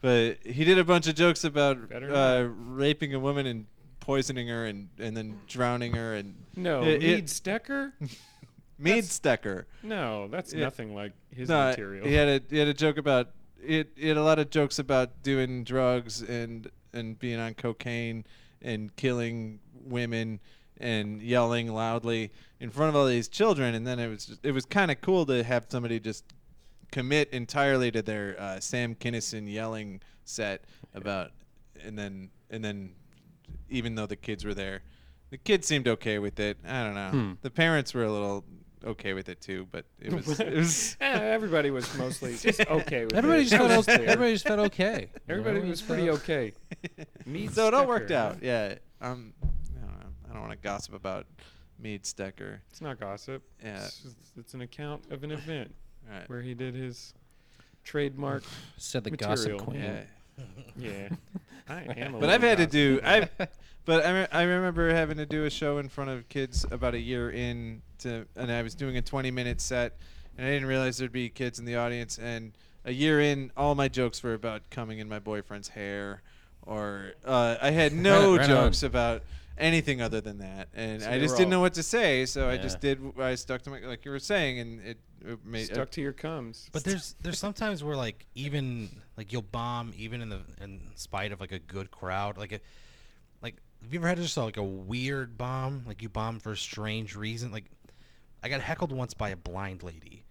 but 0.00 0.38
he 0.44 0.64
did 0.64 0.78
a 0.78 0.84
bunch 0.84 1.06
of 1.08 1.14
jokes 1.14 1.44
about 1.44 1.78
uh, 1.92 2.46
raping 2.68 3.14
a 3.14 3.18
woman 3.20 3.46
and 3.46 3.66
poisoning 3.98 4.48
her 4.48 4.66
and, 4.66 4.88
and 4.98 5.16
then 5.16 5.40
drowning 5.46 5.92
her 5.94 6.14
and 6.14 6.34
No, 6.56 6.82
It- 6.82 7.00
Mead 7.00 7.18
it- 7.18 7.24
Stecker? 7.26 7.92
Mead 8.78 9.04
Stecker. 9.04 9.64
No, 9.82 10.28
that's 10.28 10.54
Yeah. 10.54 10.60
nothing 10.64 10.94
like 10.94 11.12
his 11.34 11.48
No, 11.50 11.68
material. 11.68 12.06
he 12.06 12.14
had 12.14 12.28
a 12.28 12.40
he 12.48 12.56
had 12.58 12.66
a 12.68 12.72
joke 12.74 12.96
about 12.96 13.28
it. 13.62 13.90
He 13.94 14.08
had 14.08 14.16
a 14.16 14.22
lot 14.22 14.38
of 14.38 14.48
jokes 14.48 14.78
about 14.78 15.22
doing 15.22 15.64
drugs 15.64 16.22
and 16.22 16.70
and 16.94 17.18
being 17.18 17.38
on 17.38 17.52
cocaine 17.54 18.24
and 18.62 18.94
killing 18.96 19.60
women 19.84 20.40
and 20.80 21.20
yelling 21.22 21.72
loudly 21.72 22.32
in 22.58 22.70
front 22.70 22.88
of 22.88 22.96
all 22.96 23.06
these 23.06 23.28
children. 23.28 23.74
And 23.74 23.86
then 23.86 23.98
it 23.98 24.08
was 24.08 24.26
just, 24.26 24.44
it 24.44 24.52
was 24.52 24.64
kind 24.64 24.90
of 24.90 25.00
cool 25.00 25.26
to 25.26 25.44
have 25.44 25.66
somebody 25.68 26.00
just 26.00 26.24
commit 26.90 27.30
entirely 27.30 27.90
to 27.92 28.02
their 28.02 28.34
uh, 28.38 28.58
Sam 28.60 28.94
Kinison 28.94 29.50
yelling 29.50 30.00
set 30.24 30.64
about 30.94 31.30
and 31.84 31.98
then 31.98 32.30
and 32.50 32.64
then 32.64 32.92
even 33.68 33.94
though 33.94 34.06
the 34.06 34.16
kids 34.16 34.44
were 34.44 34.54
there, 34.54 34.82
the 35.30 35.38
kids 35.38 35.66
seemed 35.66 35.86
okay 35.86 36.18
with 36.18 36.40
it. 36.40 36.58
I 36.66 36.82
don't 36.84 36.94
know. 36.94 37.10
Hmm. 37.10 37.32
The 37.42 37.50
parents 37.50 37.94
were 37.94 38.04
a 38.04 38.10
little 38.12 38.44
okay 38.84 39.12
with 39.12 39.28
it 39.28 39.40
too, 39.40 39.66
but 39.70 39.84
it 40.00 40.12
was 40.12 40.40
it 40.40 40.52
was 40.54 40.96
Eh, 41.00 41.18
everybody 41.18 41.70
was 41.70 41.96
mostly 41.96 42.36
just 42.36 42.60
okay 42.70 43.04
with 43.04 43.14
Everybody 43.14 43.42
it. 43.42 43.44
just 43.44 43.56
felt 43.56 43.68
was 43.76 43.88
okay. 43.88 44.06
Everybody 44.06 44.32
just 44.32 44.46
felt 44.46 44.60
okay. 44.60 45.08
you 45.12 45.20
Everybody 45.28 45.60
know? 45.60 45.68
was 45.68 45.82
pretty 45.82 46.10
okay. 46.10 46.52
Mead 47.26 47.52
so 47.52 47.68
it 47.68 47.74
all 47.74 47.86
worked 47.86 48.10
out. 48.10 48.42
Yeah. 48.42 48.74
Um. 49.00 49.32
I 50.30 50.34
don't 50.34 50.42
know. 50.42 50.46
I 50.46 50.48
don't 50.48 50.48
want 50.48 50.62
to 50.62 50.68
gossip 50.68 50.94
about 50.94 51.26
Mead 51.78 52.02
Stecker. 52.04 52.58
It's 52.70 52.80
not 52.80 53.00
gossip. 53.00 53.42
Yeah. 53.62 53.84
It's, 53.84 53.98
just- 54.00 54.16
it's 54.36 54.54
an 54.54 54.60
account 54.62 55.04
of 55.10 55.24
an 55.24 55.32
event 55.32 55.74
All 56.10 56.18
right. 56.18 56.28
where 56.28 56.40
he 56.42 56.54
did 56.54 56.74
his 56.74 57.14
trademark. 57.84 58.42
Said 58.76 59.04
the 59.04 59.10
Material. 59.10 59.36
gossip 59.36 59.58
queen. 59.58 59.80
Yeah. 59.80 60.00
Yeah, 60.74 61.08
I 61.68 61.82
am. 61.98 62.14
A 62.14 62.18
But 62.20 62.30
I've 62.30 62.40
had 62.42 62.56
to 62.58 62.66
do. 62.66 62.98
I. 63.04 63.28
But 63.84 64.06
I, 64.06 64.10
re- 64.20 64.26
I 64.32 64.42
remember 64.44 64.94
having 64.94 65.18
to 65.18 65.26
do 65.26 65.44
a 65.44 65.50
show 65.50 65.76
in 65.78 65.88
front 65.90 66.08
of 66.08 66.26
kids 66.30 66.64
about 66.70 66.94
a 66.94 66.98
year 66.98 67.30
in 67.30 67.82
to, 67.98 68.24
and 68.36 68.50
I 68.50 68.62
was 68.62 68.74
doing 68.74 68.96
a 68.96 69.02
20 69.02 69.30
minute 69.30 69.60
set, 69.60 69.96
and 70.38 70.46
I 70.46 70.50
didn't 70.50 70.68
realize 70.68 70.96
there'd 70.96 71.12
be 71.12 71.28
kids 71.28 71.58
in 71.58 71.66
the 71.66 71.76
audience. 71.76 72.16
And 72.18 72.52
a 72.86 72.92
year 72.92 73.20
in, 73.20 73.50
all 73.56 73.74
my 73.74 73.88
jokes 73.88 74.22
were 74.22 74.32
about 74.32 74.62
coming 74.70 74.98
in 74.98 75.08
my 75.10 75.18
boyfriend's 75.18 75.68
hair, 75.68 76.22
or 76.62 77.12
uh, 77.26 77.56
I 77.60 77.70
had 77.72 77.92
no 77.92 78.32
Right 78.36 78.42
on. 78.42 78.48
jokes 78.48 78.82
about 78.82 79.22
anything 79.60 80.00
other 80.02 80.20
than 80.20 80.38
that, 80.38 80.68
and 80.74 81.02
So 81.02 81.08
I 81.08 81.12
they 81.12 81.20
just 81.20 81.32
were 81.32 81.38
didn't 81.38 81.46
all- 81.52 81.58
know 81.58 81.60
what 81.60 81.74
to 81.74 81.82
say. 81.82 82.26
So 82.26 82.48
I 82.48 82.56
just 82.56 82.80
did. 82.80 83.00
I 83.18 83.34
stuck 83.36 83.62
to 83.62 83.70
my 83.70 83.78
like 83.80 84.04
you 84.04 84.10
were 84.10 84.18
saying, 84.18 84.58
and 84.58 84.80
it, 84.80 84.98
it 85.24 85.38
made. 85.44 85.66
Stuck 85.66 85.90
to 85.92 86.00
your 86.00 86.12
comes. 86.12 86.68
But 86.72 86.84
there's 86.84 87.14
there's 87.20 87.38
sometimes 87.38 87.84
where 87.84 87.96
like 87.96 88.26
even 88.34 88.88
like 89.16 89.32
you'll 89.32 89.42
bomb 89.42 89.92
even 89.96 90.22
in 90.22 90.28
the 90.30 90.40
in 90.60 90.80
spite 90.94 91.30
of 91.32 91.40
like 91.40 91.52
a 91.52 91.58
good 91.58 91.90
crowd 91.90 92.38
like 92.38 92.52
a 92.52 92.60
like 93.42 93.56
have 93.82 93.92
you 93.92 94.00
ever 94.00 94.08
had 94.08 94.16
just 94.18 94.36
like 94.36 94.56
a 94.56 94.62
weird 94.62 95.36
bomb 95.36 95.82
like 95.86 96.00
you 96.02 96.08
bombed 96.08 96.42
for 96.42 96.52
a 96.52 96.56
strange 96.56 97.14
reason 97.16 97.52
like 97.52 97.66
I 98.42 98.48
got 98.48 98.60
heckled 98.62 98.92
once 98.92 99.12
by 99.12 99.28
a 99.30 99.36
blind 99.36 99.82
lady 99.82 100.24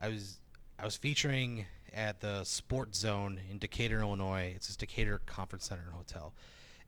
I 0.00 0.08
was 0.08 0.38
I 0.78 0.84
was 0.84 0.96
featuring 0.96 1.66
at 1.92 2.20
the 2.20 2.44
Sports 2.44 2.98
Zone 3.00 3.40
in 3.50 3.58
Decatur 3.58 4.00
Illinois 4.00 4.52
it's 4.54 4.68
this 4.68 4.76
Decatur 4.76 5.20
Conference 5.26 5.64
Center 5.64 5.82
and 5.86 5.94
Hotel 5.94 6.32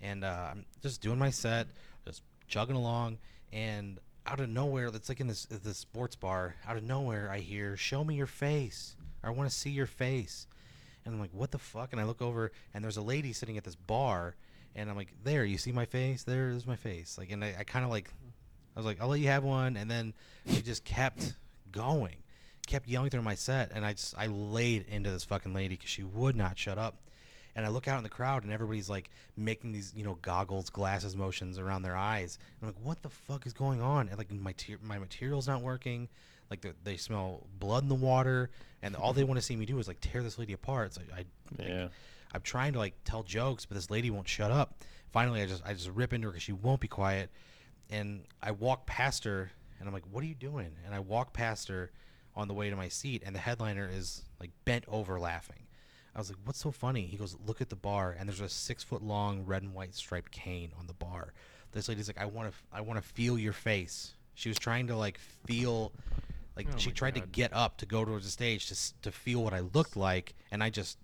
and 0.00 0.24
uh, 0.24 0.48
I'm 0.52 0.64
just 0.82 1.00
doing 1.00 1.18
my 1.18 1.30
set 1.30 1.66
just 2.06 2.22
chugging 2.48 2.76
along 2.76 3.18
and 3.52 3.98
out 4.26 4.40
of 4.40 4.48
nowhere 4.48 4.88
it's 4.88 5.08
like 5.08 5.20
in 5.20 5.26
this 5.26 5.46
this 5.46 5.78
sports 5.78 6.16
bar 6.16 6.54
out 6.66 6.76
of 6.76 6.82
nowhere 6.82 7.30
I 7.32 7.38
hear 7.38 7.76
show 7.76 8.04
me 8.04 8.16
your 8.16 8.26
face 8.26 8.96
I 9.22 9.30
want 9.30 9.50
to 9.50 9.54
see 9.54 9.70
your 9.70 9.86
face 9.86 10.46
and 11.04 11.14
I'm 11.14 11.20
like, 11.20 11.30
what 11.32 11.50
the 11.50 11.58
fuck? 11.58 11.92
And 11.92 12.00
I 12.00 12.04
look 12.04 12.22
over, 12.22 12.52
and 12.74 12.84
there's 12.84 12.96
a 12.96 13.02
lady 13.02 13.32
sitting 13.32 13.56
at 13.56 13.64
this 13.64 13.76
bar, 13.76 14.36
and 14.74 14.90
I'm 14.90 14.96
like, 14.96 15.12
there, 15.24 15.44
you 15.44 15.58
see 15.58 15.72
my 15.72 15.84
face? 15.84 16.22
There 16.22 16.50
is 16.50 16.66
my 16.66 16.76
face. 16.76 17.16
Like, 17.18 17.30
and 17.30 17.44
I, 17.44 17.54
I 17.58 17.64
kind 17.64 17.84
of 17.84 17.90
like, 17.90 18.10
I 18.76 18.78
was 18.78 18.86
like, 18.86 19.00
I'll 19.00 19.08
let 19.08 19.20
you 19.20 19.28
have 19.28 19.44
one, 19.44 19.76
and 19.76 19.90
then 19.90 20.14
she 20.46 20.62
just 20.62 20.84
kept 20.84 21.34
going, 21.72 22.16
kept 22.66 22.86
yelling 22.86 23.10
through 23.10 23.22
my 23.22 23.34
set, 23.34 23.72
and 23.74 23.84
I 23.84 23.92
just, 23.94 24.14
I 24.16 24.26
laid 24.26 24.86
into 24.88 25.10
this 25.10 25.24
fucking 25.24 25.54
lady 25.54 25.76
because 25.76 25.90
she 25.90 26.04
would 26.04 26.36
not 26.36 26.58
shut 26.58 26.78
up. 26.78 26.96
And 27.56 27.66
I 27.66 27.68
look 27.68 27.88
out 27.88 27.98
in 27.98 28.04
the 28.04 28.08
crowd, 28.08 28.44
and 28.44 28.52
everybody's 28.52 28.88
like 28.88 29.10
making 29.36 29.72
these, 29.72 29.92
you 29.96 30.04
know, 30.04 30.18
goggles, 30.22 30.70
glasses 30.70 31.16
motions 31.16 31.58
around 31.58 31.82
their 31.82 31.96
eyes. 31.96 32.38
I'm 32.62 32.68
like, 32.68 32.76
what 32.82 33.02
the 33.02 33.08
fuck 33.08 33.46
is 33.46 33.52
going 33.52 33.80
on? 33.80 34.08
And 34.08 34.18
like 34.18 34.30
my 34.32 34.52
te- 34.52 34.76
my 34.82 34.98
material's 34.98 35.48
not 35.48 35.62
working. 35.62 36.08
Like 36.50 36.60
the, 36.62 36.74
they 36.84 36.96
smell 36.96 37.46
blood 37.58 37.82
in 37.82 37.88
the 37.88 37.94
water, 37.94 38.50
and 38.82 38.94
all 38.96 39.12
they 39.12 39.24
want 39.30 39.38
to 39.38 39.44
see 39.44 39.56
me 39.56 39.66
do 39.66 39.78
is 39.78 39.88
like 39.88 40.00
tear 40.00 40.22
this 40.22 40.38
lady 40.38 40.52
apart. 40.52 40.94
So 40.94 41.02
I, 41.14 41.24
Yeah. 41.62 41.88
I'm 42.32 42.42
trying 42.42 42.72
to 42.74 42.78
like 42.78 42.94
tell 43.04 43.22
jokes, 43.24 43.66
but 43.66 43.74
this 43.74 43.90
lady 43.90 44.10
won't 44.10 44.28
shut 44.28 44.50
up. 44.52 44.82
Finally, 45.12 45.42
I 45.42 45.46
just 45.46 45.62
I 45.66 45.72
just 45.74 45.90
rip 45.90 46.12
into 46.12 46.28
her 46.28 46.32
because 46.32 46.44
she 46.44 46.52
won't 46.52 46.80
be 46.80 46.86
quiet, 46.88 47.30
and 47.90 48.22
I 48.40 48.52
walk 48.52 48.86
past 48.86 49.24
her, 49.24 49.50
and 49.78 49.88
I'm 49.88 49.92
like, 49.92 50.04
"What 50.10 50.22
are 50.22 50.26
you 50.28 50.36
doing?" 50.36 50.70
And 50.86 50.94
I 50.94 51.00
walk 51.00 51.32
past 51.32 51.66
her 51.68 51.90
on 52.36 52.46
the 52.46 52.54
way 52.54 52.70
to 52.70 52.76
my 52.76 52.86
seat, 52.88 53.24
and 53.26 53.34
the 53.34 53.40
headliner 53.40 53.90
is 53.92 54.24
like 54.38 54.50
bent 54.64 54.84
over 54.86 55.18
laughing. 55.18 55.66
I 56.14 56.18
was 56.18 56.30
like, 56.30 56.38
"What's 56.44 56.58
so 56.58 56.70
funny?" 56.70 57.06
He 57.06 57.16
goes, 57.16 57.36
"Look 57.46 57.60
at 57.60 57.68
the 57.68 57.76
bar, 57.76 58.16
and 58.18 58.28
there's 58.28 58.40
a 58.40 58.48
six 58.48 58.82
foot 58.82 59.02
long 59.02 59.44
red 59.44 59.62
and 59.62 59.74
white 59.74 59.94
striped 59.94 60.32
cane 60.32 60.72
on 60.78 60.86
the 60.86 60.94
bar." 60.94 61.32
This 61.72 61.88
lady's 61.88 62.08
like, 62.08 62.18
"I 62.20 62.26
want 62.26 62.52
to, 62.52 62.58
I 62.72 62.80
want 62.80 63.00
to 63.02 63.08
feel 63.08 63.38
your 63.38 63.52
face." 63.52 64.14
She 64.34 64.48
was 64.48 64.58
trying 64.58 64.86
to 64.88 64.96
like 64.96 65.18
feel, 65.46 65.92
like 66.56 66.66
Oh 66.72 66.76
she 66.76 66.90
tried 66.90 67.14
to 67.14 67.20
get 67.20 67.52
up 67.52 67.76
to 67.78 67.86
go 67.86 68.04
towards 68.04 68.24
the 68.24 68.30
stage 68.30 68.68
to 68.68 69.02
to 69.02 69.12
feel 69.12 69.42
what 69.44 69.54
I 69.54 69.60
looked 69.60 69.96
like, 69.96 70.34
and 70.50 70.62
I 70.62 70.70
just 70.70 70.98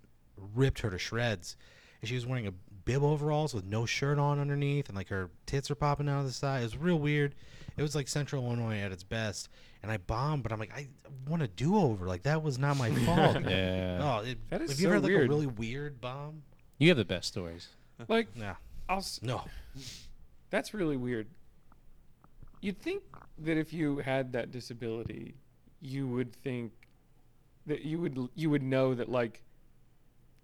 ripped 0.55 0.81
her 0.81 0.91
to 0.91 0.99
shreds. 0.99 1.57
And 2.01 2.09
she 2.09 2.15
was 2.15 2.27
wearing 2.27 2.47
a 2.47 2.53
bib 2.85 3.03
overalls 3.03 3.53
with 3.55 3.65
no 3.65 3.85
shirt 3.87 4.19
on 4.19 4.39
underneath, 4.39 4.89
and 4.89 4.97
like 4.97 5.09
her 5.09 5.31
tits 5.45 5.71
are 5.71 5.75
popping 5.75 6.09
out 6.09 6.21
of 6.21 6.27
the 6.27 6.33
side. 6.33 6.61
It 6.61 6.65
was 6.65 6.77
real 6.77 6.99
weird. 6.99 7.35
It 7.77 7.83
was 7.83 7.95
like 7.95 8.09
Central 8.09 8.45
Illinois 8.45 8.79
at 8.79 8.93
its 8.93 9.03
best, 9.03 9.51
and 9.87 9.93
I 9.93 9.99
bombed. 9.99 10.43
But 10.43 10.53
I'm 10.53 10.59
like, 10.59 10.73
I 10.77 10.89
want 11.29 11.43
a 11.43 11.49
do 11.49 11.77
over. 11.77 12.07
Like 12.07 12.25
that 12.25 12.43
was 12.43 12.59
not 12.59 12.77
my 12.77 12.91
fault. 13.07 13.39
Yeah. 13.49 13.99
Oh, 14.03 14.25
it, 14.25 14.39
That 14.51 14.63
is 14.63 14.71
have 14.73 14.81
you 14.81 14.85
so 14.85 14.89
ever 14.89 14.95
had 14.97 15.03
like 15.05 15.11
weird. 15.13 15.27
a 15.27 15.29
really 15.29 15.47
weird 15.47 16.01
bomb? 16.01 16.43
You 16.79 16.89
have 16.89 16.97
the 16.97 17.05
best 17.05 17.29
stories. 17.29 17.69
Like, 18.09 18.29
Yeah. 18.35 18.57
I'll. 18.89 18.99
s- 18.99 19.21
No. 19.23 19.43
That's 20.51 20.75
really 20.75 20.97
weird. 20.97 21.29
You'd 22.61 22.79
think 22.79 23.03
that 23.39 23.57
if 23.57 23.73
you 23.73 23.99
had 23.99 24.33
that 24.33 24.51
disability, 24.51 25.35
you 25.81 26.07
would 26.09 26.35
think 26.35 26.73
that 27.67 27.83
you 27.83 27.99
would 28.01 28.29
you 28.35 28.51
would 28.51 28.63
know 28.63 28.95
that 28.95 29.09
like 29.09 29.43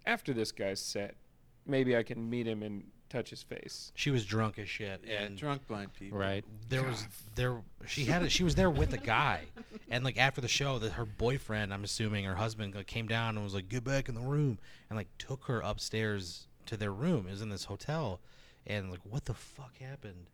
after 0.07 0.33
this 0.33 0.50
guy's 0.52 0.81
set, 0.81 1.14
maybe 1.66 1.96
I 1.96 2.02
can 2.02 2.28
meet 2.31 2.46
him 2.46 2.62
and 2.62 2.85
touch 3.12 3.31
his 3.31 3.42
face. 3.42 3.92
She 3.94 4.11
was 4.11 4.25
drunk 4.25 4.59
as 4.59 4.68
shit. 4.68 5.05
Yeah, 5.07 5.22
and 5.22 5.37
drunk 5.37 5.66
blind 5.68 5.92
people. 5.94 6.18
Right. 6.18 6.44
there 6.68 6.83
was 6.83 7.07
there 7.35 7.57
she 7.87 8.05
had 8.07 8.22
a, 8.22 8.29
she 8.31 8.42
was 8.44 8.55
there 8.55 8.70
with 8.70 8.92
a 8.92 8.98
guy 8.98 9.40
and 9.90 10.03
like 10.05 10.16
after 10.18 10.40
the 10.40 10.48
show 10.48 10.79
that 10.79 10.92
her 10.92 11.05
boyfriend 11.05 11.72
i'm 11.75 11.83
assuming 11.85 12.25
her 12.25 12.35
husband 12.37 12.75
like, 12.75 12.87
came 12.87 13.07
down 13.09 13.35
and 13.37 13.44
was 13.44 13.55
like 13.55 13.68
get 13.68 13.83
back 13.85 14.09
in 14.09 14.14
the 14.14 14.20
room 14.20 14.59
and 14.88 14.96
like 14.96 15.09
took 15.18 15.44
her 15.46 15.61
upstairs 15.61 16.46
to 16.66 16.77
their 16.77 16.92
room 16.92 17.27
it 17.27 17.31
was 17.33 17.42
in 17.42 17.48
this 17.48 17.64
hotel 17.64 18.20
and 18.66 18.90
like 18.90 19.01
what 19.09 19.25
the 19.25 19.35
fuck 19.35 19.77
happened 19.79 20.27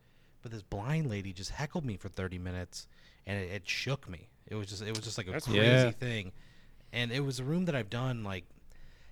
but 0.42 0.50
this 0.52 0.62
blind 0.62 1.08
lady 1.08 1.32
just 1.32 1.50
heckled 1.50 1.84
me 1.84 1.96
for 1.96 2.08
30 2.08 2.38
minutes 2.38 2.86
and 3.26 3.38
it, 3.38 3.50
it 3.50 3.68
shook 3.68 4.08
me 4.08 4.28
it 4.46 4.54
was 4.54 4.66
just 4.66 4.82
it 4.82 4.90
was 4.94 5.04
just 5.04 5.16
like 5.18 5.26
a 5.28 5.32
That's 5.32 5.46
crazy 5.46 5.60
Yeah. 5.60 5.90
thing 5.92 6.32
and 6.92 7.10
it 7.12 7.20
was 7.20 7.38
a 7.40 7.44
room 7.44 7.64
that 7.66 7.74
i've 7.74 7.90
done 7.90 8.24
like 8.24 8.44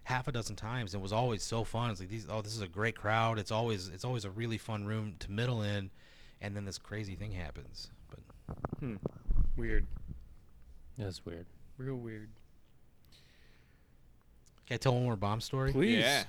half 0.06 0.28
a 0.28 0.32
dozen 0.32 0.54
times 0.54 0.94
and 0.94 1.00
it 1.00 1.02
was 1.02 1.12
always 1.12 1.42
so 1.42 1.64
fun 1.64 1.90
it's 1.90 1.98
like 1.98 2.08
these 2.08 2.26
oh 2.30 2.40
this 2.40 2.54
is 2.54 2.60
a 2.62 2.68
great 2.68 2.94
crowd 2.94 3.40
it's 3.40 3.50
always 3.50 3.88
it's 3.88 4.04
always 4.04 4.24
a 4.24 4.30
really 4.30 4.56
fun 4.56 4.84
room 4.86 5.14
to 5.18 5.32
middle 5.32 5.62
in 5.62 5.90
and 6.40 6.54
then 6.54 6.64
this 6.64 6.78
crazy 6.78 7.16
thing 7.16 7.32
happens 7.32 7.90
but 8.08 8.20
Hmm. 8.78 8.96
Weird. 9.56 9.84
That's 10.96 11.26
weird. 11.26 11.46
Real 11.78 11.96
weird. 11.96 12.28
can 14.66 14.74
i 14.74 14.78
tell 14.78 14.94
one 14.94 15.02
more 15.02 15.16
bomb 15.16 15.40
story 15.40 15.72
Please. 15.72 15.98
Yeah. 15.98 16.22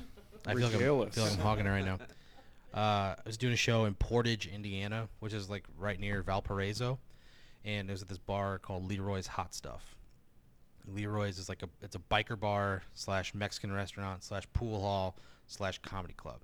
i 0.47 0.53
feel 0.55 0.63
like, 0.63 0.73
I'm, 0.73 0.79
feel 0.79 0.95
like 0.97 1.17
i'm 1.33 1.37
hogging 1.39 1.65
it 1.67 1.69
right 1.69 1.85
now 1.85 1.99
uh, 2.73 3.15
i 3.15 3.21
was 3.25 3.37
doing 3.37 3.53
a 3.53 3.57
show 3.57 3.85
in 3.85 3.93
portage 3.93 4.47
indiana 4.47 5.07
which 5.19 5.33
is 5.33 5.49
like 5.49 5.65
right 5.77 5.99
near 5.99 6.23
valparaiso 6.23 6.97
and 7.63 7.89
it 7.89 7.91
was 7.93 8.01
at 8.01 8.07
this 8.07 8.17
bar 8.17 8.57
called 8.57 8.87
leroy's 8.89 9.27
hot 9.27 9.53
stuff 9.53 9.95
leroy's 10.93 11.37
is 11.37 11.49
like 11.49 11.63
a 11.63 11.69
it's 11.81 11.95
a 11.95 11.99
biker 12.11 12.39
bar 12.39 12.81
slash 12.93 13.33
mexican 13.33 13.71
restaurant 13.71 14.23
slash 14.23 14.43
pool 14.53 14.81
hall 14.81 15.15
slash 15.47 15.79
comedy 15.79 16.13
club. 16.13 16.39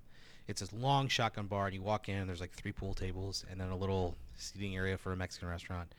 It's 0.48 0.62
this 0.62 0.74
long 0.74 1.08
shotgun 1.08 1.48
bar 1.48 1.68
and 1.68 1.76
you 1.76 1.82
walk 1.82 2.10
in 2.10 2.16
and 2.16 2.30
there's 2.30 2.42
like 2.42 2.52
three 2.52 2.72
pool 2.72 2.94
tables 2.94 3.46
and 3.50 3.60
then 3.60 3.70
a 3.70 3.76
little 3.76 4.16
seating 4.36 4.76
area 4.76 4.98
for 4.98 5.14
a 5.14 5.16
mexican 5.16 5.50
restaurant. 5.50 5.94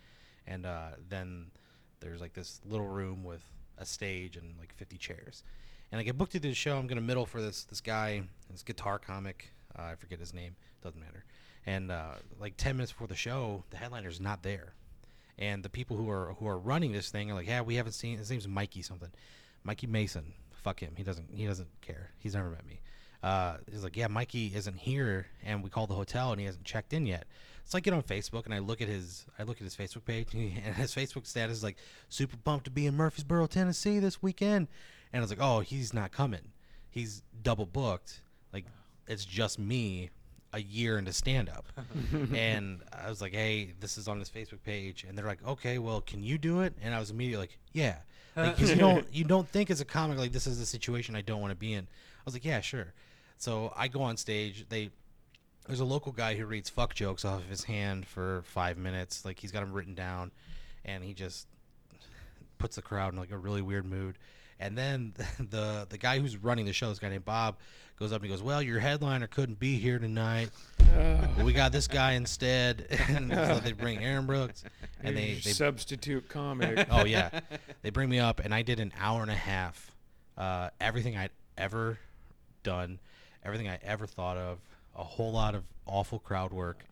And 0.47 0.67
uh, 0.67 0.91
then 1.09 1.47
there's 2.01 2.21
like 2.21 2.35
this 2.35 2.61
little 2.69 2.89
room 2.89 3.25
with 3.25 3.43
a 3.79 3.87
stage 3.87 4.37
and 4.37 4.55
like 4.59 4.75
50 4.75 4.99
chairs. 4.99 5.45
And 5.93 6.01
i 6.01 6.03
get 6.03 6.19
booked 6.19 6.33
to 6.33 6.41
do 6.41 6.49
the 6.49 6.55
show. 6.55 6.77
I'm 6.77 6.87
gonna 6.87 7.01
middle 7.01 7.27
for 7.27 7.41
this 7.41 7.65
this 7.65 7.81
guy. 7.81 8.23
This 8.51 8.63
guitar 8.63 8.99
comic. 8.99 9.51
Uh, 9.79 9.83
i 9.83 9.95
forget 9.95 10.19
his 10.19 10.35
name. 10.35 10.57
Doesn't 10.83 11.01
matter. 11.01 11.25
And 11.67 11.91
uh, 11.91 12.15
like 12.39 12.57
10 12.57 12.77
minutes 12.77 12.93
before 12.93 13.07
the 13.07 13.15
show 13.15 13.65
the 13.71 13.77
headliner's 13.77 14.21
not 14.21 14.43
there 14.43 14.75
and 15.39 15.63
the 15.63 15.69
people 15.69 15.97
who 15.97 16.11
are 16.11 16.35
who 16.39 16.47
are 16.47 16.59
running 16.59 16.93
this 16.93 17.11
thing 17.11 17.31
are 17.31 17.35
like, 17.35 17.47
yeah, 17.47 17.61
we 17.61 17.77
haven't 17.77 17.93
seen. 17.93 18.19
His 18.19 18.31
name's 18.31 18.49
Mikey 18.49 18.83
something, 18.83 19.11
Mikey 19.63 19.87
Mason. 19.87 20.33
Fuck 20.53 20.81
him. 20.81 20.95
He 20.97 21.03
doesn't 21.03 21.29
he 21.33 21.47
doesn't 21.47 21.69
care. 21.81 22.11
He's 22.19 22.35
never 22.35 22.51
met 22.51 22.67
me. 22.67 22.81
Uh, 23.23 23.57
he's 23.71 23.83
like, 23.83 23.97
yeah, 23.97 24.07
Mikey 24.07 24.53
isn't 24.55 24.77
here, 24.77 25.27
and 25.43 25.65
we 25.65 25.71
called 25.71 25.89
the 25.89 25.95
hotel, 25.95 26.31
and 26.31 26.39
he 26.39 26.45
hasn't 26.45 26.65
checked 26.65 26.93
in 26.93 27.07
yet. 27.07 27.25
So 27.65 27.79
I 27.79 27.81
get 27.81 27.95
on 27.95 28.03
Facebook 28.03 28.45
and 28.45 28.53
I 28.53 28.59
look 28.59 28.83
at 28.83 28.89
his 28.89 29.25
I 29.39 29.45
look 29.45 29.57
at 29.57 29.65
his 29.65 29.75
Facebook 29.75 30.05
page, 30.05 30.29
and 30.35 30.75
his 30.75 30.95
Facebook 30.95 31.27
status 31.27 31.59
is 31.59 31.65
like, 31.65 31.79
super 32.09 32.37
pumped 32.37 32.67
to 32.67 32.71
be 32.71 32.87
in 32.87 32.95
Murfreesboro, 32.95 33.47
Tennessee 33.47 33.99
this 33.99 34.23
weekend, 34.23 34.69
and 35.13 35.21
I 35.21 35.23
was 35.23 35.31
like, 35.31 35.41
oh, 35.41 35.61
he's 35.61 35.95
not 35.95 36.13
coming. 36.13 36.53
He's 36.91 37.23
double 37.43 37.67
booked. 37.67 38.21
Like 38.53 38.67
it's 39.07 39.25
just 39.25 39.59
me 39.59 40.11
a 40.55 40.61
year 40.63 40.99
into 40.99 41.13
stand 41.13 41.49
up. 41.49 41.67
and 42.35 42.81
I 42.93 43.09
was 43.09 43.21
like, 43.21 43.33
hey, 43.35 43.75
this 43.81 43.99
is 43.99 44.09
on 44.09 44.19
his 44.19 44.31
Facebook 44.31 44.63
page. 44.65 45.05
And 45.07 45.19
they're 45.19 45.27
like, 45.27 45.47
okay, 45.47 45.79
well, 45.79 46.01
can 46.01 46.23
you 46.23 46.39
do 46.39 46.61
it? 46.61 46.75
And 46.83 46.95
I 46.95 47.01
was 47.01 47.11
immediately 47.11 47.43
like, 47.43 47.59
yeah. 47.73 47.97
Like, 48.37 48.57
'cause 48.57 48.71
you 48.71 48.77
don't 48.77 49.07
you 49.13 49.25
don't 49.25 49.49
think 49.49 49.71
as 49.71 49.81
a 49.81 49.85
comic 49.85 50.19
like 50.19 50.33
this 50.33 50.47
is 50.47 50.59
a 50.61 50.67
situation 50.67 51.15
I 51.15 51.21
don't 51.21 51.41
want 51.41 51.51
to 51.53 51.57
be 51.57 51.73
in. 51.75 51.85
I 51.85 52.23
was 52.25 52.35
like, 52.35 52.45
yeah, 52.45 52.61
sure. 52.61 52.93
So 53.37 53.73
I 53.77 53.89
go 53.89 54.03
on 54.03 54.17
stage. 54.17 54.67
They 54.69 54.91
there's 55.67 55.81
a 55.81 55.85
local 55.85 56.13
guy 56.13 56.35
who 56.35 56.45
reads 56.47 56.69
fuck 56.69 56.95
jokes 56.95 57.25
off 57.25 57.41
of 57.43 57.49
his 57.49 57.65
hand 57.65 58.07
for 58.07 58.43
five 58.47 58.77
minutes. 58.77 59.25
Like 59.25 59.39
he's 59.39 59.53
got 59.53 59.61
them 59.61 59.73
written 59.73 59.95
down, 59.95 60.31
and 60.85 61.03
he 61.05 61.15
just 61.15 61.47
puts 62.59 62.77
the 62.77 62.83
crowd 62.83 63.13
in 63.13 63.19
like 63.19 63.31
a 63.31 63.39
really 63.39 63.63
weird 63.63 63.87
mood. 63.87 64.19
And 64.61 64.77
then 64.77 65.15
the 65.39 65.87
the 65.89 65.99
guy 65.99 66.19
who's 66.19 66.37
running 66.37 66.67
the 66.67 66.73
show, 66.73 66.89
this 66.89 66.99
guy 66.99 67.09
named 67.09 67.25
Bob, 67.25 67.57
goes 67.99 68.13
up 68.13 68.23
and 68.23 68.25
he 68.25 68.31
goes, 68.31 68.43
"Well, 68.43 68.63
your 68.63 68.81
headliner 68.81 69.27
couldn't 69.27 69.59
be 69.59 69.77
here 69.79 69.99
tonight. 69.99 70.51
we 71.43 71.53
got 71.53 71.73
this 71.73 71.87
guy 71.87 72.13
instead." 72.13 72.87
and 73.09 73.33
so 73.33 73.61
they 73.61 73.73
bring 73.85 74.03
Aaron 74.03 74.27
Brooks, 74.27 74.65
and 75.03 75.17
they, 75.17 75.35
they 75.35 75.53
substitute 75.53 76.29
comic. 76.29 76.87
oh 76.91 77.05
yeah, 77.05 77.41
they 77.83 77.91
bring 77.91 78.09
me 78.09 78.19
up, 78.19 78.41
and 78.41 78.55
I 78.55 78.63
did 78.63 78.81
an 78.81 78.93
hour 78.99 79.23
and 79.23 79.31
a 79.31 79.35
half. 79.35 79.91
Uh, 80.37 80.71
everything 80.81 81.17
I'd 81.17 81.31
ever 81.57 81.99
done, 82.63 82.99
everything 83.45 83.69
I 83.69 83.79
ever 83.83 84.07
thought 84.07 84.37
of, 84.37 84.59
a 84.97 85.05
whole 85.05 85.33
lot 85.33 85.55
of 85.55 85.65
awful 85.87 86.19
crowd 86.19 86.53
work, 86.53 86.85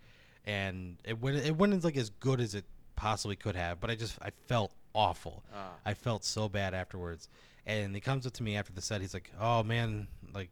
and 0.47 0.97
it 1.05 1.21
went 1.21 1.45
it 1.45 1.57
went 1.57 1.83
like 1.85 1.97
as 1.97 2.11
good 2.11 2.41
as 2.41 2.55
it 2.55 2.65
possibly 2.97 3.37
could 3.37 3.57
have. 3.57 3.81
But 3.81 3.91
I 3.91 3.95
just 3.95 4.19
I 4.23 4.31
felt 4.47 4.73
awful. 4.95 5.43
Ah. 5.55 5.71
I 5.85 5.95
felt 5.95 6.25
so 6.25 6.49
bad 6.49 6.75
afterwards. 6.75 7.29
And 7.67 7.95
he 7.95 8.01
comes 8.01 8.27
up 8.27 8.33
to 8.35 8.43
me 8.43 8.57
after 8.57 8.73
the 8.73 8.83
set. 8.83 9.01
He's 9.01 9.15
like, 9.15 9.31
"Oh 9.41 9.63
man, 9.63 10.09
like, 10.35 10.51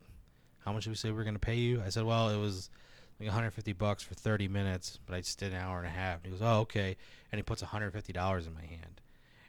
how 0.64 0.72
much 0.72 0.84
did 0.84 0.90
we 0.90 0.96
say 0.96 1.10
we 1.10 1.16
were 1.16 1.24
gonna 1.24 1.38
pay 1.38 1.56
you?" 1.56 1.82
I 1.84 1.88
said, 1.90 2.04
"Well, 2.04 2.28
it 2.30 2.38
was." 2.38 2.70
Like 3.18 3.26
150 3.26 3.74
bucks 3.74 4.02
for 4.02 4.14
30 4.14 4.48
minutes, 4.48 4.98
but 5.04 5.14
I 5.14 5.20
just 5.20 5.38
did 5.38 5.52
an 5.52 5.58
hour 5.58 5.76
and 5.76 5.86
a 5.86 5.90
half. 5.90 6.24
And 6.24 6.24
he 6.24 6.30
goes, 6.30 6.40
"Oh, 6.40 6.60
okay." 6.60 6.96
And 7.30 7.38
he 7.38 7.42
puts 7.42 7.60
150 7.60 8.14
dollars 8.14 8.46
in 8.46 8.54
my 8.54 8.62
hand, 8.64 9.02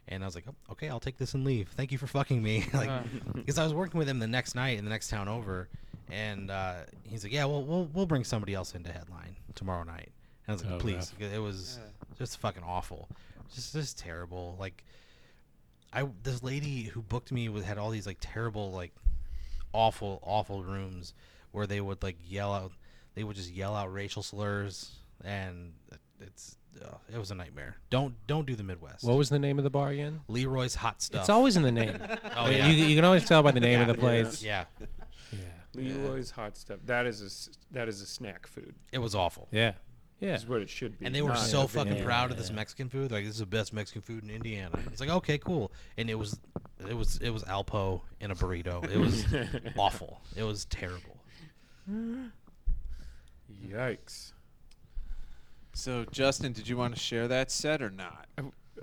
and 0.08 0.22
I 0.22 0.26
was 0.26 0.34
like, 0.34 0.44
oh, 0.46 0.54
"Okay, 0.72 0.90
I'll 0.90 1.00
take 1.00 1.16
this 1.16 1.32
and 1.32 1.42
leave. 1.42 1.68
Thank 1.70 1.90
you 1.90 1.96
for 1.96 2.06
fucking 2.06 2.42
me." 2.42 2.66
like, 2.74 2.90
because 3.34 3.56
I 3.56 3.64
was 3.64 3.72
working 3.72 3.96
with 3.96 4.06
him 4.10 4.18
the 4.18 4.26
next 4.26 4.54
night 4.54 4.76
in 4.76 4.84
the 4.84 4.90
next 4.90 5.08
town 5.08 5.26
over, 5.26 5.70
and 6.10 6.50
uh, 6.50 6.74
he's 7.04 7.24
like, 7.24 7.32
"Yeah, 7.32 7.46
well, 7.46 7.62
we'll 7.64 7.88
we'll 7.94 8.04
bring 8.04 8.24
somebody 8.24 8.52
else 8.52 8.74
into 8.74 8.92
headline 8.92 9.36
tomorrow 9.54 9.84
night." 9.84 10.12
And 10.46 10.48
I 10.48 10.52
was 10.52 10.64
like, 10.64 10.74
Oh, 10.74 10.78
"Please." 10.78 11.14
rough. 11.18 11.32
It 11.32 11.38
was 11.38 11.78
just 12.18 12.36
fucking 12.40 12.64
awful, 12.64 13.08
just 13.54 13.72
just 13.72 13.98
terrible. 13.98 14.54
Like, 14.60 14.84
I 15.92 16.08
this 16.22 16.42
lady 16.42 16.84
who 16.84 17.02
booked 17.02 17.30
me 17.32 17.48
was, 17.48 17.64
had 17.64 17.78
all 17.78 17.90
these 17.90 18.06
like 18.06 18.18
terrible 18.20 18.70
like 18.72 18.92
awful 19.72 20.20
awful 20.22 20.62
rooms 20.62 21.14
where 21.52 21.66
they 21.66 21.80
would 21.80 22.02
like 22.02 22.16
yell 22.26 22.52
out 22.52 22.72
they 23.14 23.24
would 23.24 23.36
just 23.36 23.50
yell 23.50 23.74
out 23.74 23.92
racial 23.92 24.22
slurs 24.22 24.92
and 25.24 25.72
it's 26.20 26.56
uh, 26.82 26.96
it 27.12 27.18
was 27.18 27.30
a 27.30 27.34
nightmare 27.34 27.76
don't 27.90 28.14
don't 28.26 28.46
do 28.46 28.54
the 28.56 28.62
midwest 28.62 29.04
What 29.04 29.16
was 29.16 29.28
the 29.28 29.38
name 29.38 29.58
of 29.58 29.64
the 29.64 29.70
bar 29.70 29.88
again? 29.90 30.20
leroy's 30.28 30.74
hot 30.74 31.02
stuff 31.02 31.20
It's 31.22 31.28
always 31.30 31.56
in 31.56 31.62
the 31.62 31.72
name. 31.72 31.98
oh 32.36 32.48
You- 32.48 32.56
yeah 32.56 32.68
you, 32.68 32.84
you 32.86 32.96
can 32.96 33.04
always 33.04 33.24
tell 33.26 33.42
by 33.42 33.50
the 33.50 33.60
name 33.60 33.80
of 33.80 33.86
the 33.88 33.94
place. 33.94 34.42
yeah 34.42 34.64
Yeah. 35.30 35.38
Leroy's 35.74 36.30
hot 36.30 36.56
stuff. 36.58 36.78
That 36.84 37.06
is 37.06 37.22
a 37.22 37.26
s- 37.26 37.48
that 37.70 37.88
is 37.88 38.02
a 38.02 38.06
snack 38.06 38.46
food. 38.46 38.74
it 38.92 38.98
was 38.98 39.14
awful 39.14 39.48
Yeah. 39.50 39.72
Yeah. 40.22 40.34
Is 40.36 40.46
what 40.46 40.62
it 40.62 40.70
should 40.70 40.98
be. 40.98 41.04
and 41.06 41.14
they 41.14 41.20
were 41.20 41.30
not 41.30 41.38
so 41.38 41.66
fucking 41.66 41.92
video. 41.94 42.04
proud 42.06 42.30
of 42.30 42.36
this 42.36 42.48
Yeah. 42.50 42.56
Mexican 42.56 42.88
food. 42.88 43.10
Like 43.10 43.24
this 43.24 43.34
is 43.34 43.40
the 43.40 43.46
best 43.46 43.72
Mexican 43.72 44.02
food 44.02 44.22
in 44.22 44.30
Indiana. 44.30 44.78
It's 44.92 45.00
like 45.00 45.10
okay, 45.10 45.36
cool. 45.36 45.72
And 45.98 46.08
it 46.08 46.14
was, 46.14 46.38
it 46.88 46.96
was, 46.96 47.18
it 47.18 47.30
was 47.30 47.42
Alpo 47.44 48.02
in 48.20 48.30
a 48.30 48.34
burrito. 48.36 48.88
It 48.88 48.98
was 48.98 49.24
awful. 49.76 50.20
It 50.36 50.44
was 50.44 50.64
terrible. 50.66 51.16
Yikes. 53.68 54.32
So 55.74 56.04
Justin, 56.10 56.52
did 56.52 56.68
you 56.68 56.76
want 56.76 56.94
to 56.94 57.00
share 57.00 57.26
that 57.28 57.50
set 57.50 57.82
or 57.82 57.90
not? 57.90 58.26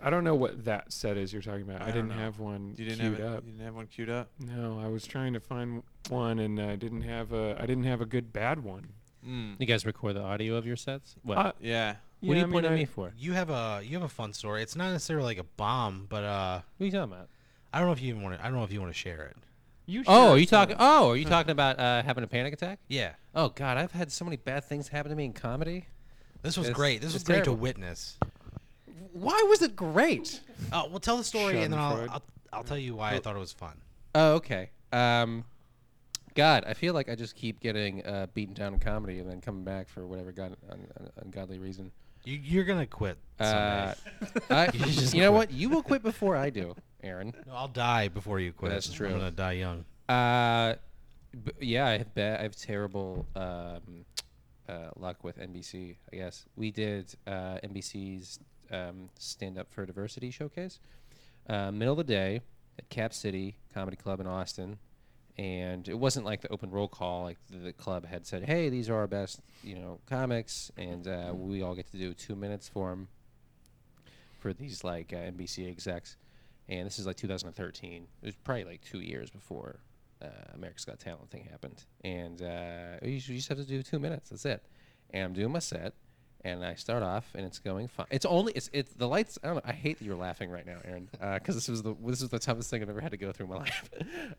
I 0.01 0.09
don't 0.09 0.23
know 0.23 0.35
what 0.35 0.65
that 0.65 0.91
set 0.93 1.17
is 1.17 1.33
you're 1.33 1.41
talking 1.41 1.61
about. 1.63 1.81
I, 1.81 1.85
I 1.85 1.91
didn't 1.91 2.09
know. 2.09 2.15
have 2.15 2.39
one 2.39 2.75
You 2.77 2.85
didn't 2.85 2.99
queued 2.99 3.19
have 3.19 3.33
it, 3.33 3.37
up. 3.37 3.43
You 3.45 3.51
didn't 3.51 3.65
have 3.65 3.75
one 3.75 3.87
queued 3.87 4.09
up. 4.09 4.29
No, 4.39 4.79
I 4.83 4.87
was 4.87 5.05
trying 5.05 5.33
to 5.33 5.39
find 5.39 5.83
one 6.09 6.39
and 6.39 6.59
I 6.59 6.75
didn't 6.75 7.01
have 7.03 7.31
a 7.33 7.55
I 7.59 7.65
didn't 7.65 7.83
have 7.85 8.01
a 8.01 8.05
good 8.05 8.31
bad 8.33 8.63
one. 8.63 8.89
Mm. 9.27 9.55
You 9.59 9.65
guys 9.65 9.85
record 9.85 10.15
the 10.15 10.21
audio 10.21 10.55
of 10.55 10.65
your 10.65 10.75
sets? 10.75 11.15
What? 11.23 11.37
Uh, 11.37 11.51
Yeah. 11.59 11.95
what 12.21 12.33
are 12.33 12.37
you 12.37 12.41
I 12.41 12.45
mean, 12.45 12.51
pointing 12.53 12.71
at 12.71 12.75
I- 12.75 12.79
me 12.79 12.85
for? 12.85 13.11
You 13.17 13.33
have 13.33 13.49
a 13.49 13.81
you 13.83 13.91
have 13.97 14.03
a 14.05 14.09
fun 14.09 14.33
story. 14.33 14.61
It's 14.63 14.75
not 14.75 14.91
necessarily 14.91 15.25
like 15.25 15.37
a 15.39 15.43
bomb, 15.57 16.05
but 16.09 16.23
uh, 16.23 16.61
What 16.77 16.83
are 16.83 16.85
you 16.85 16.91
talking 16.91 17.13
about? 17.13 17.29
I 17.73 17.79
don't 17.79 17.87
know 17.87 17.93
if 17.93 18.01
you 18.01 18.09
even 18.09 18.21
want 18.23 18.35
to. 18.37 18.41
I 18.41 18.47
don't 18.47 18.57
know 18.57 18.63
if 18.63 18.71
you 18.71 18.79
want 18.81 18.93
to 18.93 18.97
share 18.97 19.25
it. 19.27 19.37
You 19.85 20.03
Oh, 20.07 20.31
are 20.31 20.37
you 20.37 20.45
talking? 20.45 20.75
Oh, 20.79 21.09
are 21.11 21.15
you 21.15 21.25
talking 21.25 21.51
about 21.51 21.79
uh, 21.79 22.03
having 22.03 22.23
a 22.23 22.27
panic 22.27 22.53
attack? 22.53 22.79
Yeah, 22.87 23.13
Oh 23.35 23.49
God, 23.49 23.77
I've 23.77 23.91
had 23.91 24.11
so 24.11 24.23
many 24.23 24.37
bad 24.37 24.63
things 24.63 24.87
happen 24.87 25.09
to 25.09 25.15
me 25.15 25.25
in 25.25 25.33
comedy. 25.33 25.87
this 26.43 26.57
was 26.57 26.67
It's- 26.67 26.75
great. 26.75 27.01
This 27.01 27.13
was 27.13 27.23
great 27.23 27.43
terrible. 27.43 27.55
to 27.55 27.61
witness. 27.61 28.17
Why 29.13 29.43
was 29.49 29.61
it 29.61 29.75
great? 29.75 30.39
Uh, 30.71 30.83
well, 30.89 30.99
tell 30.99 31.17
the 31.17 31.23
story, 31.23 31.61
and 31.63 31.73
then 31.73 31.79
I'll, 31.79 32.07
I'll 32.09 32.23
I'll 32.53 32.63
tell 32.63 32.77
you 32.77 32.95
why 32.95 33.13
I 33.13 33.19
thought 33.19 33.35
it 33.35 33.39
was 33.39 33.51
fun. 33.51 33.77
Oh, 34.15 34.33
okay. 34.35 34.69
Um, 34.93 35.45
God, 36.39 36.63
I 36.65 36.73
feel 36.73 36.93
like 36.93 37.09
I 37.09 37.15
just 37.15 37.35
keep 37.35 37.59
getting 37.59 38.05
uh, 38.05 38.27
beaten 38.33 38.53
down 38.53 38.73
in 38.73 38.79
comedy 38.79 39.19
and 39.19 39.29
then 39.29 39.41
coming 39.41 39.65
back 39.65 39.89
for 39.89 40.07
whatever 40.07 40.31
god, 40.31 40.55
un, 40.71 40.87
un, 40.97 41.09
ungodly 41.17 41.59
reason. 41.59 41.91
You, 42.23 42.39
you're 42.41 42.63
gonna 42.63 42.87
quit. 42.87 43.17
Uh. 43.41 43.93
I, 44.49 44.69
You 44.73 44.85
you 44.85 45.21
know 45.21 45.33
what? 45.33 45.51
You 45.51 45.67
will 45.67 45.83
quit 45.83 46.01
before 46.01 46.37
I 46.37 46.49
do, 46.49 46.75
Aaron. 47.03 47.33
no, 47.45 47.53
I'll 47.53 47.67
die 47.67 48.07
before 48.07 48.39
you 48.39 48.53
quit. 48.53 48.71
That's 48.71 48.89
true. 48.89 49.07
I'm 49.07 49.17
gonna 49.17 49.31
die 49.31 49.51
young. 49.53 49.83
Uh, 50.07 50.75
b- 51.43 51.51
yeah, 51.59 51.87
I 51.87 51.97
have 51.97 52.13
bad, 52.13 52.39
I 52.39 52.43
have 52.43 52.55
terrible 52.55 53.25
um, 53.35 54.05
uh, 54.69 54.91
luck 54.95 55.25
with 55.25 55.39
NBC. 55.39 55.97
I 56.13 56.15
guess 56.15 56.45
we 56.55 56.71
did 56.71 57.13
uh, 57.27 57.57
NBC's 57.65 58.39
um, 58.71 59.09
Stand 59.19 59.57
Up 59.57 59.69
for 59.73 59.85
Diversity 59.85 60.31
showcase, 60.31 60.79
uh, 61.49 61.69
middle 61.71 61.99
of 61.99 62.07
the 62.07 62.13
day 62.13 62.39
at 62.77 62.87
Cap 62.87 63.13
City 63.13 63.57
Comedy 63.73 63.97
Club 63.97 64.21
in 64.21 64.27
Austin, 64.27 64.77
and 65.39 65.87
it 65.87 65.97
wasn't 65.97 66.25
like 66.25 66.41
the 66.41 66.49
open 66.49 66.69
roll 66.69 66.89
call. 66.89 67.23
Like 67.23 67.37
the, 67.49 67.57
the 67.59 67.73
club 67.73 68.05
had 68.05 68.27
said, 68.27 68.43
"Hey, 68.43 68.67
these 68.67 68.89
are 68.89 68.95
our 68.95 69.07
best, 69.07 69.39
you 69.63 69.75
know, 69.75 69.99
comics, 70.05 70.69
and 70.75 71.07
uh, 71.07 71.31
we 71.33 71.61
all 71.61 71.75
get 71.75 71.89
to 71.91 71.97
do 71.97 72.13
two 72.13 72.35
minutes 72.35 72.67
for 72.67 72.89
them." 72.89 73.07
For 74.39 74.53
these 74.53 74.83
like 74.83 75.13
uh, 75.13 75.17
NBC 75.17 75.69
execs, 75.69 76.17
and 76.67 76.85
this 76.85 76.99
is 76.99 77.07
like 77.07 77.15
2013. 77.15 78.07
It 78.21 78.25
was 78.25 78.35
probably 78.35 78.65
like 78.65 78.81
two 78.81 78.99
years 78.99 79.29
before 79.29 79.79
uh, 80.21 80.27
America's 80.53 80.83
Got 80.83 80.99
Talent 80.99 81.29
thing 81.29 81.47
happened, 81.49 81.85
and 82.03 82.41
uh, 82.41 82.97
you, 83.01 83.11
you 83.13 83.19
just 83.19 83.47
have 83.47 83.57
to 83.59 83.65
do 83.65 83.81
two 83.81 83.99
minutes. 83.99 84.29
That's 84.29 84.45
it. 84.45 84.61
And 85.11 85.23
I'm 85.23 85.33
doing 85.33 85.51
my 85.53 85.59
set, 85.59 85.93
and 86.43 86.65
I 86.65 86.75
start 86.75 87.01
off, 87.01 87.31
and 87.33 87.45
it's 87.45 87.59
going 87.59 87.87
fine. 87.87 88.07
It's 88.11 88.25
only 88.25 88.51
it's 88.53 88.69
it's 88.73 88.91
the 88.93 89.07
lights. 89.07 89.39
I 89.41 89.47
don't 89.47 89.55
know. 89.57 89.61
I 89.63 89.73
hate 89.73 89.99
that 89.99 90.05
you're 90.05 90.15
laughing 90.17 90.49
right 90.49 90.65
now, 90.65 90.79
Aaron, 90.83 91.09
because 91.11 91.55
this 91.55 91.69
was 91.69 91.81
the 91.81 91.95
this 92.05 92.21
was 92.21 92.29
the 92.29 92.39
toughest 92.39 92.69
thing 92.69 92.81
I've 92.81 92.89
ever 92.89 93.01
had 93.01 93.11
to 93.11 93.17
go 93.17 93.31
through 93.31 93.45
in 93.45 93.51
my 93.51 93.57
life. 93.59 93.89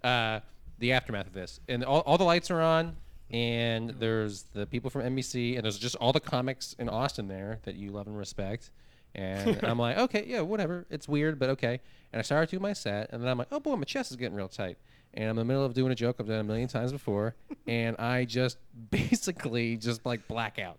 uh, 0.05 0.41
the 0.81 0.93
aftermath 0.93 1.29
of 1.29 1.33
this, 1.33 1.61
and 1.69 1.85
all, 1.85 2.01
all 2.01 2.19
the 2.19 2.25
lights 2.25 2.51
are 2.51 2.61
on. 2.61 2.97
And 3.33 3.91
there's 3.91 4.43
the 4.55 4.67
people 4.67 4.91
from 4.91 5.03
NBC, 5.03 5.55
and 5.55 5.63
there's 5.63 5.79
just 5.79 5.95
all 5.97 6.13
the 6.13 6.19
comics 6.19 6.75
in 6.81 6.89
Austin 6.89 7.29
there 7.29 7.61
that 7.63 7.77
you 7.77 7.93
love 7.93 8.09
and 8.09 8.19
respect. 8.19 8.73
And 9.15 9.61
I'm 9.65 9.79
like, 9.79 9.99
okay, 9.99 10.25
yeah, 10.27 10.41
whatever. 10.41 10.85
It's 10.91 11.09
weird, 11.09 11.39
but 11.39 11.51
okay. 11.51 11.81
And 12.13 12.19
I 12.19 12.23
started 12.23 12.51
doing 12.51 12.63
my 12.63 12.73
set, 12.73 13.11
and 13.13 13.23
then 13.23 13.31
I'm 13.31 13.39
like, 13.39 13.49
oh 13.53 13.61
boy, 13.61 13.77
my 13.77 13.85
chest 13.85 14.11
is 14.11 14.17
getting 14.17 14.37
real 14.37 14.49
tight. 14.49 14.79
And 15.15 15.25
I'm 15.25 15.31
in 15.31 15.37
the 15.37 15.45
middle 15.45 15.65
of 15.65 15.75
doing 15.75 15.93
a 15.93 15.95
joke 15.95 16.17
I've 16.21 16.27
done 16.27 16.41
a 16.41 16.45
million 16.45 16.69
times 16.69 16.93
before, 16.93 17.35
and 17.67 17.97
I 17.99 18.25
just 18.25 18.59
basically 18.91 19.77
just 19.77 20.05
like 20.05 20.27
black 20.27 20.59
out. 20.59 20.79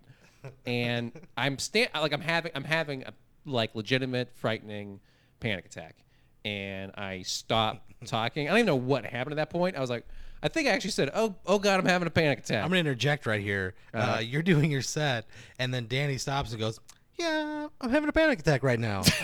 And 0.65 1.11
I'm 1.37 1.59
stand 1.59 1.89
like 1.93 2.13
I'm 2.13 2.21
having 2.21 2.51
I'm 2.55 2.63
having 2.63 3.03
a 3.03 3.13
like 3.45 3.75
legitimate 3.75 4.31
frightening 4.35 4.99
panic 5.39 5.65
attack. 5.65 5.95
And 6.43 6.91
I 6.95 7.21
stop 7.21 7.85
talking. 8.05 8.47
I 8.47 8.51
don't 8.51 8.59
even 8.59 8.65
know 8.67 8.75
what 8.75 9.05
happened 9.05 9.33
at 9.33 9.37
that 9.37 9.49
point. 9.51 9.75
I 9.75 9.79
was 9.79 9.89
like, 9.89 10.05
I 10.43 10.47
think 10.47 10.67
I 10.67 10.71
actually 10.71 10.91
said, 10.91 11.11
"Oh, 11.13 11.35
oh 11.45 11.59
God, 11.59 11.79
I'm 11.79 11.85
having 11.85 12.07
a 12.07 12.11
panic 12.11 12.39
attack." 12.39 12.63
I'm 12.63 12.69
gonna 12.69 12.79
interject 12.79 13.25
right 13.27 13.41
here. 13.41 13.75
uh 13.93 13.97
Uh-huh. 13.97 14.19
you're 14.21 14.41
doing 14.41 14.71
your 14.71 14.81
set, 14.81 15.27
and 15.59 15.71
then 15.71 15.85
Danny 15.87 16.17
stops 16.17 16.49
and 16.51 16.59
goes, 16.59 16.79
"Yeah, 17.19 17.67
I'm 17.79 17.89
having 17.91 18.09
a 18.09 18.11
panic 18.11 18.39
attack 18.39 18.63
right 18.63 18.79
now," 18.79 19.03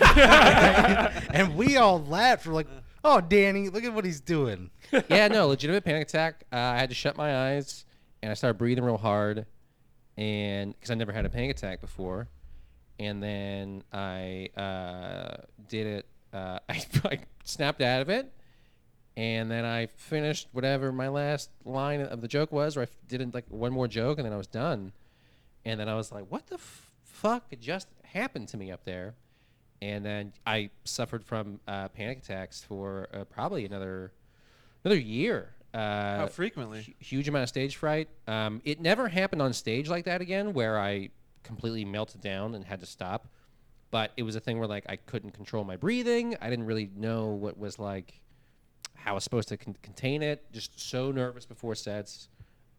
and 1.32 1.56
we 1.56 1.76
all 1.76 2.00
laughed. 2.04 2.46
We're 2.46 2.54
like, 2.54 2.68
"Oh, 3.02 3.20
Danny, 3.20 3.68
look 3.68 3.82
at 3.82 3.92
what 3.92 4.04
he's 4.04 4.20
doing." 4.20 4.70
yeah, 5.08 5.26
no, 5.26 5.48
legitimate 5.48 5.84
panic 5.84 6.08
attack. 6.08 6.44
Uh, 6.52 6.56
I 6.56 6.78
had 6.78 6.88
to 6.90 6.94
shut 6.94 7.16
my 7.16 7.48
eyes 7.50 7.84
and 8.22 8.30
I 8.30 8.34
started 8.34 8.58
breathing 8.58 8.84
real 8.84 8.96
hard, 8.96 9.44
and 10.16 10.72
because 10.74 10.90
I 10.90 10.94
never 10.94 11.10
had 11.12 11.24
a 11.26 11.28
panic 11.28 11.50
attack 11.50 11.80
before, 11.80 12.28
and 13.00 13.20
then 13.22 13.82
I 13.92 14.50
uh, 14.56 15.42
did 15.68 15.86
it. 15.88 16.06
Uh, 16.32 16.58
I, 16.68 16.82
I 17.04 17.18
snapped 17.44 17.80
out 17.80 18.02
of 18.02 18.08
it, 18.08 18.32
and 19.16 19.50
then 19.50 19.64
I 19.64 19.86
finished 19.86 20.48
whatever 20.52 20.92
my 20.92 21.08
last 21.08 21.50
line 21.64 22.00
of 22.00 22.20
the 22.20 22.28
joke 22.28 22.52
was, 22.52 22.76
or 22.76 22.82
I 22.82 22.86
did 23.06 23.34
like 23.34 23.46
one 23.48 23.72
more 23.72 23.88
joke, 23.88 24.18
and 24.18 24.26
then 24.26 24.32
I 24.32 24.36
was 24.36 24.46
done. 24.46 24.92
And 25.64 25.78
then 25.80 25.88
I 25.88 25.94
was 25.94 26.12
like, 26.12 26.24
"What 26.30 26.46
the 26.46 26.54
f- 26.54 26.90
fuck 27.02 27.44
just 27.60 27.88
happened 28.04 28.48
to 28.48 28.56
me 28.56 28.70
up 28.70 28.84
there?" 28.84 29.14
And 29.80 30.04
then 30.04 30.32
I 30.46 30.70
suffered 30.84 31.24
from 31.24 31.60
uh, 31.68 31.88
panic 31.88 32.18
attacks 32.18 32.62
for 32.62 33.08
uh, 33.12 33.24
probably 33.24 33.64
another 33.64 34.12
another 34.84 34.98
year. 35.00 35.50
Uh, 35.74 36.16
How 36.18 36.26
frequently? 36.26 36.82
hu- 36.82 36.92
huge 36.98 37.28
amount 37.28 37.42
of 37.42 37.48
stage 37.48 37.76
fright. 37.76 38.08
Um, 38.26 38.62
it 38.64 38.80
never 38.80 39.08
happened 39.08 39.42
on 39.42 39.52
stage 39.52 39.88
like 39.88 40.04
that 40.06 40.20
again, 40.20 40.52
where 40.54 40.78
I 40.78 41.10
completely 41.42 41.84
melted 41.84 42.20
down 42.20 42.54
and 42.54 42.64
had 42.64 42.80
to 42.80 42.86
stop. 42.86 43.28
But 43.90 44.12
it 44.16 44.22
was 44.22 44.36
a 44.36 44.40
thing 44.40 44.58
where 44.58 44.68
like 44.68 44.84
I 44.88 44.96
couldn't 44.96 45.30
control 45.32 45.64
my 45.64 45.76
breathing. 45.76 46.36
I 46.40 46.50
didn't 46.50 46.66
really 46.66 46.90
know 46.96 47.28
what 47.28 47.58
was 47.58 47.78
like 47.78 48.20
how 48.94 49.12
I 49.12 49.14
was 49.14 49.24
supposed 49.24 49.48
to 49.48 49.56
con- 49.56 49.76
contain 49.82 50.22
it. 50.22 50.44
Just 50.52 50.78
so 50.78 51.10
nervous 51.12 51.46
before 51.46 51.74
sets. 51.74 52.28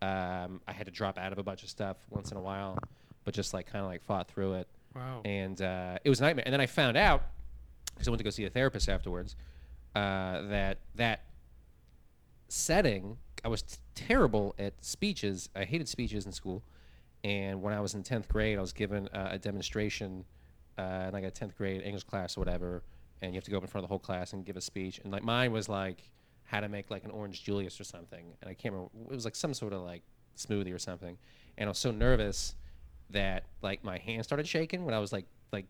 Um, 0.01 0.61
I 0.67 0.71
had 0.73 0.85
to 0.85 0.91
drop 0.91 1.17
out 1.17 1.31
of 1.31 1.39
a 1.39 1.43
bunch 1.43 1.63
of 1.63 1.69
stuff 1.69 1.97
once 2.09 2.31
in 2.31 2.37
a 2.37 2.41
while, 2.41 2.77
but 3.25 3.33
just 3.33 3.53
like 3.53 3.65
kind 3.67 3.83
of 3.83 3.89
like 3.91 4.03
fought 4.03 4.27
through 4.29 4.53
it 4.53 4.67
Wow. 4.95 5.21
and 5.25 5.61
uh, 5.61 5.97
it 6.03 6.09
was 6.09 6.19
a 6.19 6.23
nightmare. 6.23 6.43
And 6.45 6.53
then 6.53 6.61
I 6.61 6.65
found 6.67 6.95
out 6.97 7.23
because 7.93 8.07
I 8.07 8.11
went 8.11 8.19
to 8.19 8.23
go 8.23 8.29
see 8.29 8.45
a 8.45 8.49
therapist 8.49 8.87
afterwards 8.87 9.35
uh, 9.95 10.41
that 10.43 10.77
that 10.95 11.23
setting 12.47 13.17
I 13.43 13.47
was 13.47 13.61
t- 13.61 13.77
terrible 13.95 14.53
at 14.59 14.73
speeches. 14.83 15.49
I 15.55 15.63
hated 15.63 15.87
speeches 15.87 16.25
in 16.25 16.31
school, 16.33 16.61
and 17.23 17.61
when 17.61 17.73
I 17.73 17.79
was 17.79 17.93
in 17.95 18.03
tenth 18.03 18.27
grade, 18.27 18.57
I 18.57 18.61
was 18.61 18.73
given 18.73 19.07
uh, 19.09 19.29
a 19.31 19.37
demonstration, 19.39 20.25
uh, 20.79 21.07
and 21.07 21.15
I 21.15 21.21
got 21.21 21.27
a 21.27 21.31
tenth 21.31 21.57
grade 21.57 21.81
English 21.83 22.05
class 22.05 22.37
or 22.37 22.41
whatever, 22.41 22.83
and 23.21 23.33
you 23.33 23.37
have 23.37 23.43
to 23.43 23.51
go 23.51 23.57
up 23.57 23.63
in 23.63 23.67
front 23.67 23.83
of 23.83 23.89
the 23.89 23.91
whole 23.91 23.99
class 23.99 24.31
and 24.31 24.45
give 24.45 24.55
a 24.55 24.61
speech. 24.61 24.99
And 25.03 25.11
like 25.11 25.23
mine 25.23 25.51
was 25.51 25.67
like 25.67 26.09
how 26.45 26.61
to 26.61 26.69
make 26.69 26.89
like 26.89 27.03
an 27.03 27.11
orange 27.11 27.43
Julius 27.43 27.79
or 27.79 27.83
something, 27.83 28.33
and 28.41 28.49
I 28.49 28.53
can't 28.53 28.73
remember. 28.73 28.91
It 29.11 29.15
was 29.15 29.25
like 29.25 29.35
some 29.35 29.53
sort 29.53 29.73
of 29.73 29.81
like 29.81 30.03
smoothie 30.37 30.73
or 30.73 30.79
something, 30.79 31.17
and 31.57 31.67
I 31.67 31.69
was 31.69 31.77
so 31.77 31.91
nervous 31.91 32.55
that 33.09 33.43
like 33.61 33.83
my 33.83 33.97
hand 33.97 34.23
started 34.23 34.47
shaking 34.47 34.85
when 34.85 34.93
I 34.93 34.99
was 34.99 35.11
like 35.11 35.25
like 35.51 35.65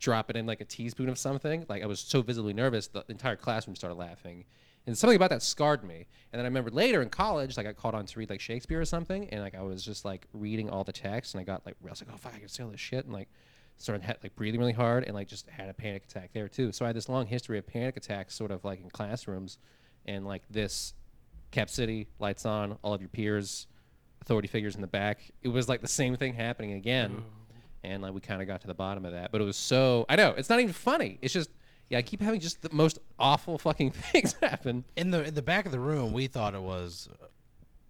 dropping 0.00 0.36
in 0.36 0.46
like 0.46 0.60
a 0.60 0.64
teaspoon 0.64 1.08
of 1.08 1.16
something. 1.16 1.64
Like 1.68 1.84
I 1.84 1.86
was 1.86 2.00
so 2.00 2.20
visibly 2.20 2.52
nervous, 2.52 2.88
the 2.88 3.04
entire 3.08 3.36
classroom 3.36 3.76
started 3.76 3.96
laughing. 3.96 4.44
And 4.86 4.98
something 4.98 5.16
about 5.16 5.30
that 5.30 5.42
scarred 5.42 5.82
me. 5.82 6.06
And 6.30 6.38
then 6.38 6.40
I 6.40 6.48
remember 6.48 6.70
later 6.70 7.00
in 7.00 7.08
college, 7.08 7.56
like 7.56 7.66
I 7.66 7.72
caught 7.72 7.94
on 7.94 8.04
to 8.04 8.18
read 8.18 8.28
like 8.28 8.40
Shakespeare 8.40 8.80
or 8.80 8.84
something, 8.84 9.28
and 9.30 9.40
like 9.40 9.54
I 9.54 9.62
was 9.62 9.82
just 9.82 10.04
like 10.04 10.26
reading 10.34 10.68
all 10.68 10.84
the 10.84 10.92
text, 10.92 11.34
and 11.34 11.40
I 11.40 11.44
got 11.44 11.64
like 11.64 11.76
I 11.86 11.90
was 11.90 12.02
like, 12.02 12.10
oh 12.12 12.18
fuck, 12.18 12.34
I 12.34 12.40
can 12.40 12.48
say 12.48 12.64
all 12.64 12.70
this 12.70 12.80
shit, 12.80 13.04
and 13.04 13.14
like 13.14 13.28
started 13.78 14.16
like 14.22 14.34
breathing 14.36 14.60
really 14.60 14.72
hard, 14.72 15.04
and 15.04 15.14
like 15.14 15.28
just 15.28 15.48
had 15.48 15.68
a 15.68 15.74
panic 15.74 16.04
attack 16.04 16.30
there 16.32 16.48
too. 16.48 16.72
So 16.72 16.84
I 16.84 16.88
had 16.88 16.96
this 16.96 17.08
long 17.08 17.26
history 17.26 17.58
of 17.58 17.66
panic 17.66 17.96
attacks, 17.96 18.34
sort 18.34 18.50
of 18.50 18.64
like 18.64 18.80
in 18.80 18.90
classrooms, 18.90 19.58
and 20.06 20.26
like 20.26 20.42
this 20.50 20.94
Cap 21.50 21.70
City, 21.70 22.08
lights 22.18 22.46
on, 22.46 22.78
all 22.82 22.94
of 22.94 23.00
your 23.00 23.08
peers, 23.08 23.66
authority 24.20 24.48
figures 24.48 24.74
in 24.74 24.80
the 24.80 24.86
back. 24.86 25.20
It 25.42 25.48
was 25.48 25.68
like 25.68 25.80
the 25.80 25.88
same 25.88 26.16
thing 26.16 26.34
happening 26.34 26.72
again 26.72 27.16
oh. 27.18 27.56
and 27.84 28.02
like 28.02 28.14
we 28.14 28.20
kind 28.20 28.40
of 28.40 28.48
got 28.48 28.60
to 28.62 28.66
the 28.66 28.74
bottom 28.74 29.04
of 29.04 29.12
that. 29.12 29.30
But 29.30 29.40
it 29.40 29.44
was 29.44 29.56
so 29.56 30.06
I 30.08 30.16
know 30.16 30.34
it's 30.36 30.48
not 30.48 30.60
even 30.60 30.72
funny. 30.72 31.18
It's 31.22 31.32
just 31.34 31.50
yeah, 31.90 31.98
I 31.98 32.02
keep 32.02 32.22
having 32.22 32.40
just 32.40 32.62
the 32.62 32.70
most 32.72 32.98
awful 33.18 33.58
fucking 33.58 33.90
things 34.12 34.34
happen. 34.42 34.84
In 34.96 35.10
the 35.10 35.24
in 35.24 35.34
the 35.34 35.42
back 35.42 35.66
of 35.66 35.72
the 35.72 35.80
room, 35.80 36.12
we 36.12 36.26
thought 36.26 36.54
it 36.54 36.62
was 36.62 37.08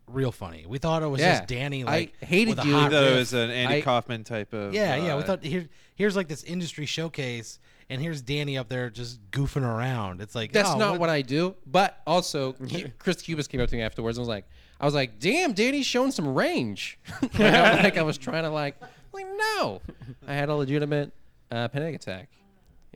real 0.06 0.32
funny. 0.32 0.64
We 0.66 0.78
thought 0.78 1.02
it 1.02 1.06
was 1.06 1.20
Yeah. 1.20 1.38
just 1.38 1.48
Danny 1.48 1.82
I 1.82 1.86
like 1.86 2.24
hated 2.24 2.56
with 2.56 2.64
a 2.64 2.68
you. 2.68 2.76
I 2.76 2.80
hot 2.82 2.92
thought 2.92 3.04
it 3.04 3.08
riff. 3.08 3.18
was 3.18 3.32
an 3.34 3.50
Andy 3.50 3.76
I- 3.76 3.80
Kaufman 3.80 4.24
type 4.24 4.52
of. 4.52 4.74
Yeah, 4.74 4.96
yeah. 4.96 5.16
We 5.16 5.22
uh, 5.22 5.26
thought 5.26 5.42
here, 5.44 5.68
here's 5.94 6.16
like 6.16 6.28
this 6.28 6.42
industry 6.44 6.86
showcase, 6.86 7.58
and 7.88 8.00
here's 8.00 8.22
Danny 8.22 8.56
up 8.58 8.68
there 8.68 8.90
just 8.90 9.20
goofing 9.30 9.62
around. 9.62 10.20
It's 10.20 10.34
like 10.34 10.52
That's 10.52 10.70
oh, 10.70 10.78
not 10.78 10.98
what 10.98 11.10
I 11.10 11.22
do. 11.22 11.54
But 11.66 12.00
also, 12.06 12.52
Cu- 12.52 12.90
Chris 12.98 13.16
Cubas 13.16 13.48
came 13.48 13.60
up 13.60 13.68
to 13.70 13.76
me 13.76 13.82
afterwards 13.82 14.18
and 14.18 14.22
was 14.22 14.28
like, 14.28 14.46
I 14.80 14.84
was 14.84 14.94
like, 14.94 15.18
damn, 15.20 15.52
Danny's 15.52 15.86
showing 15.86 16.10
some 16.10 16.34
range. 16.34 16.98
like, 17.22 17.40
I, 17.40 17.82
like 17.82 17.96
I 17.96 18.02
was 18.02 18.18
trying 18.18 18.42
to 18.44 18.50
like, 18.50 18.76
like 19.12 19.26
no, 19.56 19.80
I 20.26 20.34
had 20.34 20.48
a 20.48 20.54
legitimate 20.54 21.12
uh, 21.50 21.68
panic 21.68 21.94
attack. 21.94 22.28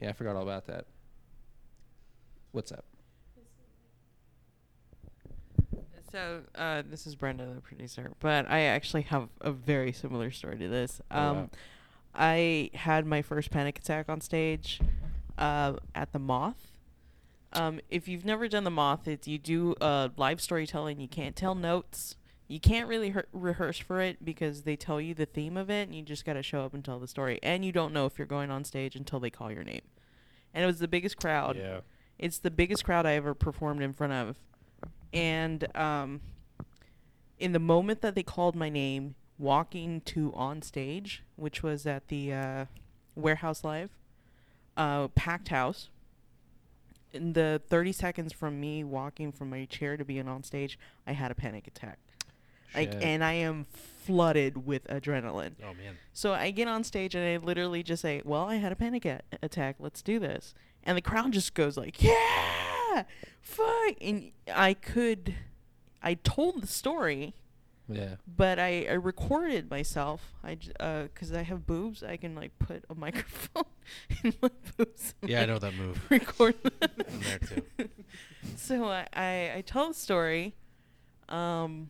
Yeah, 0.01 0.09
I 0.09 0.13
forgot 0.13 0.35
all 0.35 0.43
about 0.43 0.67
that. 0.67 0.85
What's 2.51 2.71
up? 2.71 2.85
So 6.11 6.41
uh, 6.55 6.83
this 6.89 7.05
is 7.05 7.15
Brenda, 7.15 7.45
the 7.53 7.61
producer, 7.61 8.11
but 8.19 8.49
I 8.49 8.61
actually 8.61 9.03
have 9.03 9.29
a 9.41 9.51
very 9.51 9.91
similar 9.91 10.31
story 10.31 10.57
to 10.57 10.67
this. 10.67 11.01
Oh, 11.11 11.19
Um, 11.19 11.35
wow. 11.37 11.49
I 12.15 12.71
had 12.73 13.05
my 13.05 13.21
first 13.21 13.51
panic 13.51 13.77
attack 13.77 14.09
on 14.09 14.19
stage 14.21 14.81
uh, 15.37 15.73
at 15.93 16.11
the 16.11 16.19
Moth. 16.19 16.71
Um, 17.53 17.79
if 17.89 18.07
you've 18.07 18.25
never 18.25 18.47
done 18.47 18.63
the 18.63 18.71
Moth, 18.71 19.07
it's 19.07 19.27
you 19.27 19.37
do 19.37 19.75
uh, 19.81 20.09
live 20.17 20.41
storytelling. 20.41 20.99
You 20.99 21.07
can't 21.07 21.35
tell 21.35 21.53
notes. 21.55 22.15
You 22.47 22.59
can't 22.59 22.87
really 22.87 23.11
re- 23.11 23.23
rehearse 23.31 23.77
for 23.77 24.01
it 24.01 24.25
because 24.25 24.63
they 24.63 24.75
tell 24.75 24.99
you 24.99 25.13
the 25.13 25.27
theme 25.27 25.55
of 25.55 25.69
it, 25.69 25.87
and 25.87 25.95
you 25.95 26.01
just 26.01 26.25
got 26.25 26.33
to 26.33 26.43
show 26.43 26.63
up 26.65 26.73
and 26.73 26.83
tell 26.83 26.99
the 26.99 27.07
story. 27.07 27.39
And 27.43 27.63
you 27.63 27.71
don't 27.71 27.93
know 27.93 28.07
if 28.07 28.17
you're 28.17 28.27
going 28.27 28.49
on 28.49 28.63
stage 28.65 28.95
until 28.95 29.19
they 29.19 29.29
call 29.29 29.51
your 29.51 29.63
name. 29.63 29.81
And 30.53 30.63
it 30.63 30.67
was 30.67 30.79
the 30.79 30.87
biggest 30.87 31.17
crowd. 31.17 31.57
Yeah. 31.57 31.81
It's 32.17 32.39
the 32.39 32.51
biggest 32.51 32.83
crowd 32.83 33.05
I 33.05 33.13
ever 33.13 33.35
performed 33.35 33.83
in 33.83 33.93
front 33.93 34.13
of. 34.13 34.35
And 35.13 35.67
um, 35.75 36.21
in 37.39 37.51
the 37.53 37.59
moment 37.59 38.01
that 38.01 38.15
they 38.15 38.23
called 38.23 38.55
my 38.55 38.69
name, 38.69 39.15
walking 39.37 40.01
to 40.01 40.33
on 40.35 40.61
stage, 40.61 41.23
which 41.35 41.63
was 41.63 41.85
at 41.85 42.07
the 42.09 42.33
uh, 42.33 42.65
Warehouse 43.15 43.63
Live, 43.63 43.89
uh, 44.77 45.07
packed 45.09 45.49
house. 45.49 45.89
In 47.11 47.33
the 47.33 47.59
30 47.67 47.91
seconds 47.91 48.33
from 48.33 48.59
me 48.59 48.83
walking 48.83 49.31
from 49.31 49.49
my 49.49 49.65
chair 49.65 49.97
to 49.97 50.05
being 50.05 50.27
on 50.27 50.43
stage, 50.43 50.77
I 51.07 51.13
had 51.13 51.31
a 51.31 51.35
panic 51.35 51.65
attack. 51.65 51.97
Like, 52.75 52.93
and 53.01 53.23
I 53.23 53.33
am 53.33 53.65
flooded 54.05 54.67
with 54.67 54.85
adrenaline. 54.87 55.53
Oh 55.63 55.73
man. 55.73 55.97
So 56.13 56.33
I 56.33 56.51
get 56.51 56.67
on 56.67 56.83
stage 56.83 57.15
and 57.15 57.25
I 57.25 57.43
literally 57.43 57.81
just 57.81 58.03
say, 58.03 58.21
"Well, 58.23 58.43
I 58.45 58.57
had 58.57 58.71
a 58.71 58.75
panic 58.75 59.05
a- 59.05 59.21
attack. 59.41 59.77
Let's 59.79 60.03
do 60.03 60.19
this." 60.19 60.53
And 60.83 60.95
the 60.95 61.01
crowd 61.01 61.31
just 61.31 61.55
goes 61.55 61.77
like, 61.77 61.99
"Yeah, 62.03 62.68
fuck!" 63.41 63.95
And 64.01 64.31
I 64.53 64.73
could, 64.73 65.35
I 66.01 66.13
told 66.15 66.61
the 66.61 66.67
story, 66.67 67.33
Yeah. 67.87 68.15
but 68.27 68.59
I, 68.59 68.85
I 68.89 68.93
recorded 68.93 69.69
myself. 69.69 70.33
I 70.43 70.55
j- 70.55 70.71
uh, 70.79 71.07
cause 71.15 71.31
I 71.33 71.41
have 71.43 71.65
boobs. 71.65 72.03
I 72.03 72.17
can 72.17 72.35
like 72.35 72.57
put 72.59 72.83
a 72.89 72.95
microphone 73.05 73.63
in 74.23 74.33
my 74.41 74.49
boobs. 74.77 75.13
Yeah, 75.23 75.41
I 75.41 75.45
know 75.45 75.59
that 75.59 75.73
move. 75.75 75.99
Record. 76.09 76.55
I'm 76.81 77.19
there 77.21 77.39
too. 77.39 77.89
so 78.55 78.85
I, 78.85 79.07
I 79.13 79.51
I 79.57 79.63
tell 79.65 79.87
the 79.89 79.93
story. 79.93 80.55
Um, 81.27 81.89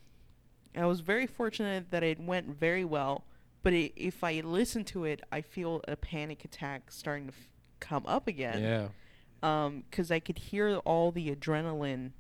I 0.76 0.86
was 0.86 1.00
very 1.02 1.26
fortunate 1.28 1.90
that 1.92 2.04
it 2.04 2.20
went 2.20 2.48
very 2.48 2.86
well. 2.86 3.24
But 3.64 3.74
i 3.74 3.92
if 3.96 4.24
I 4.24 4.40
listen 4.42 4.84
to 4.86 5.04
it, 5.06 5.22
I 5.32 5.42
feel 5.42 5.82
a 5.88 5.96
panic 5.96 6.46
attack 6.46 6.92
starting 6.92 7.28
to 7.28 7.34
f- 7.34 7.48
come 7.82 8.06
up 8.06 8.28
again. 8.28 8.62
Yeah. 8.64 8.88
Um, 9.42 9.84
because 9.90 10.12
I 10.12 10.20
could 10.20 10.38
hear 10.38 10.78
all 10.86 11.12
the 11.12 11.34
adrenaline 11.34 12.12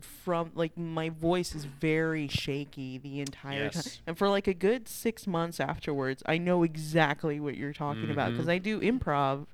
from 0.00 0.50
like 0.54 0.76
my 0.76 1.08
voice 1.10 1.54
is 1.54 1.64
very 1.64 2.26
shaky 2.26 2.98
the 2.98 3.20
entire 3.20 3.70
time, 3.70 3.82
Yes. 3.86 4.00
and 4.06 4.18
for 4.18 4.28
like 4.28 4.46
a 4.48 4.54
good 4.54 4.88
six 4.88 5.26
months 5.26 5.60
afterwards, 5.60 6.22
I 6.26 6.38
know 6.38 6.64
exactly 6.64 7.38
what 7.38 7.56
you're 7.56 7.72
talking 7.72 8.10
about 8.10 8.32
because. 8.32 8.48
I 8.48 8.58
do 8.58 8.80
improv, 8.80 9.46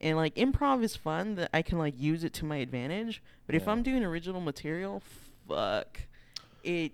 and 0.00 0.16
like 0.16 0.36
improv 0.36 0.82
is 0.84 0.94
fun 0.94 1.34
that 1.34 1.50
I 1.52 1.62
can 1.62 1.78
like 1.78 1.94
use 1.98 2.22
it 2.22 2.32
to 2.34 2.44
my 2.44 2.56
advantage. 2.58 3.20
But 3.46 3.56
if 3.56 3.66
I'm 3.66 3.82
doing 3.82 4.04
original 4.04 4.40
material, 4.40 5.02
fuck, 5.48 6.00
it 6.62 6.92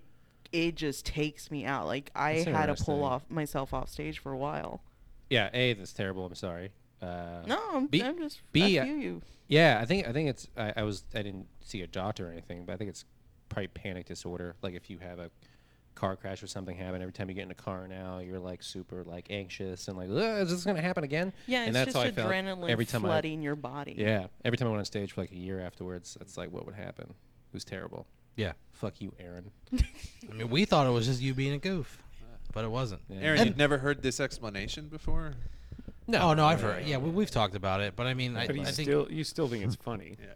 it 0.51 0.75
just 0.75 1.05
takes 1.05 1.51
me 1.51 1.63
out. 1.65 1.85
Like 1.85 2.09
I 2.15 2.35
That's 2.43 2.45
had 2.45 2.65
to 2.75 2.83
pull 2.83 3.03
off 3.03 3.23
myself 3.29 3.71
off 3.73 3.89
stage 3.89 4.17
for 4.19 4.31
a 4.31 4.37
while. 4.37 4.81
Yeah. 5.29 5.49
A, 5.53 5.73
that's 5.73 5.93
terrible. 5.93 6.25
I'm 6.25 6.33
sorry. 6.35 6.71
Uh, 7.05 7.45
No, 7.45 7.59
I'm, 7.73 7.87
B- 7.87 8.01
I'm 8.03 8.17
just 8.17 8.41
B, 8.51 8.79
I 8.79 8.85
feel 8.85 8.95
you. 8.97 9.21
Yeah, 9.47 9.79
I 9.81 9.85
think 9.85 10.07
I 10.07 10.11
think 10.13 10.29
it's 10.29 10.47
I, 10.57 10.73
I 10.77 10.83
was 10.83 11.03
I 11.13 11.21
didn't 11.21 11.47
see 11.61 11.81
a 11.83 11.87
doctor 11.87 12.27
or 12.27 12.31
anything, 12.31 12.65
but 12.65 12.73
I 12.73 12.77
think 12.77 12.89
it's 12.89 13.05
probably 13.49 13.67
panic 13.67 14.05
disorder. 14.07 14.55
Like 14.61 14.73
if 14.73 14.89
you 14.89 14.97
have 14.99 15.19
a 15.19 15.29
car 15.93 16.15
crash 16.15 16.41
or 16.43 16.47
something 16.47 16.75
happen, 16.75 17.01
every 17.01 17.13
time 17.13 17.29
you 17.29 17.35
get 17.35 17.43
in 17.43 17.51
a 17.51 17.55
car 17.55 17.87
now, 17.87 18.19
you're 18.19 18.39
like 18.39 18.63
super 18.63 19.03
like 19.03 19.27
anxious 19.29 19.87
and 19.87 19.95
like, 19.97 20.09
"Ugh, 20.09 20.41
is 20.41 20.49
this 20.49 20.63
gonna 20.65 20.81
happen 20.81 21.03
again? 21.03 21.31
Yeah, 21.47 21.59
and 21.59 21.69
it's 21.69 21.75
that's 21.75 21.85
just 21.93 21.97
how 21.97 22.01
I 22.01 22.11
felt 22.11 22.31
adrenaline 22.31 22.69
every 22.71 22.85
time 22.85 23.05
I- 23.05 23.09
flooding 23.09 23.41
your 23.43 23.55
body. 23.55 23.95
Yeah, 23.97 24.27
every 24.43 24.57
time 24.57 24.67
I 24.67 24.71
went 24.71 24.79
on 24.79 24.85
stage 24.85 25.11
for 25.13 25.21
like 25.21 25.31
a 25.31 25.35
year 25.37 25.59
afterwards, 25.59 26.15
that's 26.19 26.37
like 26.37 26.51
what 26.51 26.65
would 26.65 26.75
happen. 26.75 27.05
It 27.11 27.53
was 27.53 27.63
terrible. 27.63 28.07
Yeah. 28.35 28.53
Fuck 28.73 28.99
you, 28.99 29.13
Aaron. 29.19 29.51
I 29.73 30.33
mean, 30.33 30.49
we 30.49 30.65
thought 30.65 30.87
it 30.87 30.89
was 30.89 31.05
just 31.05 31.21
you 31.21 31.33
being 31.33 31.53
a 31.53 31.57
goof, 31.57 32.01
but 32.51 32.65
it 32.65 32.71
wasn't. 32.71 33.01
Yeah. 33.07 33.19
Aaron, 33.21 33.39
And- 33.41 33.47
you've 33.49 33.57
never 33.57 33.77
heard 33.77 34.01
this 34.01 34.19
explanation 34.19 34.87
before? 34.89 35.35
Oh 36.13 36.33
no, 36.33 36.45
I've 36.45 36.61
heard. 36.61 36.85
Yeah, 36.85 36.97
we, 36.97 37.09
we've 37.09 37.31
talked 37.31 37.55
about 37.55 37.81
it, 37.81 37.95
but 37.95 38.07
I 38.07 38.13
mean, 38.13 38.35
I, 38.35 38.47
But 38.47 38.55
you 38.55 38.61
I 38.61 38.65
think 38.65 38.89
still 38.89 39.07
you 39.11 39.23
still 39.23 39.47
think 39.47 39.63
it's 39.65 39.75
funny. 39.75 40.17
Yeah. 40.19 40.27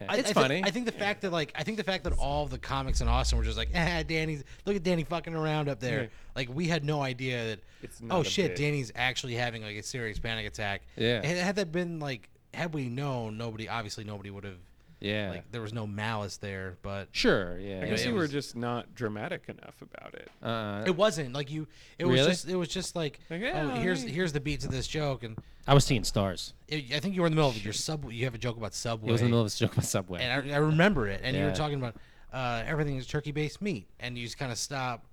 Yeah, 0.00 0.06
I- 0.08 0.16
it's 0.16 0.30
I 0.30 0.32
thi- 0.32 0.40
funny. 0.40 0.62
I 0.64 0.70
think 0.70 0.86
the 0.86 0.92
fact 0.92 1.20
that 1.22 1.32
like 1.32 1.52
I 1.54 1.64
think 1.64 1.76
the 1.76 1.84
fact 1.84 2.04
that 2.04 2.14
all 2.14 2.44
of 2.44 2.50
the 2.50 2.58
comics 2.58 3.00
in 3.02 3.08
Austin 3.08 3.36
were 3.38 3.44
just 3.44 3.58
like, 3.58 3.68
ah, 3.74 4.02
Danny's 4.06 4.42
look 4.64 4.74
at 4.76 4.82
Danny 4.82 5.04
fucking 5.04 5.34
around 5.34 5.68
up 5.68 5.80
there. 5.80 6.02
Yeah. 6.04 6.08
Like 6.34 6.48
we 6.54 6.66
had 6.66 6.84
no 6.84 7.02
idea 7.02 7.48
that. 7.48 7.60
It's 7.82 8.00
not 8.00 8.16
oh 8.16 8.20
a 8.20 8.24
shit, 8.24 8.50
bit. 8.52 8.56
Danny's 8.58 8.90
actually 8.94 9.34
having 9.34 9.62
like 9.62 9.76
a 9.76 9.82
serious 9.82 10.18
panic 10.18 10.46
attack. 10.46 10.82
Yeah. 10.96 11.24
Had, 11.26 11.36
had 11.36 11.56
that 11.56 11.72
been 11.72 11.98
like, 12.00 12.28
had 12.54 12.72
we 12.72 12.88
known, 12.88 13.36
nobody 13.36 13.68
obviously 13.68 14.04
nobody 14.04 14.30
would 14.30 14.44
have. 14.44 14.58
Yeah. 15.02 15.30
Like 15.30 15.50
there 15.52 15.60
was 15.60 15.72
no 15.72 15.86
malice 15.86 16.36
there, 16.38 16.78
but 16.82 17.08
sure. 17.12 17.58
Yeah. 17.58 17.80
I 17.82 17.88
guess 17.88 18.02
it 18.04 18.08
you 18.08 18.14
were 18.14 18.20
was- 18.22 18.30
just 18.32 18.56
not 18.56 18.94
dramatic 18.94 19.42
enough 19.48 19.74
about 19.82 20.14
it. 20.14 20.30
Uh, 20.42 20.84
it 20.86 20.96
wasn't 20.96 21.32
like 21.34 21.50
you. 21.50 21.66
It 21.98 22.04
was 22.06 22.14
Really? 22.20 22.30
just. 22.30 22.48
It 22.48 22.56
was 22.56 22.68
just 22.68 22.94
like, 22.96 23.18
Like, 23.28 23.42
oh, 23.42 23.44
yeah, 23.44 23.76
here's 23.76 24.02
hey. 24.04 24.10
here's 24.10 24.32
the 24.32 24.40
beat 24.40 24.60
to 24.60 24.68
this 24.68 24.86
joke, 24.86 25.22
and 25.24 25.36
I 25.66 25.74
was 25.74 25.84
seeing 25.84 26.04
stars. 26.04 26.54
it, 26.68 26.92
I 26.94 27.00
think 27.00 27.14
you 27.14 27.20
were 27.20 27.26
in 27.26 27.32
the 27.32 27.36
middle 27.36 27.50
of 27.50 27.62
your 27.64 27.72
sub. 27.74 28.10
You 28.10 28.24
have 28.24 28.34
a 28.34 28.38
joke 28.38 28.56
about 28.56 28.74
Subway. 28.74 29.08
It 29.08 29.12
was 29.12 29.20
in 29.20 29.26
the 29.26 29.30
middle 29.30 29.40
of 29.42 29.46
this 29.46 29.58
joke 29.58 29.72
about 29.72 29.84
Subway. 29.84 30.20
and 30.22 30.50
I, 30.50 30.54
I 30.54 30.58
remember 30.58 31.06
it. 31.08 31.20
And 31.22 31.36
you 31.36 31.42
were 31.42 31.48
Yeah. 31.48 31.54
talking 31.54 31.78
about 31.78 31.96
uh, 32.32 32.62
everything 32.66 32.96
is 32.96 33.06
turkey-based 33.06 33.60
meat, 33.60 33.86
and 34.00 34.16
you 34.16 34.24
just 34.24 34.38
kind 34.38 34.50
of 34.50 34.58
stop. 34.58 35.04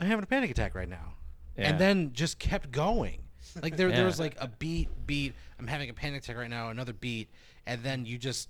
I'm 0.00 0.06
having 0.06 0.22
a 0.22 0.26
panic 0.26 0.50
attack 0.50 0.74
right 0.74 0.88
now, 0.88 1.14
Yeah. 1.56 1.70
and 1.70 1.78
then 1.80 2.12
just 2.12 2.38
kept 2.38 2.70
going. 2.70 3.22
Like 3.62 3.76
there, 3.76 3.88
there 3.88 4.00
Yeah. 4.00 4.04
was 4.04 4.20
like 4.20 4.36
a 4.40 4.46
beat, 4.48 4.88
beat. 5.06 5.34
I'm 5.58 5.66
having 5.66 5.88
a 5.90 5.94
panic 5.94 6.22
attack 6.22 6.36
right 6.36 6.50
now. 6.50 6.68
Another 6.70 6.92
beat, 6.92 7.28
and 7.68 7.82
then 7.84 8.04
you 8.06 8.18
just 8.18 8.48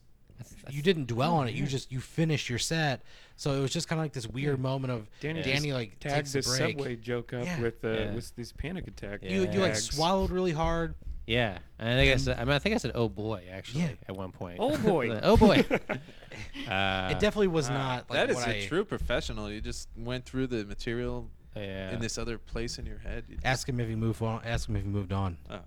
you 0.70 0.82
didn't 0.82 1.06
dwell 1.08 1.34
on 1.34 1.48
it. 1.48 1.54
You 1.54 1.66
just 1.66 1.90
you 1.92 2.00
finished 2.00 2.48
your 2.48 2.58
set. 2.60 3.02
So 3.36 3.52
it 3.52 3.60
was 3.60 3.72
just 3.72 3.88
kind 3.88 4.00
of 4.00 4.04
like 4.04 4.12
this 4.12 4.26
weird 4.26 4.58
moment 4.60 4.92
of 4.92 5.06
Danny, 5.20 5.42
Danny, 5.42 5.72
like 5.72 5.98
tagged 6.00 6.32
takes 6.32 6.46
a 6.46 6.48
break. 6.48 6.76
subway 6.78 6.96
joke 6.96 7.32
up 7.32 7.44
Yeah. 7.44 7.60
with 7.60 7.84
uh, 7.84 7.88
Yeah. 7.90 8.14
with 8.14 8.34
these 8.36 8.52
panic 8.52 8.86
attack. 8.88 9.22
You 9.22 9.42
you 9.50 9.60
like 9.60 9.76
swallowed 9.76 10.30
really 10.30 10.52
hard. 10.52 10.94
Yeah, 11.26 11.58
and 11.78 11.88
I 11.90 11.94
think 11.96 12.14
I 12.14 12.16
said. 12.16 12.38
I 12.38 12.44
mean, 12.44 12.54
I 12.54 12.58
think 12.58 12.74
I 12.74 12.78
said, 12.78 12.92
"Oh 12.94 13.06
boy," 13.10 13.42
actually, 13.52 13.82
Yeah. 13.82 13.90
at 14.08 14.16
one 14.16 14.32
point. 14.32 14.56
Oh 14.60 14.78
boy. 14.78 15.10
oh 15.22 15.36
boy. 15.36 15.62
uh, 15.68 15.84
it 17.10 17.18
definitely 17.20 17.48
was 17.48 17.68
not. 17.68 18.08
Like 18.08 18.18
that 18.18 18.30
is 18.30 18.36
what 18.36 18.48
a 18.48 18.64
I- 18.64 18.66
true 18.66 18.84
professional. 18.84 19.50
You 19.50 19.60
just 19.60 19.88
went 19.96 20.24
through 20.24 20.46
the 20.46 20.64
material 20.64 21.28
Yeah. 21.54 21.90
in 21.92 22.00
this 22.00 22.16
other 22.16 22.38
place 22.38 22.78
in 22.78 22.86
your 22.86 22.98
head. 22.98 23.24
You 23.28 23.36
Ask 23.44 23.68
him 23.68 23.78
if 23.80 23.88
he 23.88 23.94
moved 23.94 24.22
on. 24.22 24.40
Ask 24.44 24.68
him 24.68 24.76
if 24.76 24.82
he 24.84 24.88
moved 24.88 25.12
on. 25.12 25.36
oh. 25.50 25.58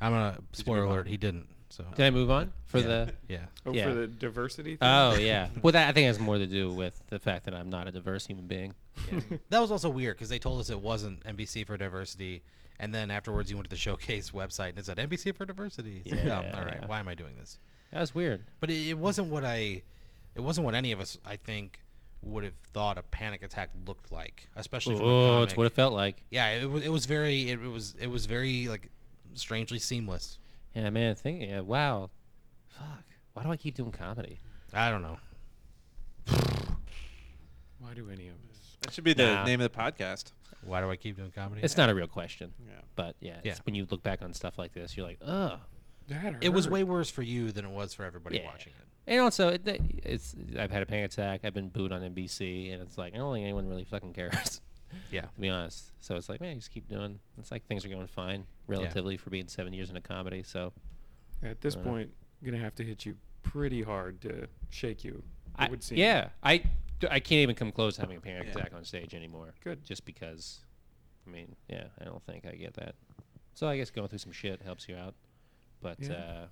I'm 0.00 0.12
gonna 0.12 0.36
you 0.38 0.44
spoiler 0.52 0.80
move 0.82 0.88
on? 0.90 0.94
alert. 0.96 1.08
He 1.08 1.16
didn't. 1.16 1.46
So 1.76 1.84
Did 1.94 2.06
I 2.06 2.10
move 2.10 2.30
on 2.30 2.52
for 2.64 2.78
Yeah. 2.78 2.86
the? 2.86 3.12
yeah. 3.28 3.38
Oh, 3.66 3.72
Yeah. 3.72 3.84
for 3.88 3.94
the 3.94 4.06
diversity. 4.06 4.76
Thing? 4.76 4.88
Oh 4.88 5.14
yeah. 5.14 5.48
Well, 5.62 5.72
that 5.72 5.88
I 5.88 5.92
think 5.92 6.06
has 6.06 6.18
more 6.18 6.38
to 6.38 6.46
do 6.46 6.72
with 6.72 7.00
the 7.08 7.18
fact 7.18 7.44
that 7.44 7.54
I'm 7.54 7.68
not 7.68 7.86
a 7.86 7.92
diverse 7.92 8.26
human 8.26 8.46
being. 8.46 8.74
That 9.50 9.60
was 9.60 9.70
also 9.70 9.90
weird 9.90 10.16
because 10.16 10.28
they 10.30 10.38
told 10.38 10.60
us 10.60 10.70
it 10.70 10.80
wasn't 10.80 11.22
NBC 11.24 11.66
for 11.66 11.76
diversity, 11.76 12.42
and 12.80 12.94
then 12.94 13.10
afterwards 13.10 13.50
you 13.50 13.56
went 13.56 13.64
to 13.66 13.70
the 13.70 13.76
showcase 13.76 14.30
website 14.30 14.70
and 14.70 14.78
it 14.78 14.86
said 14.86 14.96
NBC 14.96 15.34
for 15.36 15.44
diversity. 15.44 16.02
It's 16.04 16.14
like, 16.14 16.24
oh, 16.24 16.26
Yeah. 16.42 16.58
all 16.58 16.64
right. 16.64 16.88
Why 16.88 16.98
am 17.00 17.08
I 17.08 17.14
doing 17.14 17.36
this? 17.38 17.58
That 17.92 18.00
was 18.00 18.14
weird. 18.14 18.44
But 18.60 18.70
it, 18.70 18.88
it 18.88 18.98
wasn't 18.98 19.28
what 19.28 19.44
I. 19.44 19.82
It 20.34 20.40
wasn't 20.42 20.64
what 20.64 20.74
any 20.74 20.92
of 20.92 21.00
us 21.00 21.18
I 21.26 21.36
think 21.36 21.78
would 22.22 22.44
have 22.44 22.54
thought 22.72 22.96
a 22.98 23.02
panic 23.02 23.42
attack 23.42 23.70
looked 23.86 24.10
like, 24.10 24.48
especially 24.56 24.96
Oh, 25.00 25.42
it's 25.42 25.56
what 25.56 25.66
it 25.66 25.72
felt 25.74 25.92
like. 25.92 26.22
yeah, 26.30 26.50
it 26.52 26.68
was. 26.70 26.82
It 26.84 26.88
was 26.90 27.04
very. 27.06 27.50
It, 27.50 27.60
was. 27.60 27.94
It 28.00 28.08
was 28.08 28.24
very 28.26 28.66
like 28.68 28.90
strangely 29.34 29.78
seamless. 29.78 30.38
Yeah, 30.76 30.90
man. 30.90 31.14
Think. 31.14 31.42
Yeah. 31.42 31.60
Uh, 31.60 31.64
wow. 31.64 32.10
Fuck. 32.68 33.04
Why 33.32 33.42
do 33.42 33.50
I 33.50 33.56
keep 33.56 33.74
doing 33.74 33.92
comedy? 33.92 34.38
I 34.74 34.90
don't 34.90 35.02
know. 35.02 35.16
Why 37.78 37.94
do 37.94 38.08
any 38.10 38.28
of 38.28 38.34
us? 38.50 38.76
That 38.82 38.92
should 38.92 39.04
be 39.04 39.12
the 39.14 39.26
Nah. 39.26 39.44
name 39.44 39.60
of 39.60 39.72
the 39.72 39.78
podcast. 39.78 40.32
Why 40.64 40.80
do 40.80 40.90
I 40.90 40.96
keep 40.96 41.16
doing 41.16 41.30
comedy? 41.30 41.62
It's 41.62 41.76
not 41.76 41.88
a 41.90 41.94
real 41.94 42.06
question, 42.06 42.52
Yeah. 42.66 42.72
but 42.94 43.16
yeah, 43.20 43.36
Yeah. 43.44 43.52
It's 43.52 43.60
when 43.64 43.74
you 43.74 43.86
look 43.90 44.02
back 44.02 44.22
on 44.22 44.32
stuff 44.34 44.58
like 44.58 44.72
this, 44.72 44.96
you're 44.96 45.06
like, 45.06 45.18
ugh. 45.24 45.58
That 46.08 46.36
it 46.40 46.50
was 46.50 46.66
hurt. 46.66 46.72
way 46.72 46.84
worse 46.84 47.10
for 47.10 47.22
you 47.22 47.50
than 47.52 47.64
it 47.64 47.70
was 47.70 47.94
for 47.94 48.04
everybody 48.04 48.38
Yeah. 48.38 48.46
watching 48.46 48.72
it. 48.78 48.84
And 49.08 49.20
also, 49.20 49.48
it, 49.50 49.62
it's 49.66 50.34
I've 50.58 50.70
had 50.70 50.82
a 50.82 50.86
panic 50.86 51.12
attack. 51.12 51.40
I've 51.44 51.54
been 51.54 51.68
booed 51.68 51.92
on 51.92 52.02
NBC, 52.02 52.72
and 52.72 52.82
it's 52.82 52.98
like 52.98 53.14
I 53.14 53.18
don't 53.18 53.32
think 53.34 53.44
anyone 53.44 53.68
really 53.68 53.84
fucking 53.84 54.12
cares. 54.14 54.60
Yeah. 55.10 55.22
to 55.22 55.40
be 55.40 55.48
honest. 55.48 55.92
So 56.00 56.16
it's 56.16 56.28
like, 56.28 56.40
man, 56.40 56.50
you 56.50 56.56
just 56.56 56.70
keep 56.70 56.88
doing. 56.88 57.18
It's 57.38 57.50
like 57.50 57.66
things 57.66 57.84
are 57.84 57.88
going 57.88 58.06
fine 58.06 58.44
relatively 58.66 59.16
for 59.16 59.30
being 59.30 59.48
seven 59.48 59.72
years 59.72 59.90
in 59.90 59.96
a 59.96 60.00
comedy. 60.00 60.42
So 60.42 60.72
At 61.42 61.60
this 61.60 61.76
Uh, 61.76 61.80
point, 61.80 62.10
gonna 62.44 62.58
have 62.58 62.74
to 62.76 62.84
hit 62.84 63.04
you 63.06 63.16
pretty 63.42 63.82
hard 63.82 64.20
to 64.22 64.48
shake 64.70 65.04
you. 65.04 65.14
It 65.14 65.22
I, 65.56 65.68
would 65.68 65.82
seem. 65.82 65.98
yeah, 65.98 66.30
I 66.42 66.62
I 67.10 67.20
can't 67.20 67.40
even 67.42 67.54
come 67.54 67.72
close 67.72 67.96
to 67.96 68.00
having 68.00 68.16
a 68.16 68.20
panic 68.20 68.46
Yeah. 68.46 68.52
attack 68.58 68.72
on 68.74 68.84
stage 68.84 69.14
anymore. 69.14 69.52
Good. 69.62 69.84
Just 69.84 70.04
because, 70.06 70.60
I 71.26 71.30
mean, 71.30 71.54
yeah, 71.68 71.88
I 72.00 72.04
don't 72.04 72.22
think 72.24 72.46
I 72.46 72.52
get 72.52 72.74
that. 72.74 72.94
So 73.54 73.66
I 73.68 73.76
guess 73.76 73.90
going 73.90 74.08
through 74.08 74.18
some 74.18 74.32
shit 74.32 74.62
helps 74.62 74.88
you 74.88 74.96
out, 74.96 75.14
but 75.82 75.98
Yeah. 76.00 76.12
uh, 76.14 76.46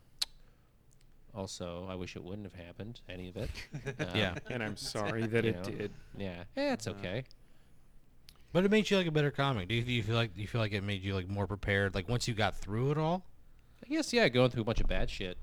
also 1.35 1.87
I 1.89 1.95
wish 1.95 2.17
it 2.17 2.23
wouldn't 2.23 2.45
have 2.51 2.63
happened 2.67 3.01
any 3.09 3.29
of 3.29 3.37
it. 3.37 3.51
Yeah. 4.15 4.31
Um, 4.33 4.39
And 4.51 4.63
I'm 4.63 4.77
sorry 4.95 5.27
that 5.27 5.45
it 5.45 5.57
know. 5.57 5.63
did. 5.65 5.91
Yeah, 6.17 6.45
yeah, 6.57 6.73
it's 6.75 6.87
Uh, 6.87 6.91
okay. 6.93 7.25
But 8.55 8.65
it 8.65 8.71
made 8.71 8.89
you 8.89 8.97
like 8.97 9.07
a 9.09 9.11
better 9.11 9.33
comic. 9.33 9.67
Do 9.69 9.75
you, 9.75 9.83
do 9.83 9.93
you 9.93 10.03
feel 10.05 10.15
like 10.15 10.33
do 10.35 10.41
you 10.41 10.47
feel 10.47 10.61
like 10.61 10.73
it 10.73 10.83
made 10.85 11.03
you 11.03 11.13
like 11.15 11.29
more 11.29 11.47
prepared? 11.47 11.95
Like 11.95 12.09
once 12.09 12.29
you 12.29 12.35
got 12.35 12.55
through 12.57 12.93
it 12.93 12.99
all. 12.99 13.25
I 13.85 13.89
guess 13.93 14.13
yeah, 14.13 14.29
going 14.29 14.49
through 14.51 14.63
a 14.63 14.65
bunch 14.65 14.81
of 14.81 14.87
bad 14.87 15.11
shit. 15.11 15.37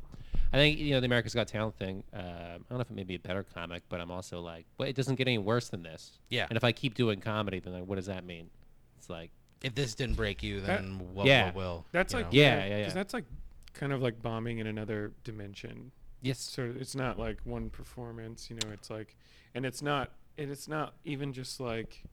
I 0.54 0.58
think 0.58 0.80
you 0.80 0.92
know 0.92 1.02
the 1.02 1.06
America's 1.08 1.34
Got 1.34 1.48
Talent 1.50 1.76
thing. 1.78 2.04
Uh, 2.16 2.18
I 2.20 2.52
don't 2.54 2.72
know 2.72 2.80
if 2.80 2.90
it 2.90 2.94
may 2.96 3.04
be 3.04 3.16
a 3.16 3.20
better 3.20 3.44
comic, 3.44 3.84
but 3.90 4.00
I'm 4.00 4.12
also 4.12 4.40
like, 4.40 4.66
well, 4.78 4.88
it 4.88 4.96
doesn't 4.96 5.16
get 5.16 5.28
any 5.28 5.38
worse 5.38 5.68
than 5.68 5.84
this. 5.84 6.20
Yeah. 6.30 6.48
And 6.50 6.56
if 6.56 6.64
I 6.64 6.72
keep 6.72 6.94
doing 6.96 7.20
comedy, 7.20 7.60
then 7.60 7.74
like, 7.74 7.84
what 7.86 7.96
does 7.98 8.06
that 8.08 8.26
mean? 8.26 8.50
It's 8.98 9.10
like, 9.10 9.30
If 9.62 9.76
this 9.76 9.94
didn't 9.94 10.16
break 10.16 10.42
you, 10.42 10.62
That- 10.62 10.82
then 10.82 11.14
what, 11.14 11.26
Yeah. 11.28 11.48
what 11.48 11.56
will? 11.56 11.86
That's 11.92 12.14
like 12.14 12.28
know? 12.28 12.30
Yeah, 12.32 12.52
kinda- 12.62 12.70
yeah, 12.70 12.78
yeah. 12.80 12.84
'cause 12.86 12.94
that's 12.94 13.14
like 13.14 13.26
kind 13.74 13.92
of 13.94 14.02
like 14.02 14.22
bombing 14.22 14.60
in 14.60 14.68
another 14.68 15.12
dimension. 15.26 15.92
yes, 16.22 16.40
sort 16.40 16.70
of 16.70 16.78
it's 16.78 16.96
not 16.96 17.20
like 17.20 17.40
one 17.46 17.70
performance 17.70 18.50
you 18.50 18.56
know 18.56 18.72
it's 18.72 18.90
like 18.90 19.16
and 19.56 19.66
it's 19.66 19.82
not 19.82 20.12
and 20.38 20.50
it's 20.52 20.68
not 20.68 20.94
even 21.04 21.34
just 21.34 21.60
like 21.60 22.04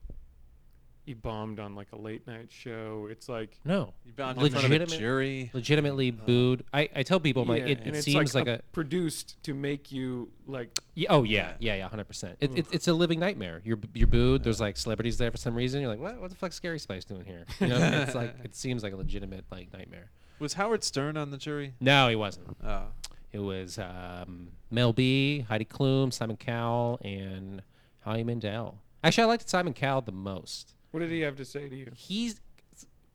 you 1.09 1.15
bombed 1.15 1.59
on 1.59 1.75
like 1.75 1.87
a 1.91 1.97
late 1.97 2.25
night 2.27 2.49
show 2.49 3.07
it's 3.11 3.27
like 3.27 3.59
no, 3.65 3.93
You 4.05 4.13
bound 4.13 4.37
in 4.37 4.49
front 4.49 4.65
of 4.65 4.71
a 4.71 4.73
Legitimate- 4.73 4.99
jury. 4.99 5.51
legitimately 5.53 6.11
booed. 6.11 6.63
I, 6.73 6.87
I 6.95 7.03
tell 7.03 7.19
people, 7.19 7.41
I'm 7.43 7.49
like, 7.49 7.63
yeah, 7.63 7.69
it, 7.69 7.79
and 7.79 7.87
it 7.87 7.95
it's 7.95 8.05
seems 8.05 8.33
like, 8.35 8.47
a, 8.47 8.55
a, 8.55 8.59
produced 8.71 9.41
to 9.43 9.53
make 9.53 9.91
you 9.91 10.29
like 10.47 10.77
yeah, 10.95 11.07
oh 11.09 11.23
yeah, 11.23 11.53
yeah, 11.59 11.75
yeah, 11.75 11.87
hundred 11.89 12.07
percent. 12.07 12.37
It, 12.39 12.57
it, 12.57 12.67
it's 12.71 12.87
a 12.87 12.93
living 12.93 13.19
nightmare. 13.19 13.61
You're 13.65 13.79
you're 13.93 14.07
booed. 14.07 14.43
There's 14.43 14.61
like 14.61 14.77
celebrities 14.77 15.17
there 15.17 15.31
for 15.31 15.37
some 15.37 15.55
reason. 15.55 15.81
You're 15.81 15.89
like, 15.89 15.99
what 15.99 16.21
what 16.21 16.29
the 16.29 16.35
fuck's 16.35 16.55
Scary 16.55 16.79
Spice 16.79 17.05
doing 17.05 17.25
here? 17.25 17.45
You 17.59 17.67
know, 17.67 18.03
it's 18.05 18.15
like 18.15 18.35
it 18.43 18.55
seems 18.55 18.83
like 18.83 18.93
a 18.93 18.95
legitimate 18.95 19.45
like 19.51 19.73
nightmare. 19.73 20.11
Was 20.39 20.53
Howard 20.53 20.83
Stern 20.83 21.17
on 21.17 21.31
the 21.31 21.37
jury? 21.37 21.73
No, 21.81 22.07
he 22.07 22.15
wasn't. 22.15 22.55
Oh. 22.63 22.83
It 23.31 23.39
was 23.39 23.77
um, 23.77 24.49
Mel 24.71 24.91
B, 24.93 25.41
Heidi 25.41 25.65
Klum, 25.65 26.11
Simon 26.11 26.37
Cowell, 26.37 26.99
and 27.03 27.61
Howie 28.01 28.23
Mandel. 28.23 28.79
Actually, 29.03 29.23
I 29.25 29.27
liked 29.27 29.49
Simon 29.49 29.73
Cowell 29.73 30.01
the 30.01 30.11
most. 30.11 30.73
What 30.91 31.01
did 31.01 31.09
he 31.09 31.21
have 31.21 31.35
to 31.37 31.45
say 31.45 31.69
to 31.69 31.75
you 31.75 31.91
He's 31.95 32.39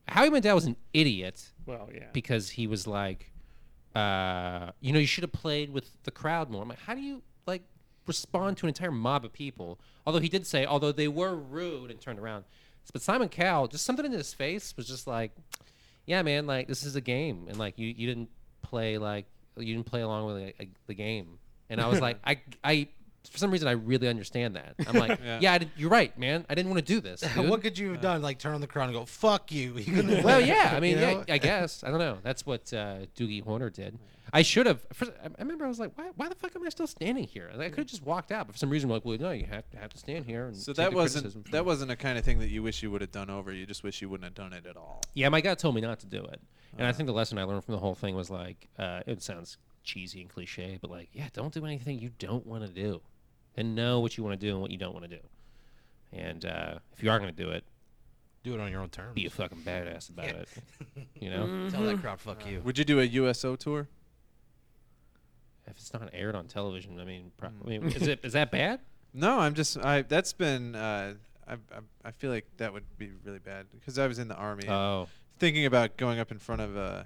Howie 0.08 0.30
Mandel 0.30 0.54
was 0.54 0.66
an 0.66 0.76
idiot 0.92 1.50
well 1.66 1.88
yeah 1.92 2.06
because 2.12 2.50
he 2.50 2.66
was 2.66 2.86
like, 2.86 3.32
uh, 3.94 4.72
you 4.80 4.92
know, 4.92 4.98
you 4.98 5.06
should 5.06 5.22
have 5.22 5.32
played 5.32 5.70
with 5.70 6.02
the 6.02 6.10
crowd 6.10 6.50
more. 6.50 6.62
I'm 6.62 6.68
like, 6.68 6.80
how 6.80 6.94
do 6.94 7.00
you 7.00 7.22
like 7.46 7.62
respond 8.06 8.56
to 8.58 8.66
an 8.66 8.68
entire 8.68 8.90
mob 8.90 9.24
of 9.24 9.32
people? 9.32 9.78
Although 10.06 10.18
he 10.18 10.28
did 10.28 10.46
say, 10.46 10.66
although 10.66 10.92
they 10.92 11.08
were 11.08 11.34
rude 11.34 11.90
and 11.90 12.00
turned 12.00 12.18
around, 12.18 12.44
but 12.92 13.02
Simon 13.02 13.28
Cowell, 13.28 13.68
just 13.68 13.84
something 13.84 14.04
in 14.04 14.12
his 14.12 14.34
face 14.34 14.74
was 14.76 14.86
just 14.86 15.06
like, 15.06 15.32
yeah, 16.06 16.22
man, 16.22 16.46
like 16.46 16.68
this 16.68 16.82
is 16.82 16.96
a 16.96 17.00
game, 17.00 17.46
and 17.48 17.56
like 17.56 17.78
you 17.78 17.86
you 17.86 18.06
didn't 18.06 18.28
play 18.62 18.98
like 18.98 19.26
you 19.56 19.74
didn't 19.74 19.86
play 19.86 20.02
along 20.02 20.26
with 20.26 20.36
like, 20.58 20.70
the 20.86 20.94
game, 20.94 21.38
and 21.70 21.80
I 21.80 21.88
was 21.88 22.00
like, 22.06 22.18
I 22.24 22.40
I. 22.62 22.88
For 23.30 23.38
some 23.38 23.50
reason, 23.50 23.66
I 23.68 23.72
really 23.72 24.08
understand 24.08 24.56
that. 24.56 24.74
I'm 24.86 24.94
like, 25.06 25.18
Yeah. 25.22 25.38
yeah, 25.40 25.52
I 25.54 25.58
did, 25.58 25.70
you're 25.76 25.90
right, 25.90 26.16
man. 26.18 26.44
I 26.48 26.54
didn't 26.54 26.70
want 26.72 26.84
to 26.86 26.92
do 26.94 27.00
this. 27.00 27.20
dude." 27.34 27.48
what 27.48 27.62
could 27.62 27.78
you 27.78 27.92
have 27.92 28.00
done? 28.00 28.22
Like 28.22 28.38
turn 28.38 28.54
on 28.54 28.60
the 28.60 28.66
crowd 28.66 28.84
and 28.84 28.94
go, 28.94 29.04
"Fuck 29.04 29.50
you." 29.52 29.74
You 29.78 30.20
well, 30.24 30.40
yeah. 30.40 30.72
I 30.76 30.80
mean, 30.80 30.98
you 30.98 31.02
yeah. 31.02 31.24
I 31.28 31.38
guess 31.38 31.82
I 31.84 31.90
don't 31.90 31.98
know. 31.98 32.18
That's 32.22 32.44
what 32.46 32.72
uh, 32.72 33.06
Doogie 33.16 33.42
Horner 33.42 33.70
did. 33.70 33.98
I 34.32 34.42
should 34.42 34.66
have. 34.66 34.80
First, 34.92 35.12
I 35.22 35.26
I 35.26 35.30
remember 35.38 35.64
I 35.64 35.68
was 35.68 35.78
like, 35.78 35.92
why, 35.96 36.10
why 36.16 36.28
the 36.28 36.34
fuck 36.34 36.56
am 36.56 36.64
I 36.66 36.68
still 36.70 36.86
standing 36.88 37.24
here? 37.24 37.50
Like, 37.54 37.66
I 37.66 37.68
could 37.70 37.78
have 37.78 37.86
just 37.86 38.02
walked 38.02 38.32
out, 38.32 38.46
but 38.46 38.54
for 38.54 38.58
some 38.58 38.70
reason, 38.70 38.88
I'm 38.90 38.94
like, 38.94 39.04
well, 39.04 39.16
no, 39.18 39.30
you 39.30 39.44
have 39.46 39.68
to 39.70 39.76
have 39.76 39.90
to 39.92 39.98
stand 39.98 40.24
here. 40.24 40.46
And 40.46 40.56
So 40.56 40.72
that 40.72 40.92
wasn't 40.92 41.24
criticism. 41.24 41.44
that 41.52 41.64
wasn't 41.64 41.90
a 41.92 41.96
kind 41.96 42.18
of 42.18 42.24
thing 42.24 42.38
that 42.40 42.48
you 42.48 42.62
wish 42.62 42.82
you 42.82 42.90
would 42.90 43.00
have 43.02 43.12
done 43.12 43.30
over. 43.30 43.52
You 43.52 43.64
just 43.66 43.84
wish 43.84 44.02
you 44.02 44.08
wouldn't 44.08 44.24
have 44.24 44.34
done 44.34 44.52
it 44.52 44.66
at 44.66 44.76
all. 44.76 45.02
Yeah, 45.14 45.28
my 45.28 45.40
gut 45.40 45.58
told 45.58 45.74
me 45.76 45.82
not 45.82 46.00
to 46.00 46.06
do 46.06 46.18
it, 46.24 46.40
and 46.76 46.80
I 46.80 46.84
Uh-huh. 46.90 46.92
think 46.96 47.06
the 47.06 47.12
lesson 47.12 47.38
I 47.38 47.44
learned 47.44 47.64
from 47.64 47.72
the 47.74 47.78
whole 47.80 47.94
thing 47.94 48.16
was 48.16 48.28
like, 48.30 48.68
uh, 48.78 49.02
it 49.06 49.22
sounds 49.22 49.58
cheesy 49.84 50.20
and 50.22 50.30
cliche, 50.30 50.78
but 50.80 50.90
like, 50.90 51.10
yeah, 51.12 51.28
don't 51.32 51.52
do 51.54 51.64
anything 51.64 52.00
you 52.00 52.10
don't 52.18 52.44
want 52.46 52.66
to 52.66 52.72
do, 52.72 53.02
and 53.56 53.74
know 53.74 54.00
what 54.00 54.16
you 54.16 54.24
want 54.24 54.38
to 54.38 54.46
do 54.46 54.52
and 54.52 54.60
what 54.60 54.70
you 54.70 54.78
don't 54.78 54.92
want 54.92 55.08
to 55.08 55.16
do. 55.16 55.22
And 56.12 56.44
uh, 56.44 56.74
if 56.96 57.02
you 57.02 57.10
are 57.10 57.18
going 57.18 57.34
to 57.34 57.42
do 57.44 57.50
it, 57.50 57.64
Do 58.44 58.54
it 58.54 58.60
on 58.60 58.70
your 58.70 58.80
own 58.82 58.88
terms. 58.90 59.14
be 59.14 59.26
a 59.26 59.30
fucking 59.30 59.58
badass 59.62 60.10
about 60.10 60.26
Yeah. 60.26 60.32
it. 60.32 60.48
You 61.20 61.30
know. 61.30 61.70
Tell 61.70 61.82
that 61.84 62.00
crowd, 62.00 62.20
"Fuck 62.20 62.46
you." 62.46 62.60
Would 62.64 62.76
you 62.78 62.84
do 62.84 63.00
a 63.00 63.04
USO 63.04 63.56
tour? 63.56 63.88
if 65.66 65.76
it's 65.78 65.92
not 65.94 66.10
aired 66.12 66.34
on 66.34 66.46
television, 66.46 67.00
I 67.00 67.04
mean, 67.04 67.32
pro- 67.38 67.48
Mm. 67.48 67.64
I 67.64 67.68
mean, 67.68 67.82
is 67.84 68.06
it 68.06 68.20
is 68.22 68.32
that 68.34 68.50
bad? 68.50 68.80
No, 69.16 69.38
I'm 69.38 69.54
just 69.54 69.78
I. 69.78 70.02
That's 70.02 70.32
been. 70.32 70.74
Uh, 70.74 71.14
I, 71.46 71.52
I 71.52 71.56
I 72.04 72.10
feel 72.10 72.30
like 72.32 72.46
that 72.56 72.72
would 72.72 72.82
be 72.98 73.10
really 73.24 73.38
bad 73.38 73.66
because 73.70 73.96
I 73.96 74.08
was 74.08 74.18
in 74.18 74.26
the 74.26 74.34
army. 74.34 74.64
and 74.64 74.72
Oh, 74.72 75.08
thinking 75.38 75.66
about 75.66 75.96
going 75.96 76.18
up 76.18 76.32
in 76.32 76.38
front 76.40 76.60
of 76.62 76.76
uh, 76.76 77.04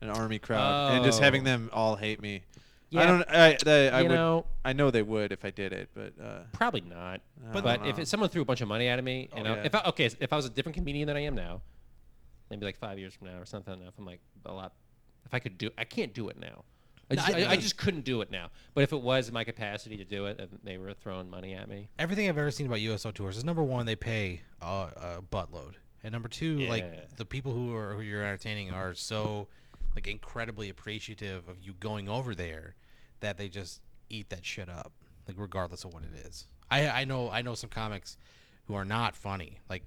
an 0.00 0.10
army 0.10 0.40
crowd 0.40 0.94
and 0.96 1.04
just 1.04 1.20
having 1.20 1.42
Oh. 1.42 1.44
them 1.44 1.70
all 1.72 1.94
hate 1.94 2.20
me. 2.20 2.42
Yeah. 2.90 3.00
I 3.02 3.06
don't. 3.06 3.24
I 3.28 3.56
I, 3.66 3.88
I 3.98 4.00
you 4.02 4.08
would. 4.08 4.14
know, 4.14 4.46
I 4.64 4.72
know 4.72 4.90
they 4.90 5.02
would 5.02 5.32
if 5.32 5.44
I 5.44 5.50
did 5.50 5.72
it, 5.72 5.88
but. 5.94 6.12
Uh, 6.22 6.40
probably 6.52 6.82
not. 6.82 7.20
I 7.52 7.60
But, 7.60 7.86
if 7.86 7.98
it, 7.98 8.08
someone 8.08 8.28
threw 8.28 8.42
a 8.42 8.44
bunch 8.44 8.60
of 8.60 8.68
money 8.68 8.88
at 8.88 9.02
me, 9.02 9.28
and 9.34 9.46
Oh, 9.46 9.52
I, 9.52 9.56
yeah. 9.56 9.62
if 9.64 9.74
I, 9.74 9.80
okay, 9.88 10.10
if 10.20 10.32
I 10.32 10.36
was 10.36 10.46
a 10.46 10.50
different 10.50 10.76
comedian 10.76 11.06
than 11.08 11.16
I 11.16 11.20
am 11.24 11.34
now, 11.34 11.62
maybe 12.50 12.64
like 12.64 12.76
five 12.76 12.98
years 12.98 13.14
from 13.14 13.28
now 13.28 13.38
or 13.38 13.44
something, 13.46 13.74
if 13.86 13.94
I'm 13.98 14.06
like 14.06 14.20
a 14.44 14.52
lot, 14.52 14.72
if 15.24 15.34
I 15.34 15.38
could 15.38 15.58
do, 15.58 15.70
I 15.76 15.84
can't 15.84 16.14
do 16.14 16.28
it 16.28 16.38
now. 16.38 16.64
I 17.10 17.14
just, 17.14 17.28
I- 17.28 17.42
I, 17.42 17.50
I 17.52 17.56
just 17.56 17.76
couldn't 17.76 18.04
do 18.04 18.20
it 18.20 18.30
now. 18.32 18.50
But 18.74 18.82
if 18.82 18.92
it 18.92 19.00
was 19.00 19.28
in 19.28 19.34
my 19.34 19.44
capacity 19.44 19.96
to 19.98 20.04
do 20.04 20.26
it, 20.26 20.40
and 20.40 20.58
they 20.64 20.76
were 20.78 20.92
throwing 20.92 21.30
money 21.30 21.54
at 21.54 21.68
me, 21.68 21.88
Everything 21.98 22.28
I've 22.28 22.38
ever 22.38 22.50
seen 22.50 22.66
about 22.66 22.80
USO 22.80 23.10
tours 23.12 23.36
is 23.36 23.44
number 23.44 23.62
one, 23.62 23.86
they 23.86 23.94
pay 23.96 24.42
uh, 24.60 24.88
a 24.96 25.22
buttload, 25.22 25.74
and 26.02 26.12
number 26.12 26.28
two, 26.28 26.58
Yeah. 26.60 26.68
like 26.70 27.16
the 27.16 27.24
people 27.24 27.52
who 27.52 27.74
are 27.74 27.94
who 27.94 28.00
you're 28.00 28.24
entertaining 28.24 28.70
are 28.72 28.94
so 28.94 29.46
like 29.96 30.06
incredibly 30.06 30.68
appreciative 30.68 31.48
of 31.48 31.56
you 31.60 31.72
going 31.80 32.08
over 32.08 32.34
there 32.34 32.76
that 33.20 33.38
they 33.38 33.48
just 33.48 33.80
eat 34.10 34.28
that 34.30 34.44
shit 34.44 34.68
up, 34.68 34.92
like 35.26 35.36
regardless 35.38 35.84
of 35.84 35.92
what 35.92 36.04
it 36.04 36.26
is. 36.26 36.46
I 36.70 36.88
I 36.88 37.04
know 37.04 37.30
I 37.30 37.42
know 37.42 37.54
some 37.54 37.70
comics 37.70 38.16
who 38.66 38.74
are 38.74 38.84
not 38.84 39.16
funny, 39.16 39.58
like 39.68 39.82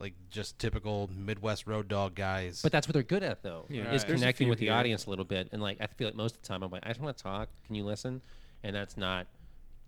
like 0.00 0.14
just 0.30 0.58
typical 0.58 1.08
Midwest 1.14 1.66
road 1.68 1.86
dog 1.86 2.16
guys. 2.16 2.60
but 2.60 2.72
that's 2.72 2.88
what 2.88 2.92
they're 2.94 3.04
good 3.04 3.22
at, 3.22 3.44
though, 3.44 3.66
Yeah. 3.68 3.92
is 3.92 4.02
Right. 4.02 4.14
Connecting 4.14 4.48
with 4.48 4.58
the 4.58 4.66
here. 4.66 4.74
audience 4.74 5.06
a 5.06 5.10
little 5.10 5.24
bit. 5.24 5.48
And 5.52 5.62
like, 5.62 5.76
I 5.80 5.86
feel 5.86 6.08
like 6.08 6.16
most 6.16 6.34
of 6.34 6.42
the 6.42 6.48
time, 6.48 6.64
I'm 6.64 6.72
like, 6.72 6.82
I 6.84 6.88
just 6.88 7.00
want 7.00 7.16
to 7.16 7.22
talk. 7.22 7.48
Can 7.66 7.76
you 7.76 7.84
listen? 7.84 8.20
And 8.64 8.74
that's 8.74 8.96
not, 8.96 9.28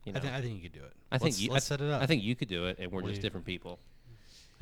you 0.05 0.13
know. 0.13 0.19
I, 0.19 0.23
think 0.23 0.33
I 0.35 0.41
think 0.41 0.55
you 0.55 0.63
could 0.63 0.73
do 0.79 0.85
it. 0.85 0.93
I 1.11 1.19
think 1.19 1.25
let's, 1.33 1.41
you, 1.41 1.51
let's 1.51 1.67
I, 1.67 1.75
set 1.75 1.81
it 1.81 1.91
up. 1.91 2.01
I 2.01 2.07
think 2.07 2.23
you 2.23 2.37
could 2.37 2.47
do 2.47 2.67
it, 2.67 2.79
and 2.79 2.93
we're 2.93 3.03
What 3.03 3.09
just 3.11 3.23
different 3.23 3.45
people. 3.45 3.81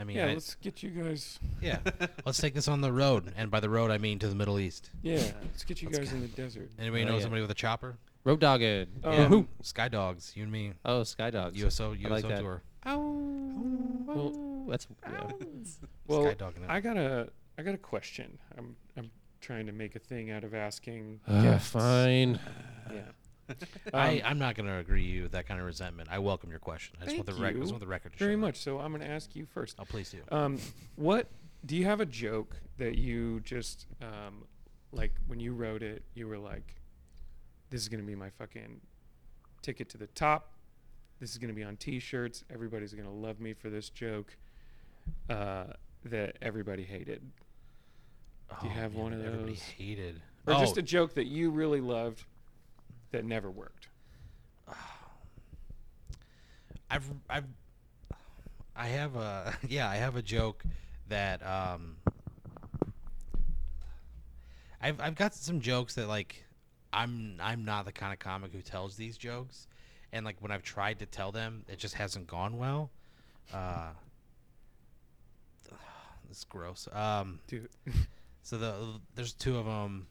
I 0.03 0.05
mean, 0.05 0.17
yeah 0.17 0.27
I- 0.27 0.35
let's 0.35 0.57
get 0.57 0.83
you 0.83 0.91
guys 0.91 1.39
yeah. 1.63 1.79
let's 2.27 2.39
take 2.39 2.53
this 2.55 2.67
on 2.69 2.81
the 2.83 2.93
road, 2.93 3.33
and 3.37 3.51
by 3.51 3.61
the 3.61 3.71
road 3.71 3.91
I 3.93 3.99
mean 3.99 4.19
to 4.19 4.29
the 4.29 4.35
Middle 4.35 4.59
East. 4.59 4.91
yeah 5.03 5.23
let's 5.43 5.63
get 5.65 5.81
you 5.81 5.89
Let's 5.89 6.01
guys 6.01 6.09
go. 6.11 6.17
in 6.17 6.23
the 6.23 6.29
desert 6.29 6.71
Anybody 6.79 7.05
Oh, 7.05 7.07
know 7.07 7.15
yeah. 7.17 7.23
somebody 7.23 7.41
with 7.43 7.51
a 7.53 7.55
chopper? 7.55 7.97
Road 8.25 8.41
Dog 8.41 8.63
it. 8.63 8.89
Um, 9.05 9.15
who? 9.27 9.49
Sky 9.63 9.89
Dogs, 9.89 10.33
you 10.37 10.43
and 10.45 10.53
me. 10.53 10.73
Oh, 10.85 11.03
Sky 11.05 11.31
Dogs. 11.31 11.59
USO 11.61 11.87
I 11.87 12.09
like 12.09 12.23
USO 12.25 12.29
that. 12.29 12.41
tour. 12.41 12.63
Oh, 12.87 14.67
that's 14.69 14.87
yeah. 15.03 15.31
well 16.07 16.25
Sky 16.25 16.35
dogging 16.35 16.63
it. 16.65 16.71
I 16.71 16.81
got 16.81 16.97
a 16.97 17.29
I 17.59 17.63
got 17.63 17.75
a 17.75 17.79
question 17.79 18.39
I'm 18.59 18.77
I'm 18.97 19.11
trying 19.41 19.67
to 19.67 19.73
make 19.73 19.97
a 19.97 19.99
thing 19.99 20.31
out 20.31 20.45
of 20.45 20.55
asking 20.55 21.21
Uh, 21.27 21.43
guests. 21.43 21.71
fine. 21.71 22.39
yeah 22.93 23.01
I, 23.95 24.21
Um, 24.21 24.23
I'm 24.25 24.39
not 24.39 24.55
going 24.55 24.67
to 24.67 24.77
agree 24.79 25.21
with 25.23 25.33
that 25.33 25.47
kind 25.47 25.61
of 25.61 25.67
resentment. 25.67 26.09
I 26.11 26.19
welcome 26.19 26.51
your 26.51 26.59
question. 26.59 26.97
I 27.01 27.05
just 27.05 27.17
want 27.17 27.27
the 27.27 27.33
Thank 27.33 27.43
record. 27.45 27.57
I 27.57 27.61
just 27.61 27.69
you 27.69 27.73
want 27.75 27.81
the 27.81 27.87
record 27.87 28.13
to 28.13 28.19
very 28.19 28.33
show 28.35 28.37
that. 28.41 28.47
much 28.47 28.57
so 28.59 28.79
I'm 28.79 28.93
going 28.93 29.03
to 29.03 29.11
ask 29.11 29.35
you 29.35 29.47
first 29.47 29.77
Oh, 29.79 29.85
please 29.85 30.11
do. 30.11 30.19
Um, 30.35 30.59
what 30.97 31.29
do 31.67 31.77
you 31.77 31.85
have 31.85 32.01
a 32.01 32.07
joke 32.07 32.57
that 32.79 32.97
you 32.99 33.41
just 33.41 33.87
um, 34.01 34.45
like 34.93 35.13
when 35.27 35.41
you 35.41 35.55
wrote 35.55 35.83
it? 35.83 36.03
You 36.15 36.27
were 36.29 36.39
like, 36.39 36.75
"This 37.71 37.81
is 37.83 37.89
gonna 37.89 38.03
be 38.03 38.15
my 38.17 38.31
fucking 38.31 38.81
ticket 39.63 39.89
to 39.91 39.99
the 39.99 40.09
top. 40.09 40.55
This 41.21 41.31
is 41.31 41.39
gonna 41.39 41.53
be 41.53 41.63
on 41.63 41.77
T-shirts. 41.77 42.43
Everybody's 42.53 42.95
gonna 42.95 43.13
love 43.13 43.39
me 43.41 43.53
for 43.55 43.71
this 43.71 43.91
joke." 43.91 44.37
Uh, 45.31 45.65
that 46.05 46.37
everybody 46.43 46.83
hated, 46.85 47.23
do 48.61 48.67
you 48.67 48.73
Oh, 48.73 48.75
have 48.75 48.95
one 48.95 49.13
of 49.13 49.25
Everybody 49.25 49.53
those? 49.53 49.63
hated. 49.63 50.21
or 50.47 50.55
oh, 50.55 50.61
just 50.61 50.77
a 50.77 50.83
joke 50.83 51.15
that 51.15 51.27
you 51.27 51.51
really 51.51 51.81
loved 51.81 52.25
that 53.13 53.25
never 53.25 53.51
worked. 53.51 53.89
I've 56.91 57.09
I've 57.31 57.47
I 58.75 58.87
have 58.89 59.17
a 59.17 59.55
yeah 59.69 59.89
I 59.89 59.97
have 59.97 60.17
a 60.17 60.23
joke 60.23 60.65
that 61.09 61.47
um 61.47 61.97
I've 64.81 65.01
I've 65.01 65.15
got 65.15 65.35
some 65.35 65.61
jokes 65.61 65.95
that 65.95 66.09
like 66.09 66.45
I'm 66.93 67.37
I'm 67.41 67.65
not 67.65 67.85
the 67.85 67.93
kind 67.93 68.13
of 68.13 68.19
comic 68.19 68.53
who 68.53 68.61
tells 68.61 68.97
these 68.97 69.17
jokes 69.17 69.69
and 70.13 70.27
like 70.27 70.37
when 70.41 70.51
I've 70.51 70.63
tried 70.63 70.99
to 70.99 71.07
tell 71.07 71.33
them 71.33 71.65
it 71.69 71.79
just 71.79 71.95
hasn't 71.95 72.27
gone 72.27 72.59
well 72.59 72.91
uh 73.55 73.91
this 76.29 76.45
gross 76.45 76.89
um 76.93 77.41
Dude, 77.47 77.69
so 78.43 78.59
the 78.59 78.75
there's 79.15 79.33
two 79.33 79.57
of 79.57 79.67
them. 79.67 80.07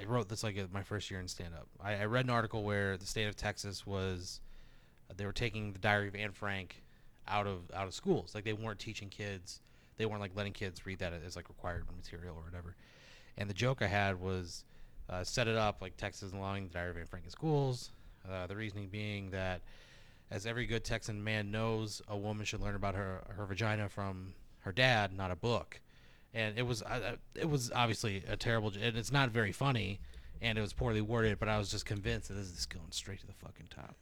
I 0.00 0.04
wrote 0.04 0.28
this 0.28 0.42
like 0.42 0.56
my 0.72 0.82
first 0.82 1.10
year 1.10 1.20
in 1.20 1.28
stand 1.28 1.54
up. 1.54 1.68
I, 1.80 1.94
I 1.94 2.04
read 2.06 2.24
an 2.24 2.30
article 2.30 2.64
where 2.64 2.96
the 2.96 3.06
state 3.06 3.26
of 3.26 3.36
Texas 3.36 3.86
was 3.86 4.40
they 5.16 5.26
were 5.26 5.32
taking 5.32 5.72
the 5.72 5.78
Diary 5.78 6.08
of 6.08 6.16
Anne 6.16 6.32
Frank 6.32 6.82
out 7.28 7.46
of 7.46 7.70
out 7.74 7.86
of 7.86 7.94
schools. 7.94 8.34
Like 8.34 8.44
they 8.44 8.52
weren't 8.52 8.78
teaching 8.78 9.08
kids. 9.08 9.60
They 9.96 10.06
weren't 10.06 10.20
like 10.20 10.34
letting 10.34 10.52
kids 10.52 10.84
read 10.86 10.98
that 10.98 11.12
as 11.24 11.36
like 11.36 11.48
required 11.48 11.84
material 11.96 12.36
or 12.36 12.42
whatever. 12.42 12.74
And 13.38 13.48
the 13.48 13.54
joke 13.54 13.82
I 13.82 13.86
had 13.86 14.20
was 14.20 14.64
uh, 15.08 15.22
set 15.22 15.48
it 15.48 15.56
up 15.56 15.80
like 15.80 15.96
Texas 15.96 16.32
allowing 16.32 16.68
the 16.68 16.74
Diary 16.74 16.90
of 16.90 16.96
Anne 16.96 17.06
Frank 17.06 17.24
in 17.24 17.30
schools. 17.30 17.90
Uh, 18.28 18.46
the 18.46 18.56
reasoning 18.56 18.88
being 18.88 19.30
that, 19.30 19.60
as 20.30 20.46
every 20.46 20.66
good 20.66 20.82
Texan 20.82 21.22
man 21.22 21.50
knows, 21.50 22.00
a 22.08 22.16
woman 22.16 22.44
should 22.44 22.60
learn 22.60 22.74
about 22.74 22.94
her 22.94 23.22
her 23.36 23.44
vagina 23.46 23.88
from 23.88 24.34
her 24.60 24.72
dad, 24.72 25.12
not 25.16 25.30
a 25.30 25.36
book 25.36 25.80
and 26.34 26.58
it 26.58 26.66
was 26.66 26.82
uh, 26.82 27.16
it 27.34 27.48
was 27.48 27.70
obviously 27.74 28.22
a 28.28 28.36
terrible, 28.36 28.72
and 28.80 28.96
it's 28.96 29.12
not 29.12 29.30
very 29.30 29.52
funny, 29.52 30.00
and 30.42 30.58
it 30.58 30.60
was 30.60 30.72
poorly 30.72 31.00
worded. 31.00 31.38
But 31.38 31.48
I 31.48 31.58
was 31.58 31.70
just 31.70 31.86
convinced 31.86 32.28
that 32.28 32.34
this 32.34 32.48
is 32.48 32.66
going 32.66 32.90
straight 32.90 33.20
to 33.20 33.26
the 33.26 33.32
fucking 33.34 33.68
top. 33.70 33.94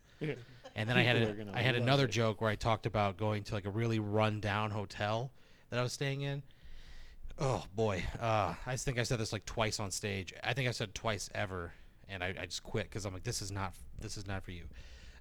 And 0.74 0.88
then 0.88 0.96
I 0.96 1.02
had 1.02 1.16
a, 1.16 1.46
I 1.52 1.60
had 1.60 1.74
another 1.74 2.04
it. 2.04 2.12
joke 2.12 2.40
where 2.40 2.50
I 2.50 2.54
talked 2.54 2.86
about 2.86 3.16
going 3.16 3.42
to 3.44 3.54
like 3.54 3.66
a 3.66 3.70
really 3.70 3.98
run 3.98 4.40
down 4.40 4.70
hotel 4.70 5.30
that 5.70 5.78
I 5.78 5.82
was 5.82 5.92
staying 5.92 6.22
in. 6.22 6.42
Oh 7.38 7.64
boy, 7.74 8.04
uh, 8.20 8.54
I 8.66 8.76
think 8.76 8.98
I 8.98 9.02
said 9.02 9.18
this 9.18 9.32
like 9.32 9.44
twice 9.44 9.80
on 9.80 9.90
stage. 9.90 10.32
I 10.42 10.52
think 10.54 10.68
I 10.68 10.72
said 10.72 10.94
twice 10.94 11.28
ever, 11.34 11.72
and 12.08 12.22
I, 12.22 12.34
I 12.40 12.46
just 12.46 12.62
quit 12.62 12.84
because 12.84 13.04
I'm 13.04 13.12
like, 13.12 13.24
this 13.24 13.42
is 13.42 13.50
not 13.50 13.74
this 14.00 14.16
is 14.16 14.26
not 14.26 14.42
for 14.42 14.52
you. 14.52 14.64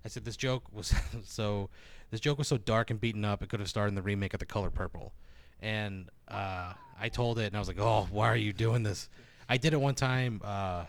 I 0.05 0.07
said 0.07 0.25
this 0.25 0.37
joke 0.37 0.63
was 0.71 0.93
so 1.25 1.69
this 2.11 2.19
joke 2.19 2.37
was 2.37 2.47
so 2.47 2.57
dark 2.57 2.91
and 2.91 2.99
beaten 2.99 3.25
up 3.25 3.41
it 3.41 3.49
could 3.49 3.59
have 3.59 3.69
starred 3.69 3.89
in 3.89 3.95
the 3.95 4.01
remake 4.01 4.33
of 4.33 4.39
The 4.39 4.45
Color 4.45 4.69
Purple, 4.69 5.13
and 5.61 6.09
uh, 6.27 6.73
I 6.99 7.09
told 7.09 7.39
it 7.39 7.45
and 7.47 7.55
I 7.55 7.59
was 7.59 7.67
like, 7.67 7.79
oh, 7.79 8.07
why 8.11 8.27
are 8.27 8.35
you 8.35 8.53
doing 8.53 8.83
this? 8.83 9.09
I 9.49 9.57
did 9.57 9.73
it 9.73 9.81
one 9.81 9.95
time. 9.95 10.41
Uh, 10.43 10.85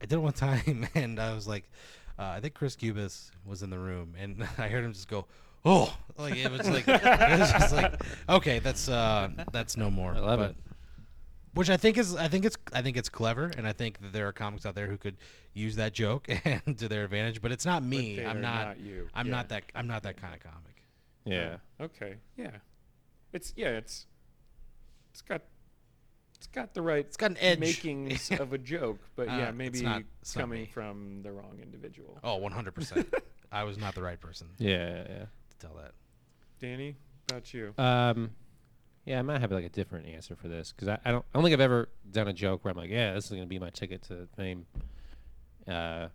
I 0.00 0.06
did 0.06 0.12
it 0.12 0.18
one 0.18 0.32
time, 0.48 0.86
and 0.94 1.18
I 1.20 1.34
was 1.34 1.46
like, 1.46 1.70
uh, 2.18 2.24
I 2.24 2.40
think 2.40 2.54
Chris 2.54 2.76
Cubas 2.76 3.30
was 3.46 3.62
in 3.62 3.70
the 3.70 3.78
room, 3.78 4.14
and 4.18 4.42
I 4.58 4.68
heard 4.68 4.84
him 4.84 4.92
just 4.92 5.08
go, 5.08 5.26
"Oh!" 5.64 5.96
Like 6.18 6.36
it 6.36 6.50
was 6.50 6.68
like 6.68 6.86
it 6.88 7.02
was 7.40 7.52
just 7.52 7.74
like, 7.74 8.02
okay, 8.28 8.58
that's 8.58 8.88
uh, 8.88 9.28
that's 9.52 9.76
no 9.76 9.90
more. 9.90 10.12
I 10.14 10.18
love 10.20 10.38
But- 10.40 10.50
it. 10.50 10.56
Which 11.54 11.68
I 11.68 11.76
think 11.76 11.98
is, 11.98 12.16
I 12.16 12.28
think 12.28 12.46
it's, 12.46 12.56
I 12.72 12.80
think 12.80 12.96
it's 12.96 13.10
clever, 13.10 13.50
and 13.58 13.66
I 13.68 13.72
think 13.74 14.00
that 14.00 14.14
there 14.14 14.26
are 14.26 14.32
comics 14.32 14.64
out 14.64 14.74
there 14.74 14.86
who 14.86 14.96
could 14.96 15.18
use 15.52 15.76
that 15.76 15.92
joke 15.92 16.26
and 16.46 16.78
to 16.78 16.88
their 16.88 17.04
advantage. 17.04 17.42
But 17.42 17.52
it's 17.52 17.66
not 17.66 17.82
me. 17.82 18.16
they 18.16 18.24
I'm 18.24 18.38
are 18.38 18.40
not. 18.40 18.80
you. 18.80 19.06
I'm 19.14 19.26
Yeah. 19.26 19.32
not 19.32 19.48
that. 19.50 19.64
I'm 19.74 19.86
not 19.86 20.02
that 20.04 20.16
kind 20.16 20.32
of 20.34 20.40
comic. 20.40 20.82
Yeah. 21.26 21.56
Okay. 21.78 22.14
Yeah. 22.38 22.52
It's 23.32 23.52
yeah. 23.56 23.70
It's 23.70 24.06
it's 25.10 25.22
got 25.22 25.42
it's 26.36 26.46
got 26.48 26.74
the 26.74 26.82
right 26.82 27.04
It's 27.06 27.16
got 27.16 27.30
an 27.32 27.36
edge. 27.40 27.60
makings 27.60 28.30
of 28.32 28.52
a 28.52 28.58
joke, 28.58 28.98
but 29.16 29.28
Uh, 29.28 29.32
yeah, 29.32 29.48
it's 29.48 29.56
maybe 29.56 29.82
not- 29.82 30.02
it's 30.20 30.34
not 30.36 30.42
coming 30.42 30.66
from 30.66 31.22
the 31.22 31.30
wrong 31.32 31.58
individual. 31.62 32.18
Oh, 32.24 32.36
100 32.36 32.74
percent. 32.74 33.12
I 33.52 33.64
was 33.64 33.76
not 33.78 33.94
the 33.94 34.02
right 34.02 34.18
person 34.20 34.48
Yeah, 34.58 34.96
yeah. 34.96 35.04
to 35.50 35.58
tell 35.60 35.74
that. 35.74 35.92
Danny, 36.58 36.96
about 37.28 37.52
you? 37.52 37.74
Um, 37.76 38.30
yeah, 39.04 39.18
I 39.18 39.22
might 39.22 39.40
have 39.40 39.50
like 39.52 39.64
a 39.64 39.68
different 39.68 40.06
answer 40.06 40.34
for 40.36 40.48
this 40.48 40.72
because 40.72 40.88
I, 40.88 40.98
I 41.04 41.10
don't 41.12 41.24
I 41.32 41.38
don't 41.38 41.42
think 41.44 41.52
I've 41.54 41.60
ever 41.60 41.88
done 42.10 42.28
a 42.28 42.32
joke 42.32 42.64
where 42.64 42.70
I'm 42.72 42.76
like, 42.78 42.90
yeah, 42.90 43.14
this 43.14 43.26
is 43.26 43.30
gonna 43.32 43.46
be 43.46 43.58
my 43.58 43.70
ticket 43.70 44.02
to 44.04 44.26
fame. 44.36 44.66
Uh, 45.68 46.08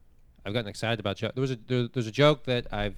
I've 0.45 0.53
gotten 0.53 0.67
excited 0.67 0.99
about 0.99 1.17
joke. 1.17 1.33
There 1.35 1.41
was 1.41 1.51
a 1.51 1.57
there, 1.67 1.87
there's 1.87 2.07
a 2.07 2.11
joke 2.11 2.45
that 2.45 2.67
I've 2.73 2.95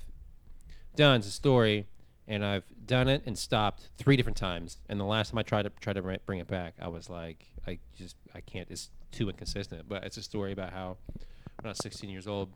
done. 0.95 1.17
It's 1.19 1.27
a 1.27 1.31
story, 1.31 1.87
and 2.29 2.45
I've 2.45 2.63
done 2.85 3.07
it 3.07 3.23
and 3.25 3.35
stopped 3.37 3.89
three 3.97 4.15
different 4.15 4.37
times. 4.37 4.77
And 4.87 4.99
the 4.99 5.03
last 5.03 5.31
time 5.31 5.39
I 5.39 5.41
tried 5.41 5.63
to 5.63 5.71
try 5.81 5.93
to 5.93 6.19
bring 6.25 6.39
it 6.39 6.47
back, 6.47 6.75
I 6.79 6.87
was 6.87 7.09
like, 7.09 7.47
I 7.67 7.79
just 7.97 8.15
I 8.35 8.41
can't. 8.41 8.69
It's 8.69 8.91
too 9.11 9.29
inconsistent. 9.29 9.89
But 9.89 10.03
it's 10.03 10.15
a 10.15 10.21
story 10.21 10.53
about 10.53 10.71
how 10.71 10.97
when 11.61 11.65
I 11.65 11.69
was 11.69 11.79
16 11.79 12.07
years 12.07 12.27
old, 12.27 12.53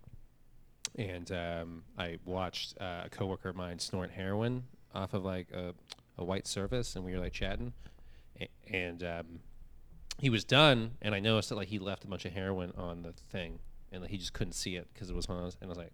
and 0.95 1.29
um, 1.31 1.83
I 1.97 2.19
watched 2.23 2.77
uh, 2.79 3.01
a 3.05 3.09
coworker 3.09 3.49
of 3.49 3.55
mine 3.55 3.79
snort 3.79 4.11
heroin 4.11 4.63
off 4.93 5.15
of 5.15 5.25
like 5.25 5.47
a, 5.51 5.73
a 6.19 6.23
white 6.23 6.45
surface, 6.45 6.95
and 6.95 7.03
we 7.03 7.13
were 7.13 7.19
like 7.19 7.33
chatting, 7.33 7.73
A- 8.39 8.49
and 8.71 9.03
um, 9.03 9.25
he 10.19 10.29
was 10.29 10.43
done, 10.45 10.91
and 11.01 11.15
I 11.15 11.19
noticed 11.19 11.49
that 11.49 11.55
like 11.55 11.69
he 11.69 11.79
left 11.79 12.03
a 12.03 12.07
bunch 12.07 12.25
of 12.25 12.33
heroin 12.33 12.73
on 12.77 13.01
the 13.01 13.11
thing, 13.11 13.57
and 13.91 14.03
like, 14.03 14.11
he 14.11 14.17
just 14.19 14.33
couldn't 14.33 14.53
see 14.53 14.75
it 14.75 14.87
because 14.93 15.09
it 15.09 15.15
was 15.15 15.25
on, 15.25 15.37
and 15.37 15.53
I 15.63 15.67
was 15.67 15.77
like, 15.79 15.93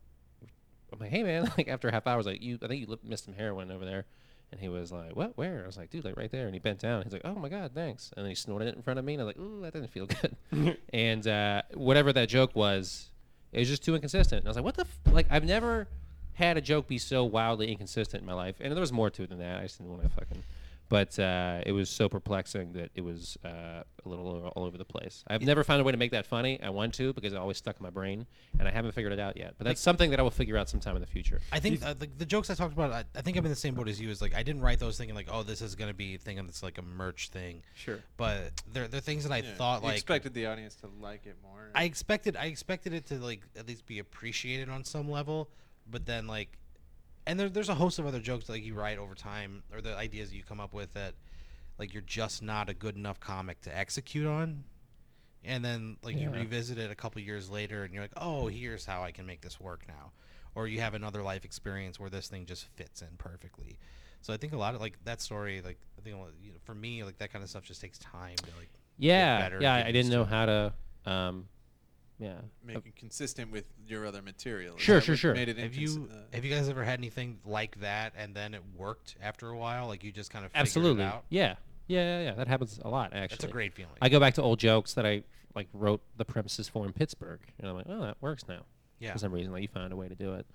I'm 0.93 0.99
like, 0.99 1.11
hey 1.11 1.23
man, 1.23 1.51
like 1.57 1.67
after 1.67 1.87
a 1.87 1.91
half 1.91 2.07
hour, 2.07 2.13
I 2.15 2.17
was 2.17 2.25
like, 2.25 2.41
you, 2.41 2.57
I 2.61 2.67
think 2.67 2.81
you 2.81 2.87
li- 2.87 2.99
missed 3.03 3.25
some 3.25 3.33
heroin 3.33 3.71
over 3.71 3.85
there. 3.85 4.05
And 4.51 4.59
he 4.59 4.67
was 4.67 4.91
like, 4.91 5.15
"What? 5.15 5.37
Where?" 5.37 5.61
I 5.63 5.67
was 5.67 5.77
like, 5.77 5.91
"Dude, 5.91 6.03
like 6.03 6.17
right 6.17 6.31
there." 6.31 6.45
And 6.45 6.55
he 6.55 6.59
bent 6.59 6.79
down. 6.79 7.03
He's 7.03 7.13
like, 7.13 7.21
"Oh 7.23 7.35
my 7.35 7.49
god, 7.49 7.71
thanks." 7.75 8.11
And 8.17 8.25
then 8.25 8.29
he 8.29 8.35
snorted 8.35 8.67
it 8.67 8.75
in 8.75 8.81
front 8.81 8.97
of 8.97 9.05
me, 9.05 9.13
and 9.13 9.21
I 9.21 9.25
was 9.25 9.35
like, 9.35 9.45
"Ooh, 9.45 9.61
that 9.61 9.73
didn't 9.73 9.91
feel 9.91 10.07
good." 10.07 10.75
and 10.93 11.27
uh, 11.27 11.61
whatever 11.75 12.11
that 12.13 12.29
joke 12.29 12.55
was, 12.55 13.11
it 13.51 13.59
was 13.59 13.67
just 13.67 13.83
too 13.83 13.93
inconsistent. 13.93 14.39
And 14.39 14.47
I 14.47 14.49
was 14.49 14.55
like, 14.55 14.65
"What 14.65 14.75
the? 14.75 14.81
F-? 14.81 15.13
Like, 15.13 15.27
I've 15.29 15.45
never 15.45 15.87
had 16.33 16.57
a 16.57 16.61
joke 16.61 16.87
be 16.87 16.97
so 16.97 17.23
wildly 17.23 17.71
inconsistent 17.71 18.21
in 18.21 18.27
my 18.27 18.33
life." 18.33 18.55
And 18.59 18.73
there 18.73 18.81
was 18.81 18.91
more 18.91 19.11
to 19.11 19.21
it 19.21 19.29
than 19.29 19.37
that. 19.37 19.59
I 19.59 19.63
just 19.63 19.77
didn't 19.77 19.91
want 19.91 20.01
to 20.01 20.09
fucking. 20.09 20.43
But 20.89 21.19
uh, 21.19 21.61
it 21.65 21.71
was 21.71 21.87
so 21.87 22.09
perplexing 22.09 22.73
that 22.73 22.89
it 22.95 23.01
was 23.01 23.37
uh, 23.45 23.83
a 24.03 24.09
little 24.09 24.27
all, 24.27 24.47
all 24.55 24.65
over 24.65 24.75
the 24.77 24.85
place. 24.85 25.23
I've 25.27 25.43
never 25.43 25.63
found 25.63 25.81
a 25.81 25.83
way 25.83 25.91
to 25.91 25.99
make 25.99 26.11
that 26.11 26.25
funny. 26.25 26.59
I 26.61 26.71
want 26.71 26.95
to 26.95 27.13
because 27.13 27.31
it 27.31 27.37
always 27.37 27.57
stuck 27.57 27.77
in 27.79 27.83
my 27.83 27.91
brain, 27.91 28.25
and 28.57 28.67
I 28.67 28.71
haven't 28.71 28.93
figured 28.93 29.13
it 29.13 29.19
out 29.19 29.37
yet. 29.37 29.53
But 29.59 29.65
that's 29.65 29.81
something 29.81 30.09
that 30.09 30.19
I 30.19 30.23
will 30.23 30.31
figure 30.31 30.57
out 30.57 30.67
sometime 30.67 30.95
in 30.95 31.01
the 31.01 31.07
future. 31.07 31.41
I 31.51 31.59
think 31.59 31.85
uh, 31.85 31.93
the, 31.93 32.07
the 32.17 32.25
jokes 32.25 32.49
I 32.49 32.55
talked 32.55 32.73
about, 32.73 32.91
I, 32.91 33.03
I 33.15 33.21
think 33.21 33.37
I'm 33.37 33.45
in 33.45 33.51
the 33.51 33.55
same 33.55 33.75
boat 33.75 33.87
as 33.87 34.01
you. 34.01 34.09
Is 34.09 34.19
like 34.19 34.33
I 34.33 34.41
didn't 34.41 34.63
write 34.63 34.79
those 34.79 34.97
thinking 34.97 35.15
like, 35.15 35.27
oh, 35.31 35.43
this 35.43 35.61
is 35.61 35.75
gonna 35.75 35.93
be 35.93 36.15
a 36.15 36.17
thinking 36.17 36.45
it's 36.47 36.63
like 36.63 36.79
a 36.79 36.83
merch 36.83 37.29
thing. 37.29 37.61
Sure. 37.75 37.99
But 38.17 38.51
they're 38.73 38.87
they're 38.87 38.99
things 38.99 39.23
that 39.25 39.31
I 39.31 39.37
Yeah, 39.37 39.53
thought 39.53 39.81
you 39.81 39.89
like 39.89 39.97
expected 39.97 40.33
the 40.33 40.47
audience 40.47 40.73
to 40.77 40.89
like 40.99 41.27
it 41.27 41.35
more. 41.43 41.69
I 41.75 41.83
expected 41.83 42.35
I 42.35 42.45
expected 42.45 42.93
it 42.93 43.05
to 43.07 43.15
like 43.19 43.41
at 43.55 43.67
least 43.67 43.85
be 43.85 43.99
appreciated 43.99 44.69
on 44.69 44.83
some 44.83 45.07
level, 45.09 45.49
but 45.89 46.07
then 46.07 46.25
like, 46.25 46.57
and 47.29 47.39
there, 47.39 47.47
there's 47.47 47.69
a 47.69 47.75
host 47.75 47.99
of 47.99 48.07
other 48.07 48.19
jokes 48.19 48.47
that, 48.47 48.53
like 48.53 48.65
you 48.65 48.73
write 48.73 48.97
over 48.97 49.13
time 49.13 49.61
or 49.71 49.81
the 49.81 49.95
ideas 49.95 50.31
that 50.31 50.35
you 50.35 50.43
come 50.43 50.59
up 50.59 50.73
with 50.73 50.91
that 50.95 51.13
like 51.77 51.93
you're 51.93 52.01
just 52.01 52.41
not 52.41 52.69
a 52.69 52.73
good 52.73 52.95
enough 52.95 53.19
comic 53.19 53.61
to 53.61 53.77
execute 53.77 54.25
on, 54.25 54.63
and 55.45 55.63
then 55.63 55.97
like 56.03 56.17
you 56.17 56.29
revisit 56.29 56.77
it 56.77 56.91
a 56.91 56.95
couple 56.95 57.21
years 57.21 57.49
later 57.49 57.83
and 57.83 57.93
you're 57.93 58.03
like, 58.03 58.17
oh, 58.17 58.47
here's 58.47 58.85
how 58.85 59.03
I 59.03 59.11
can 59.11 59.25
make 59.25 59.41
this 59.41 59.59
work 59.59 59.83
now, 59.87 60.11
or 60.55 60.67
you 60.67 60.81
have 60.81 60.95
another 60.95 61.21
life 61.21 61.45
experience 61.45 61.99
where 61.99 62.09
this 62.09 62.27
thing 62.27 62.45
just 62.45 62.65
fits 62.75 63.01
in 63.01 63.09
perfectly. 63.17 63.77
So 64.21 64.33
I 64.33 64.37
think 64.37 64.51
a 64.53 64.57
lot 64.57 64.75
of 64.75 64.81
like 64.81 64.97
that 65.05 65.21
story, 65.21 65.61
like 65.63 65.77
I 65.97 66.01
think 66.01 66.17
you 66.41 66.51
know, 66.51 66.57
for 66.65 66.75
me, 66.75 67.03
like 67.03 67.19
that 67.19 67.31
kind 67.31 67.43
of 67.43 67.49
stuff 67.49 67.63
just 67.63 67.79
takes 67.79 67.99
time 67.99 68.35
to 68.37 68.49
like. 68.57 68.69
Yeah, 68.97 69.39
better, 69.39 69.59
yeah. 69.61 69.75
I 69.75 69.91
didn't 69.93 70.11
know 70.11 70.25
how 70.25 70.45
to. 70.45 70.73
Um, 71.05 71.47
yeah. 72.19 72.33
make 72.63 72.85
it 72.85 72.95
consistent 72.95 73.51
with 73.51 73.65
your 73.87 74.05
other 74.05 74.21
material. 74.21 74.75
Is 74.75 74.81
Sure, 74.81 74.95
that 74.95 75.03
sure, 75.05 75.13
what 75.13 75.19
sure. 75.19 75.33
Made 75.33 75.49
it 75.49 75.57
Have 75.57 75.71
incons- 75.71 75.95
you 75.95 76.09
uh, 76.11 76.15
have 76.35 76.45
you 76.45 76.53
guys 76.53 76.69
ever 76.69 76.83
had 76.83 76.99
anything 76.99 77.39
like 77.45 77.79
that 77.81 78.13
and 78.17 78.35
then 78.35 78.53
it 78.53 78.61
worked 78.77 79.15
after 79.21 79.49
a 79.49 79.57
while? 79.57 79.87
Like 79.87 80.03
you 80.03 80.11
just 80.11 80.29
kind 80.31 80.45
of 80.45 80.51
figured 80.51 80.61
Absolutely. 80.67 81.03
it 81.03 81.07
out. 81.07 81.23
Yeah. 81.29 81.55
Yeah, 81.87 82.19
yeah, 82.19 82.25
yeah. 82.25 82.33
That 82.35 82.47
happens 82.47 82.79
a 82.83 82.89
lot 82.89 83.13
actually. 83.13 83.27
That's 83.37 83.43
a 83.45 83.47
great 83.47 83.73
feeling. 83.73 83.93
I 84.01 84.09
go 84.09 84.19
back 84.19 84.35
to 84.35 84.43
old 84.43 84.59
jokes 84.59 84.93
that 84.93 85.05
I 85.07 85.23
like 85.55 85.67
wrote 85.73 86.01
the 86.17 86.25
premises 86.25 86.67
for 86.69 86.85
in 86.85 86.93
Pittsburgh, 86.93 87.39
and 87.59 87.67
I'm 87.67 87.75
like, 87.75 87.87
oh, 87.89 88.01
that 88.01 88.17
works 88.21 88.47
now. 88.47 88.61
yeah. 88.99 89.11
For 89.13 89.17
some 89.17 89.31
reason, 89.31 89.51
like 89.51 89.63
you 89.63 89.67
found 89.67 89.91
a 89.91 89.95
way 89.95 90.07
to 90.07 90.13
do 90.15 90.33
it. 90.35 90.45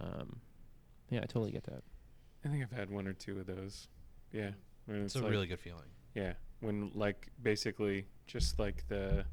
Um, 0.00 0.40
yeah, 1.10 1.18
I 1.22 1.26
totally 1.26 1.50
get 1.50 1.64
that. 1.64 1.82
I 2.44 2.48
think 2.48 2.62
I've 2.62 2.70
had 2.76 2.90
one 2.90 3.06
or 3.08 3.12
two 3.12 3.38
of 3.40 3.46
those. 3.46 3.88
Yeah. 4.32 4.50
When 4.86 4.98
It's 5.02 5.14
it's 5.14 5.20
a 5.20 5.24
like, 5.24 5.32
really 5.32 5.46
good 5.46 5.60
feeling. 5.60 5.88
Yeah, 6.14 6.34
when 6.60 6.90
like 6.94 7.28
basically 7.42 8.06
just 8.26 8.58
like 8.58 8.86
the 8.88 9.24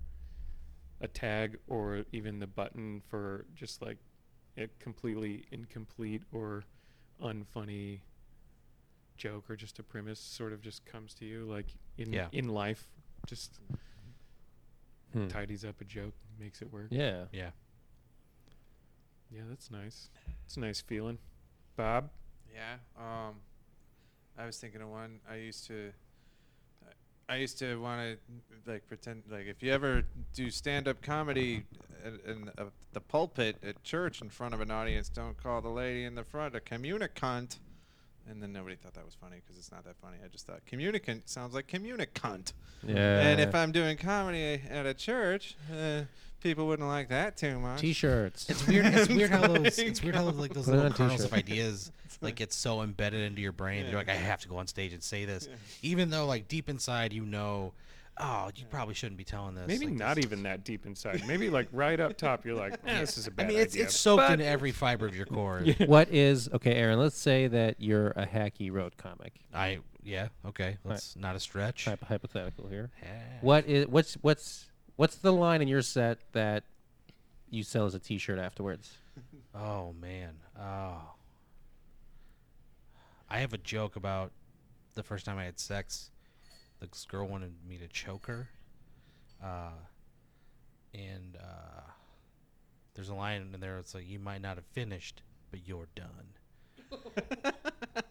a 1.02 1.08
tag 1.08 1.58
or 1.68 2.04
even 2.12 2.39
the 2.39 2.47
button 2.47 3.02
for 3.10 3.45
just 3.56 3.82
like 3.82 3.97
a 4.58 4.68
completely 4.80 5.45
incomplete 5.52 6.24
or 6.34 6.64
unfunny 7.24 8.00
joke 9.18 9.50
or 9.50 9.56
just 9.56 9.80
a 9.80 9.84
premise 9.84 10.20
sort 10.20 10.54
of 10.54 10.62
just 10.62 10.86
comes 10.86 11.14
to 11.14 11.26
you 11.26 11.45
like 11.45 11.68
in 11.97 12.12
Yeah. 12.14 12.28
in 12.32 12.47
life 12.50 12.88
just 13.28 13.60
Hmm. 15.14 15.28
tidies 15.28 15.66
up 15.66 15.82
a 15.82 15.86
joke 15.86 16.14
makes 16.39 16.62
it 16.62 16.72
work 16.72 16.88
Yeah. 16.91 17.26
Yeah. 17.32 17.52
yeah 19.32 19.41
that's 19.50 19.72
nice 19.72 20.10
it's 20.45 20.56
a 20.58 20.60
nice 20.60 20.82
feeling 20.82 21.18
bob 21.76 22.10
Yeah. 22.54 22.76
Um, 22.97 23.36
I 24.38 24.45
was 24.45 24.58
thinking 24.58 24.82
of 24.82 24.89
one. 24.89 25.20
I 25.30 25.36
used 25.36 25.68
to. 25.68 25.91
I 27.30 27.36
used 27.36 27.60
to 27.60 27.80
want 27.80 28.02
to 28.02 28.72
like 28.72 28.88
pretend 28.88 29.22
like 29.30 29.46
if 29.46 29.62
you 29.62 29.72
ever 29.72 30.04
do 30.34 30.50
stand-up 30.50 31.02
comedy 31.04 31.64
in, 32.04 32.20
in 32.32 32.50
uh, 32.58 32.66
the 32.94 33.00
pulpit 33.00 33.56
at 33.64 33.84
church 33.84 34.22
in 34.22 34.30
front 34.30 34.56
of 34.56 34.62
an 34.62 34.72
audience, 34.72 35.10
don't 35.10 35.38
call 35.38 35.62
the 35.62 35.70
lady 35.70 36.06
in 36.06 36.16
the 36.16 36.24
front 36.24 36.56
a 36.56 36.60
communicant. 36.60 37.60
And 38.30 38.42
then 38.44 38.54
nobody 38.54 38.76
thought 38.76 38.94
that 38.94 39.06
was 39.06 39.16
funny 39.16 39.38
because 39.44 39.58
it's 39.58 39.72
not 39.72 39.84
that 39.86 39.98
funny. 39.98 40.18
I 40.24 40.28
just 40.28 40.46
thought 40.46 40.66
communicant 40.66 41.28
sounds 41.30 41.54
like 41.54 41.68
communicant. 41.68 42.54
Yeah. 42.86 43.22
And 43.22 43.42
if 43.42 43.56
I'm 43.56 43.72
doing 43.72 43.98
comedy 43.98 44.62
at 44.70 44.86
a 44.86 44.94
church, 44.94 45.56
uh, 45.76 46.02
people 46.42 46.68
wouldn't 46.68 46.88
like 46.88 47.10
that 47.10 47.38
too 47.38 47.60
much. 47.60 47.82
T-shirts. 47.82 48.50
It's 48.50 48.66
weird. 48.68 48.86
It's 48.86 49.10
weird 49.10 49.32
how 49.32 49.48
those. 49.48 49.80
It's 49.80 50.04
weird 50.04 50.16
how 50.16 50.30
go. 50.30 50.38
like 50.38 50.54
those 50.54 50.66
Put 50.66 50.74
it 50.74 50.78
little 50.78 50.92
on 50.92 50.98
kernels 50.98 51.24
of 51.24 51.34
ideas 51.34 51.92
like 52.22 52.36
get 52.36 52.54
so 52.54 52.82
embedded 52.82 53.22
into 53.22 53.42
your 53.42 53.52
brain. 53.52 53.84
Yeah. 53.86 53.92
You're 53.92 54.00
like, 54.00 54.10
I 54.10 54.16
have 54.16 54.42
to 54.42 54.48
go 54.48 54.58
on 54.58 54.68
stage 54.68 54.94
and 54.94 55.02
say 55.04 55.26
this, 55.26 55.48
Yeah. 55.50 55.56
even 55.82 56.10
though 56.10 56.26
like 56.26 56.48
deep 56.48 56.70
inside 56.70 57.14
you 57.14 57.26
know, 57.26 57.74
oh, 58.20 58.49
you 58.55 58.65
probably 58.70 58.93
shouldn't 58.93 59.17
be 59.17 59.24
telling 59.24 59.55
this. 59.55 59.67
maybe 59.67 59.86
like, 59.88 59.95
not 59.95 60.15
this- 60.15 60.26
even 60.26 60.43
that 60.43 60.63
deep 60.63 60.86
inside 60.86 61.26
maybe 61.28 61.49
like 61.49 61.67
right 61.72 61.99
up 61.99 62.17
top 62.17 62.45
you're 62.45 62.55
like 62.55 62.74
eh, 62.86 62.99
this 62.99 63.17
is 63.17 63.28
a 63.28 63.32
I 63.32 63.34
bad 63.34 63.45
I 63.45 63.49
mean, 63.49 63.59
it's 63.59 63.74
idea 63.74 63.86
it's 63.86 63.95
soaked 63.99 64.24
but- 64.28 64.32
into 64.34 64.45
every 64.45 64.72
fiber 64.72 65.05
of 65.05 65.15
your 65.15 65.26
core. 65.26 65.61
Yeah. 65.63 65.74
what 65.86 66.09
is 66.09 66.49
okay, 66.53 66.74
Aaron? 66.76 66.99
Let's 66.99 67.17
say 67.17 67.47
that 67.47 67.76
you're 67.80 68.09
a 68.11 68.26
hacky 68.26 68.72
road 68.72 68.97
comic. 68.97 69.34
I 69.53 69.80
yeah 70.03 70.30
okay. 70.47 70.78
That's 70.86 71.15
not 71.15 71.36
a 71.36 71.39
stretch. 71.39 71.86
Hyp- 71.86 72.03
hypothetical 72.03 72.67
here. 72.67 72.89
Yeah. 73.01 73.07
What 73.41 73.65
is 73.67 73.88
what's 73.88 74.15
what's 74.22 74.67
what's 74.95 75.15
the 75.15 75.32
line 75.34 75.61
in 75.61 75.67
your 75.67 75.82
set 75.82 76.20
that 76.34 76.63
you 77.49 77.63
sell 77.63 77.86
as 77.86 77.95
a 77.95 77.99
T-shirt 77.99 78.39
afterwards? 78.39 78.91
Oh 79.55 79.93
man. 79.99 80.36
Oh. 80.59 81.01
I 83.30 83.39
have 83.39 83.53
a 83.53 83.57
joke 83.57 83.95
about 83.95 84.32
the 84.95 85.03
first 85.03 85.26
time 85.26 85.38
I 85.38 85.45
had 85.45 85.59
sex 85.59 86.11
this 86.88 87.06
girl 87.06 87.28
wanted 87.28 87.54
me 87.68 87.78
to 87.78 87.88
choke 87.88 88.28
her, 88.28 88.50
uh, 89.44 89.72
and 90.94 91.38
uh, 91.42 91.82
there's 92.96 93.10
a 93.10 93.14
line 93.14 93.50
in 93.54 93.60
there. 93.60 93.78
It's 93.78 93.94
like 93.94 94.08
you 94.08 94.20
might 94.20 94.42
not 94.42 94.56
have 94.56 94.66
finished, 94.74 95.22
but 95.52 95.68
you're 95.68 95.88
done. 95.96 96.92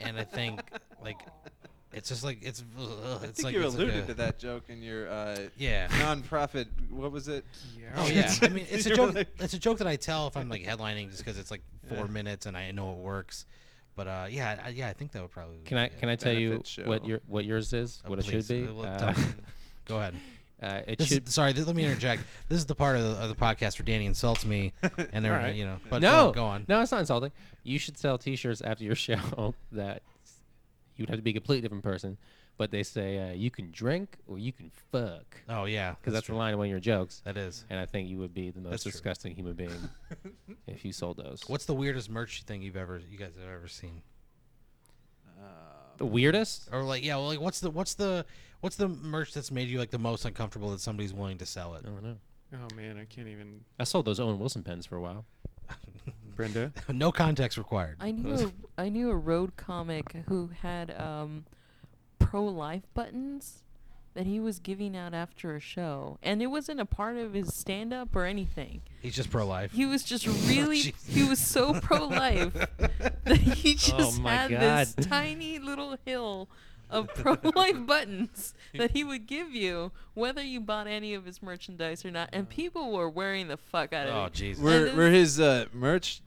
and 0.01 0.16
I 0.19 0.25
think 0.25 0.61
like 1.03 1.19
it's 1.93 2.09
just 2.11 2.23
like 2.23 2.39
it's. 2.43 2.62
ugh, 2.79 2.89
I 3.23 3.27
think 3.27 3.43
like 3.45 3.55
you 3.55 3.62
it's 3.64 3.75
like 3.75 3.83
alluded 3.87 4.05
a- 4.05 4.07
to 4.09 4.14
that 4.14 4.39
joke 4.39 4.64
in 4.69 4.83
your 4.83 5.09
uh, 5.11 5.37
Yeah. 5.57 5.89
non-profit. 5.99 6.69
What 6.91 7.11
was 7.11 7.29
it? 7.29 7.45
Yeah. 7.79 7.87
Oh 7.97 8.07
yeah, 8.07 8.33
I 8.43 8.49
mean 8.49 8.66
it's 8.71 8.87
a 8.87 8.95
joke. 8.95 9.14
like- 9.14 9.29
It's 9.41 9.55
a 9.55 9.59
joke 9.59 9.79
that 9.79 9.87
I 9.87 9.97
tell 9.97 10.27
if 10.29 10.37
I'm 10.37 10.49
like 10.49 10.62
headlining, 10.64 11.11
just 11.11 11.25
because 11.25 11.39
it's 11.39 11.51
like 11.51 11.62
four 11.89 11.99
Yeah. 11.99 12.05
minutes 12.05 12.47
and 12.47 12.57
I 12.57 12.71
know 12.71 12.93
it 12.93 12.99
works. 12.99 13.47
But 13.99 14.07
uh, 14.07 14.26
yeah, 14.30 14.61
I, 14.64 14.68
yeah, 14.68 14.88
I 14.88 14.92
think 14.92 15.11
that 15.12 15.22
would 15.22 15.32
probably. 15.32 15.59
Can 15.64 15.76
I 15.76 15.88
can 15.88 16.09
I 16.09 16.14
tell 16.14 16.32
you 16.32 16.51
benefit 16.51 16.86
what 16.86 17.05
your 17.05 17.20
what 17.26 17.44
yours 17.44 17.72
is? 17.72 18.01
Oh, 18.07 18.11
what 18.11 18.20
it 18.20 18.24
should 18.26 18.46
be? 18.46 18.64
uh, 18.68 18.82
Uh. 18.82 19.14
Go 19.86 19.96
ahead. 19.99 20.14
uh, 20.62 20.80
it 20.86 20.99
This 20.99 21.09
should. 21.09 21.26
is, 21.26 21.34
sorry, 21.34 21.53
th- 21.53 21.66
let 21.66 21.74
me 21.74 21.84
interject. 21.84 22.22
This 22.49 22.59
is 22.59 22.66
the 22.66 22.76
part 22.76 22.96
of 22.96 23.03
the, 23.03 23.11
of 23.24 23.28
the 23.28 23.34
podcast 23.34 23.76
where 23.78 23.84
Danny 23.86 24.07
insults 24.07 24.44
me, 24.44 24.72
and 25.12 25.24
they're 25.24 25.34
Alright. 25.34 25.57
you 25.57 25.64
know. 25.64 25.78
But 25.90 26.01
no, 26.01 26.30
go 26.32 26.44
on. 26.44 26.64
no, 26.68 26.80
it's 26.80 26.92
not 26.92 27.01
insulting. 27.01 27.32
You 27.64 27.78
should 27.80 27.99
sell 27.99 28.18
T-shirts 28.18 28.61
after 28.61 28.84
your 28.84 28.94
show 29.09 29.55
that 29.72 30.03
you'd 30.96 31.09
have 31.09 31.18
to 31.18 31.22
be 31.22 31.30
a 31.30 31.34
completely 31.34 31.62
different 31.62 31.82
person, 31.82 32.18
but 32.59 32.70
they 32.70 32.82
say 32.82 33.30
uh, 33.30 33.32
you 33.32 33.50
can 33.50 33.70
drink 33.70 34.16
or 34.26 34.38
you 34.38 34.52
can 34.52 34.70
fuck 34.92 35.36
Oh 35.48 35.64
yeah, 35.64 35.94
because 35.98 36.12
that's, 36.12 36.26
true. 36.26 36.34
the 36.34 36.38
line 36.38 36.52
of 36.52 36.59
one 36.59 36.66
of 36.66 36.70
your 36.70 36.80
jokes. 36.80 37.22
That 37.24 37.36
is. 37.38 37.64
And 37.70 37.80
I 37.80 37.86
think 37.86 38.09
you 38.11 38.18
would 38.18 38.34
be 38.34 38.50
the 38.50 38.61
most 38.61 38.70
That's 38.70 38.82
true. 38.82 38.92
disgusting 38.92 39.34
human 39.34 39.54
being 39.54 39.88
if 40.66 40.84
you 40.84 40.92
sold 40.92 41.16
those. 41.16 41.42
What's 41.46 41.64
the 41.64 41.74
weirdest 41.74 42.11
merch 42.11 42.42
thing 42.42 42.61
you've 42.61 42.76
ever, 42.76 43.00
you 43.11 43.16
guys 43.16 43.32
have 43.40 43.48
ever 43.50 43.68
seen? 43.68 44.02
the 45.98 46.06
weirdest? 46.06 46.68
Or 46.72 46.82
like, 46.82 47.04
yeah, 47.04 47.16
well, 47.16 47.26
like, 47.26 47.40
what's 47.40 47.59
the, 47.61 47.70
what's 47.70 47.94
the, 47.94 48.24
what's 48.61 48.76
the 48.76 48.88
merch 48.88 49.34
that's 49.34 49.50
made 49.50 49.68
you 49.68 49.78
like 49.78 49.90
the 49.90 49.98
most 49.98 50.24
uncomfortable 50.24 50.70
that 50.70 50.80
somebody's 50.80 51.12
willing 51.12 51.38
to 51.38 51.46
sell 51.46 51.74
it? 51.74 51.82
I 51.84 51.88
don't 51.88 52.02
know. 52.04 52.16
Oh 52.54 52.74
man, 52.76 52.98
I 52.98 53.04
can't 53.04 53.28
even. 53.28 53.61
I 53.78 53.84
sold 53.84 54.04
those 54.06 54.20
Owen 54.20 54.38
Wilson 54.38 54.62
pens 54.62 54.86
for 54.86 54.96
a 54.96 55.00
while. 55.00 55.24
Brenda. 56.36 56.72
no 56.88 57.11
context 57.12 57.59
required. 57.59 57.96
I 58.00 58.12
knew 58.12 58.52
a, 58.78 58.80
I 58.80 58.88
knew 58.88 59.11
a 59.11 59.16
road 59.16 59.56
comic 59.56 60.14
who 60.28 60.50
had 60.62 60.98
um, 60.98 61.44
pro 62.31 62.45
life 62.45 62.83
buttons 62.95 63.62
that 64.14 64.26
he 64.26 64.41
was 64.41 64.59
giving 64.59 64.97
out 64.97 65.14
after 65.14 65.55
a 65.55 65.61
show, 65.61 66.18
and 66.22 66.43
it 66.43 66.49
wasn't 66.49 66.81
a 66.81 66.85
part 66.85 67.16
of 67.16 67.33
his 67.35 67.55
stand 67.55 67.93
up 67.93 68.14
or 68.16 68.24
anything. 68.24 68.83
He's 69.01 69.14
just 69.14 69.31
pro 69.31 69.47
life. 69.47 69.72
He 69.72 69.87
was 69.87 70.03
just 70.03 70.26
really 70.49 70.79
jeez. 70.83 71.09
he 71.09 71.22
was 71.24 71.39
so 71.39 71.74
pro 71.81 72.05
life 72.07 72.53
that 73.24 73.37
he 73.39 73.74
just 73.74 74.20
my 74.20 74.35
had 74.35 74.51
God. 74.51 74.61
this 74.89 74.95
tiny 75.07 75.59
little 75.59 75.97
hill 76.05 76.49
of 76.91 77.09
pro 77.14 77.37
life 77.55 77.87
buttons 77.87 78.55
that 78.76 78.91
he 78.93 79.05
would 79.05 79.26
give 79.26 79.51
you 79.55 79.93
whether 80.14 80.43
you 80.43 80.59
bought 80.61 80.87
any 80.87 81.14
of 81.14 81.24
his 81.26 81.41
merchandise 81.43 82.05
or 82.05 82.11
not, 82.11 82.29
and 82.33 82.49
people 82.49 82.91
were 82.93 83.09
wearing 83.09 83.49
the 83.49 83.57
fuck 83.57 83.93
out 83.93 84.09
of 84.09 84.14
Oh 84.14 84.24
it. 84.24 84.33
Jesus. 84.33 84.62
Were 84.62 84.85
then- 84.87 84.97
were 84.97 85.11
his 85.11 85.39
uh, 85.39 85.66
merch 85.72 86.20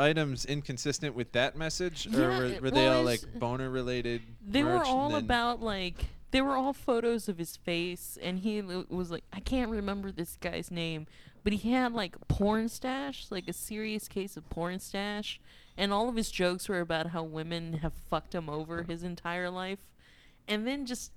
items 0.00 0.44
inconsistent 0.44 1.14
with 1.14 1.32
that 1.32 1.56
message, 1.56 2.06
or 2.06 2.20
Yeah, 2.20 2.38
were, 2.38 2.60
were 2.62 2.70
they 2.70 2.86
all 2.88 3.02
like 3.04 3.20
boner 3.38 3.70
related? 3.70 4.22
They 4.46 4.62
were 4.64 4.82
all 4.82 5.14
about 5.14 5.60
like 5.62 6.06
they 6.30 6.40
were 6.40 6.56
all 6.56 6.72
photos 6.72 7.28
of 7.28 7.38
his 7.38 7.56
face, 7.56 8.18
and 8.22 8.38
he 8.38 8.60
l- 8.60 8.86
was 8.88 9.10
like, 9.10 9.24
I 9.32 9.40
can't 9.40 9.70
remember 9.70 10.12
this 10.12 10.36
guy's 10.40 10.70
name, 10.70 11.06
but 11.44 11.52
he 11.52 11.72
had 11.72 11.92
like 11.92 12.16
porn 12.28 12.68
stash, 12.68 13.26
like 13.30 13.48
a 13.48 13.52
serious 13.52 14.08
case 14.08 14.36
of 14.36 14.48
porn 14.48 14.78
stash, 14.80 15.40
and 15.76 15.92
all 15.92 16.08
of 16.08 16.16
his 16.16 16.30
jokes 16.30 16.68
were 16.68 16.80
about 16.80 17.08
how 17.08 17.22
women 17.22 17.74
have 17.74 17.92
fucked 17.92 18.34
him 18.34 18.48
over 18.48 18.84
his 18.84 19.02
entire 19.02 19.50
life, 19.50 19.80
and 20.48 20.66
then 20.66 20.86
just 20.86 21.12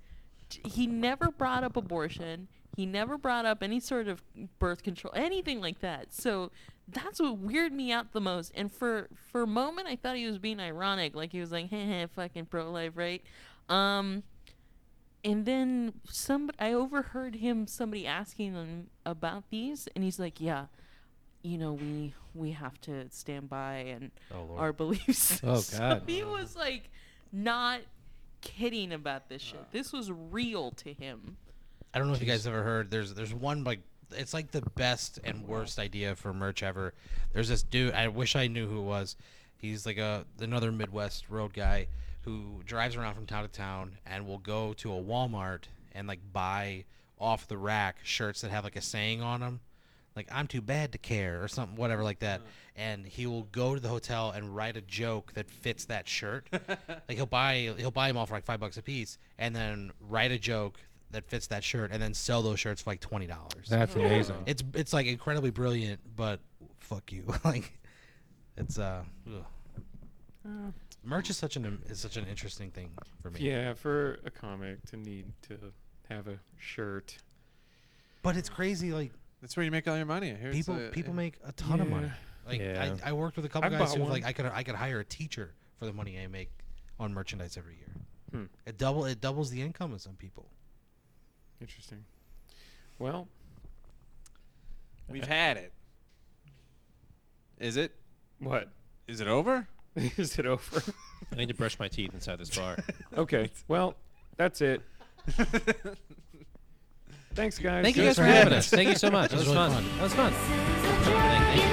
he 0.64 0.86
never 0.86 1.30
brought 1.30 1.64
up 1.64 1.76
abortion. 1.76 2.48
He 2.76 2.86
never 2.86 3.16
brought 3.16 3.46
up 3.46 3.62
any 3.62 3.78
sort 3.78 4.08
of 4.08 4.20
birth 4.58 4.82
control, 4.82 5.12
anything 5.14 5.60
like 5.60 5.78
that. 5.78 6.12
So 6.12 6.50
that's 6.88 7.20
what 7.20 7.42
weirded 7.46 7.72
me 7.72 7.92
out 7.92 8.12
the 8.12 8.20
most. 8.20 8.52
And 8.54 8.70
for 8.70 9.08
for 9.30 9.42
a 9.42 9.46
moment, 9.46 9.88
I 9.88 9.96
thought 9.96 10.16
he 10.16 10.26
was 10.26 10.38
being 10.38 10.60
ironic, 10.60 11.14
like 11.14 11.32
he 11.32 11.40
was 11.40 11.50
like, 11.52 11.68
"Hey, 11.70 11.86
hey 11.86 12.06
fucking 12.14 12.46
pro 12.46 12.70
life, 12.70 12.92
right?" 12.94 13.22
Um, 13.68 14.22
and 15.24 15.46
then 15.46 15.94
some 16.08 16.50
I 16.58 16.72
overheard 16.72 17.36
him 17.36 17.66
somebody 17.66 18.06
asking 18.06 18.52
him 18.54 18.90
about 19.06 19.44
these, 19.50 19.88
and 19.94 20.04
he's 20.04 20.18
like, 20.18 20.40
"Yeah, 20.40 20.66
you 21.42 21.56
know, 21.58 21.72
we 21.72 22.14
we 22.34 22.50
have 22.52 22.78
to 22.82 23.08
stand 23.10 23.48
by 23.48 23.76
and 23.76 24.10
Oh 24.32 24.54
our 24.56 24.72
beliefs." 24.72 25.40
Oh, 25.44 25.60
So 25.60 25.78
God. 25.78 26.02
he 26.06 26.22
was 26.22 26.54
like, 26.56 26.90
not 27.32 27.80
kidding 28.42 28.92
about 28.92 29.28
this 29.30 29.40
shit. 29.40 29.72
This 29.72 29.92
was 29.92 30.12
real 30.12 30.72
to 30.72 30.92
him. 30.92 31.38
I 31.94 31.98
don't 31.98 32.08
know 32.08 32.14
if 32.14 32.20
you 32.20 32.26
guys 32.26 32.46
ever 32.46 32.62
heard. 32.62 32.90
There's 32.90 33.14
there's 33.14 33.32
one 33.32 33.64
like 33.64 33.80
it's 34.16 34.34
like 34.34 34.50
the 34.50 34.62
best 34.74 35.18
and 35.24 35.46
worst 35.46 35.78
idea 35.78 36.14
for 36.16 36.32
merch 36.32 36.62
ever. 36.62 36.94
There's 37.32 37.48
this 37.48 37.62
dude. 37.62 37.94
I 37.94 38.08
wish 38.08 38.36
I 38.36 38.46
knew 38.46 38.66
who 38.66 38.78
it 38.78 38.84
was. 38.84 39.16
He's 39.56 39.86
like 39.86 39.98
a 39.98 40.24
another 40.40 40.72
Midwest 40.72 41.28
road 41.28 41.52
guy 41.54 41.88
who 42.22 42.62
drives 42.64 42.96
around 42.96 43.14
from 43.14 43.26
town 43.26 43.42
to 43.42 43.48
town 43.48 43.98
and 44.06 44.26
will 44.26 44.38
go 44.38 44.72
to 44.74 44.92
a 44.92 45.02
Walmart 45.02 45.64
and 45.92 46.08
like 46.08 46.20
buy 46.32 46.84
off 47.18 47.46
the 47.48 47.56
rack 47.56 47.96
shirts 48.02 48.40
that 48.40 48.50
have 48.50 48.64
like 48.64 48.76
a 48.76 48.80
saying 48.80 49.22
on 49.22 49.40
them, 49.40 49.60
like 50.16 50.28
"I'm 50.32 50.46
too 50.46 50.60
bad 50.60 50.92
to 50.92 50.98
care" 50.98 51.42
or 51.42 51.48
something, 51.48 51.76
whatever 51.76 52.02
like 52.02 52.20
that. 52.20 52.40
Uh-huh. 52.40 52.50
And 52.76 53.06
he 53.06 53.26
will 53.26 53.44
go 53.44 53.74
to 53.74 53.80
the 53.80 53.88
hotel 53.88 54.32
and 54.32 54.54
write 54.54 54.76
a 54.76 54.80
joke 54.80 55.32
that 55.34 55.48
fits 55.48 55.84
that 55.86 56.08
shirt. 56.08 56.48
like 56.52 57.16
he'll 57.16 57.26
buy 57.26 57.72
he'll 57.76 57.90
buy 57.90 58.08
them 58.08 58.16
all 58.16 58.26
for 58.26 58.34
like 58.34 58.44
five 58.44 58.60
bucks 58.60 58.76
a 58.76 58.82
piece, 58.82 59.18
and 59.38 59.54
then 59.54 59.92
write 60.00 60.32
a 60.32 60.38
joke 60.38 60.80
that 61.14 61.24
fits 61.24 61.46
that 61.48 61.64
shirt, 61.64 61.90
and 61.92 62.02
then 62.02 62.12
sell 62.14 62.42
those 62.42 62.60
shirts 62.60 62.82
for 62.82 62.90
like 62.90 63.00
twenty 63.00 63.26
dollars. 63.26 63.68
That's 63.68 63.94
amazing. 63.94 64.36
It's 64.46 64.62
it's 64.74 64.92
like 64.92 65.06
incredibly 65.06 65.50
brilliant, 65.50 66.00
but 66.16 66.40
fuck 66.80 67.10
you. 67.12 67.24
like 67.44 67.72
it's 68.56 68.78
uh, 68.78 69.02
ugh. 70.46 70.72
merch 71.02 71.30
is 71.30 71.36
such 71.36 71.56
an 71.56 71.80
is 71.86 71.98
such 71.98 72.16
an 72.16 72.26
interesting 72.26 72.70
thing 72.70 72.90
for 73.20 73.30
me. 73.30 73.40
Yeah, 73.40 73.74
for 73.74 74.18
a 74.24 74.30
comic 74.30 74.84
to 74.90 74.96
need 74.96 75.26
to 75.48 75.58
have 76.08 76.28
a 76.28 76.38
shirt. 76.58 77.16
But 78.22 78.36
it's 78.36 78.48
crazy. 78.48 78.92
Like 78.92 79.12
That's 79.40 79.56
where 79.56 79.64
you 79.64 79.70
make 79.70 79.88
all 79.88 79.96
your 79.96 80.06
money. 80.06 80.32
I 80.32 80.36
hear 80.36 80.48
it's, 80.48 80.56
people 80.56 80.74
uh, 80.74 80.90
people 80.90 81.14
make 81.14 81.38
a 81.44 81.52
ton 81.52 81.80
of 81.80 81.88
money. 81.88 82.10
Like 82.46 82.60
Yeah. 82.60 82.96
I, 83.04 83.10
I 83.10 83.12
worked 83.12 83.36
with 83.36 83.44
a 83.44 83.48
couple 83.48 83.72
I've 83.72 83.78
guys 83.78 83.94
who 83.94 84.02
one. 84.02 84.10
like 84.10 84.24
I 84.24 84.32
could 84.32 84.46
I 84.46 84.62
could 84.62 84.74
hire 84.74 85.00
a 85.00 85.04
teacher 85.04 85.54
for 85.78 85.86
the 85.86 85.92
money 85.92 86.18
I 86.18 86.26
make 86.26 86.50
on 86.98 87.12
merchandise 87.12 87.56
every 87.56 87.76
year. 87.76 87.92
Hmm. 88.30 88.44
It 88.66 88.78
double 88.78 89.04
it 89.04 89.20
doubles 89.20 89.50
the 89.50 89.62
income 89.62 89.92
of 89.92 90.00
some 90.00 90.14
people. 90.14 90.46
Interesting. 91.64 92.04
Well, 92.98 93.26
We've 95.08 95.24
had 95.26 95.56
it. 95.56 95.72
Is 97.58 97.78
it? 97.78 97.92
what? 98.38 98.68
Is 99.08 99.22
it 99.22 99.28
over? 99.28 99.66
Is 99.96 100.38
it 100.38 100.44
over? 100.44 100.82
I 101.32 101.36
need 101.36 101.48
to 101.48 101.54
brush 101.54 101.78
my 101.78 101.88
teeth 101.88 102.12
inside 102.12 102.36
this 102.38 102.54
bar. 102.54 102.76
okay. 103.16 103.50
Well, 103.66 103.94
that's 104.36 104.60
it. 104.60 104.82
Thanks, 107.34 107.58
guys. 107.58 107.82
Thank 107.82 107.96
you 107.96 108.04
guys 108.04 108.16
for 108.16 108.24
having 108.24 108.52
us. 108.52 108.68
Thank 108.68 108.90
you 108.90 108.96
so 108.96 109.10
much. 109.10 109.30
That 109.30 109.36
It 109.36 109.38
was 109.40 109.48
was 109.48 109.56
really 109.56 109.70
fun. 109.70 109.84
fun. 109.84 109.96
That 109.96 110.02
was 110.02 110.14
fun. 110.14 110.32
It's 110.98 111.08
a 111.08 111.63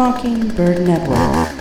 Mockingbird 0.00 0.80
Network. 0.80 1.59